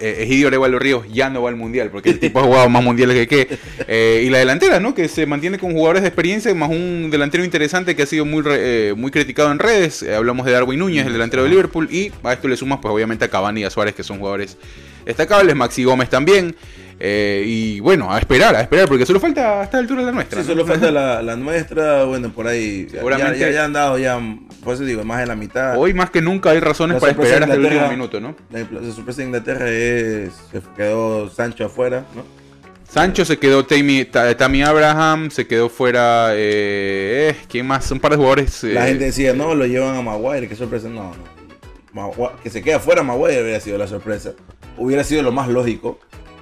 [0.00, 3.16] Egidio Arevalo Ríos ya no va al mundial, porque el tipo ha jugado más mundiales
[3.16, 3.58] que qué.
[3.88, 4.94] Eh, y la delantera, ¿no?
[4.94, 8.42] Que se mantiene con jugadores de experiencia, más un delantero interesante que ha sido muy,
[8.46, 10.02] eh, muy criticado en redes.
[10.02, 12.92] Eh, hablamos de Darwin Núñez, el delantero de Liverpool, y a esto le sumas, pues
[12.92, 14.56] obviamente, a Cavani y a Suárez, que son jugadores
[15.04, 16.54] destacables, Maxi Gómez también.
[17.02, 20.42] Eh, y bueno, a esperar, a esperar, porque solo falta a esta altura la nuestra.
[20.42, 20.52] Sí, ¿no?
[20.52, 22.84] solo falta la, la nuestra, bueno, por ahí.
[22.86, 24.20] ya- Seguramente- Ya, ya han dado, ya,
[24.62, 25.78] por eso digo, más de la mitad.
[25.78, 28.36] Hoy más que nunca hay razones La para esperar hasta el último minuto, ¿no?
[28.50, 32.22] La, la sorpresa de Inglaterra es que quedó Sancho afuera, ¿no?
[32.86, 36.32] Sancho se quedó Tammy, Ta- Tammy Abraham, se quedó fuera.
[36.34, 37.88] Eh, eh, ¿Quién más?
[37.92, 38.62] Un par de jugadores.
[38.64, 40.88] La eh, gente decía, no, lo llevan a Maguire, qué sorpresa.
[40.88, 41.40] No, no.
[41.94, 44.32] Magua- que se quede afuera Maguire hubiera sido la sorpresa.
[44.76, 45.98] Hubiera sido lo más lógico.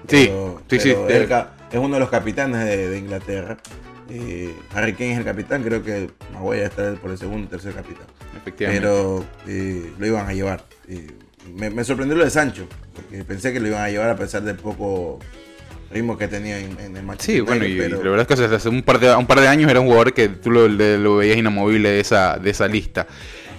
[0.09, 3.56] Sí, pero- sí, sí, pero ca- es uno de los capitanes de, de Inglaterra.
[4.10, 7.74] Eh, Harry Kane es el capitán, creo que Maguire está por el segundo y tercer
[7.74, 8.06] capitán.
[8.36, 8.80] Efectivamente.
[8.80, 10.64] Pero eh, lo iban a llevar.
[10.89, 11.09] Eh,
[11.55, 14.43] me, me sorprendió lo de Sancho, porque pensé que lo iban a llevar a pesar
[14.43, 15.18] del poco
[15.90, 18.68] ritmo que tenía en, en el Manchester Sí, bueno, y, la verdad es que hace
[18.68, 21.36] un par de, un par de años era un jugador que tú lo, lo veías
[21.39, 23.06] inamovible de esa, de esa lista.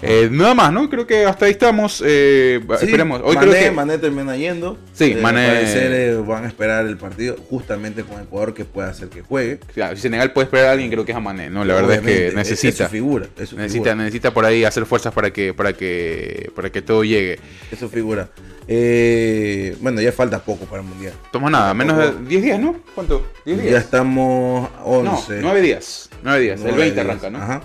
[0.01, 0.89] Eh, nada más, ¿no?
[0.89, 2.01] Creo que hasta ahí estamos.
[2.05, 3.21] Eh, Sí, esperemos.
[3.23, 3.71] Hoy Mané, creo que.
[3.71, 4.77] Mané termina yendo.
[4.93, 8.89] Sí, Eh, Mané- parecer eh, van a esperar el partido justamente con Ecuador que pueda
[8.89, 9.59] hacer que juegue.
[9.73, 11.65] Claro, si Senegal puede esperar a alguien, creo que es a Mané, ¿no?
[11.65, 12.83] La verdad es Obviamente, que necesita.
[12.85, 13.25] Es, su figura.
[13.37, 13.95] Es su Necesita, figura.
[13.95, 17.37] necesita por ahí hacer fuerzas para que, para que, para que todo llegue.
[17.69, 18.29] es su figura.
[18.71, 21.13] Eh, bueno, ya falta poco para el mundial.
[21.31, 22.75] Toma nada, menos de Tampoco- 10 días, ¿no?
[22.95, 23.25] ¿Cuánto?
[23.45, 23.71] ¿10 días?
[23.73, 25.39] Ya estamos a no, 11.
[25.41, 26.09] 9 días.
[26.23, 26.59] 9 días.
[26.59, 27.05] el Nueve 20 días.
[27.05, 27.39] arranca, ¿no?
[27.43, 27.61] Ajá.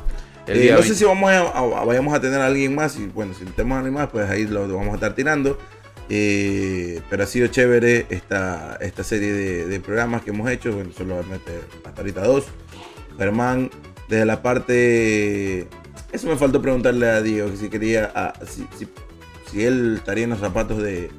[0.47, 0.83] Eh, no 20.
[0.89, 2.97] sé si vamos a, a- vayamos a tener a alguien más.
[2.99, 5.59] Y bueno, si tenemos a alguien más, pues ahí lo, lo vamos a estar tirando.
[6.11, 10.73] Eh, pero ha sido chévere esta, esta serie de, de programas que hemos hecho.
[10.73, 12.45] Bueno, solamente hasta ahorita dos.
[13.19, 13.71] Germán,
[14.09, 15.67] desde la parte.
[16.13, 18.13] Eso me faltó preguntarle a Diego, que si quería.
[18.15, 18.89] a- si, si-
[19.51, 21.11] si él estaría en los zapatos de,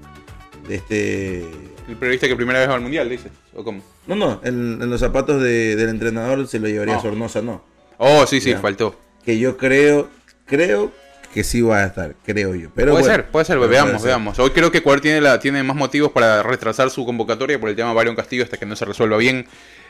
[0.67, 1.39] de este.
[1.87, 3.31] El periodista que primera vez va al mundial, dices.
[3.55, 3.81] ¿O cómo?
[4.07, 7.63] No, no, en, en los zapatos de- del entrenador se lo llevaría a Sornosa, no.
[7.97, 8.59] Oh, sí, sí, Ya.
[8.59, 8.99] faltó.
[9.25, 10.09] Que yo creo,
[10.45, 10.91] creo
[11.33, 12.69] que sí va a estar, creo yo.
[12.73, 14.07] Pero puede bueno, ser, puede ser, veamos, puede ser.
[14.07, 14.39] veamos.
[14.39, 17.75] Hoy creo que Ecuador tiene, la, tiene más motivos para retrasar su convocatoria por el
[17.75, 19.45] tema Byron Castillo hasta que no se resuelva bien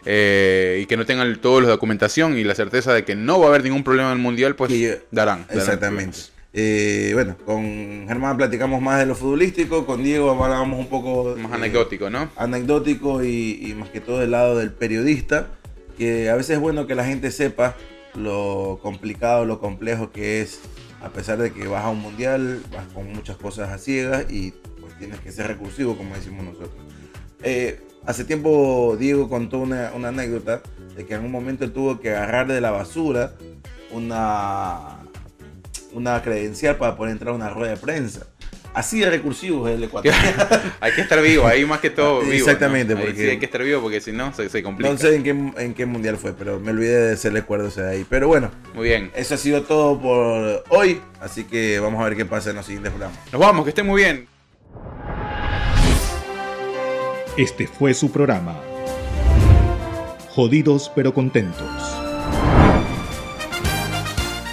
[0.06, 3.46] eh, y que no tengan todos los documentación y la certeza de que no va
[3.46, 5.46] a haber ningún problema en el mundial, pues yo- darán.
[5.48, 6.18] darán Exactamente.
[6.58, 11.52] Eh, bueno, con Germán platicamos más de lo futbolístico, con Diego hablábamos un poco Más
[11.52, 12.30] eh, anecdótico, ¿no?
[12.38, 15.48] anecdótico y, y más que todo del lado del periodista,
[15.98, 17.76] que a veces es bueno que la gente sepa
[18.16, 20.62] lo complicado, lo complejo que es,
[21.02, 24.52] a pesar de que vas a un mundial, vas con muchas cosas a ciegas y
[24.80, 26.72] pues tienes que ser recursivo, como decimos nosotros.
[27.44, 30.62] Eh, hace tiempo Diego contó una, anécdota
[30.96, 33.36] de que en un momento tuvo que agarrar de la basura
[33.92, 35.00] una,
[35.94, 38.28] una credencial para poder entrar a una rueda de prensa.
[38.76, 40.14] Así de recursivo es el Ecuador.
[40.82, 42.34] hay que estar vivo, ahí más que todo vivo.
[42.34, 44.92] Exactamente, porque- sí hay que estar vivo porque si no se, se complica.
[44.92, 47.82] No sé en qué, en qué mundial fue, pero me olvidé de hacerle acuerdo ese
[47.82, 48.06] de ahí.
[48.10, 49.12] Pero bueno, Muy bien.
[49.16, 51.02] eso ha sido todo por hoy.
[51.22, 53.18] Así que vamos a ver qué pasa en los siguientes programas.
[53.32, 54.28] Nos vamos, que estén muy bien.
[57.38, 58.56] Este fue su programa.
[60.30, 61.66] Jodidos pero contentos.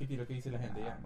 [0.00, 0.80] Qué tiro que dice la gente.
[0.80, 0.99] Fue.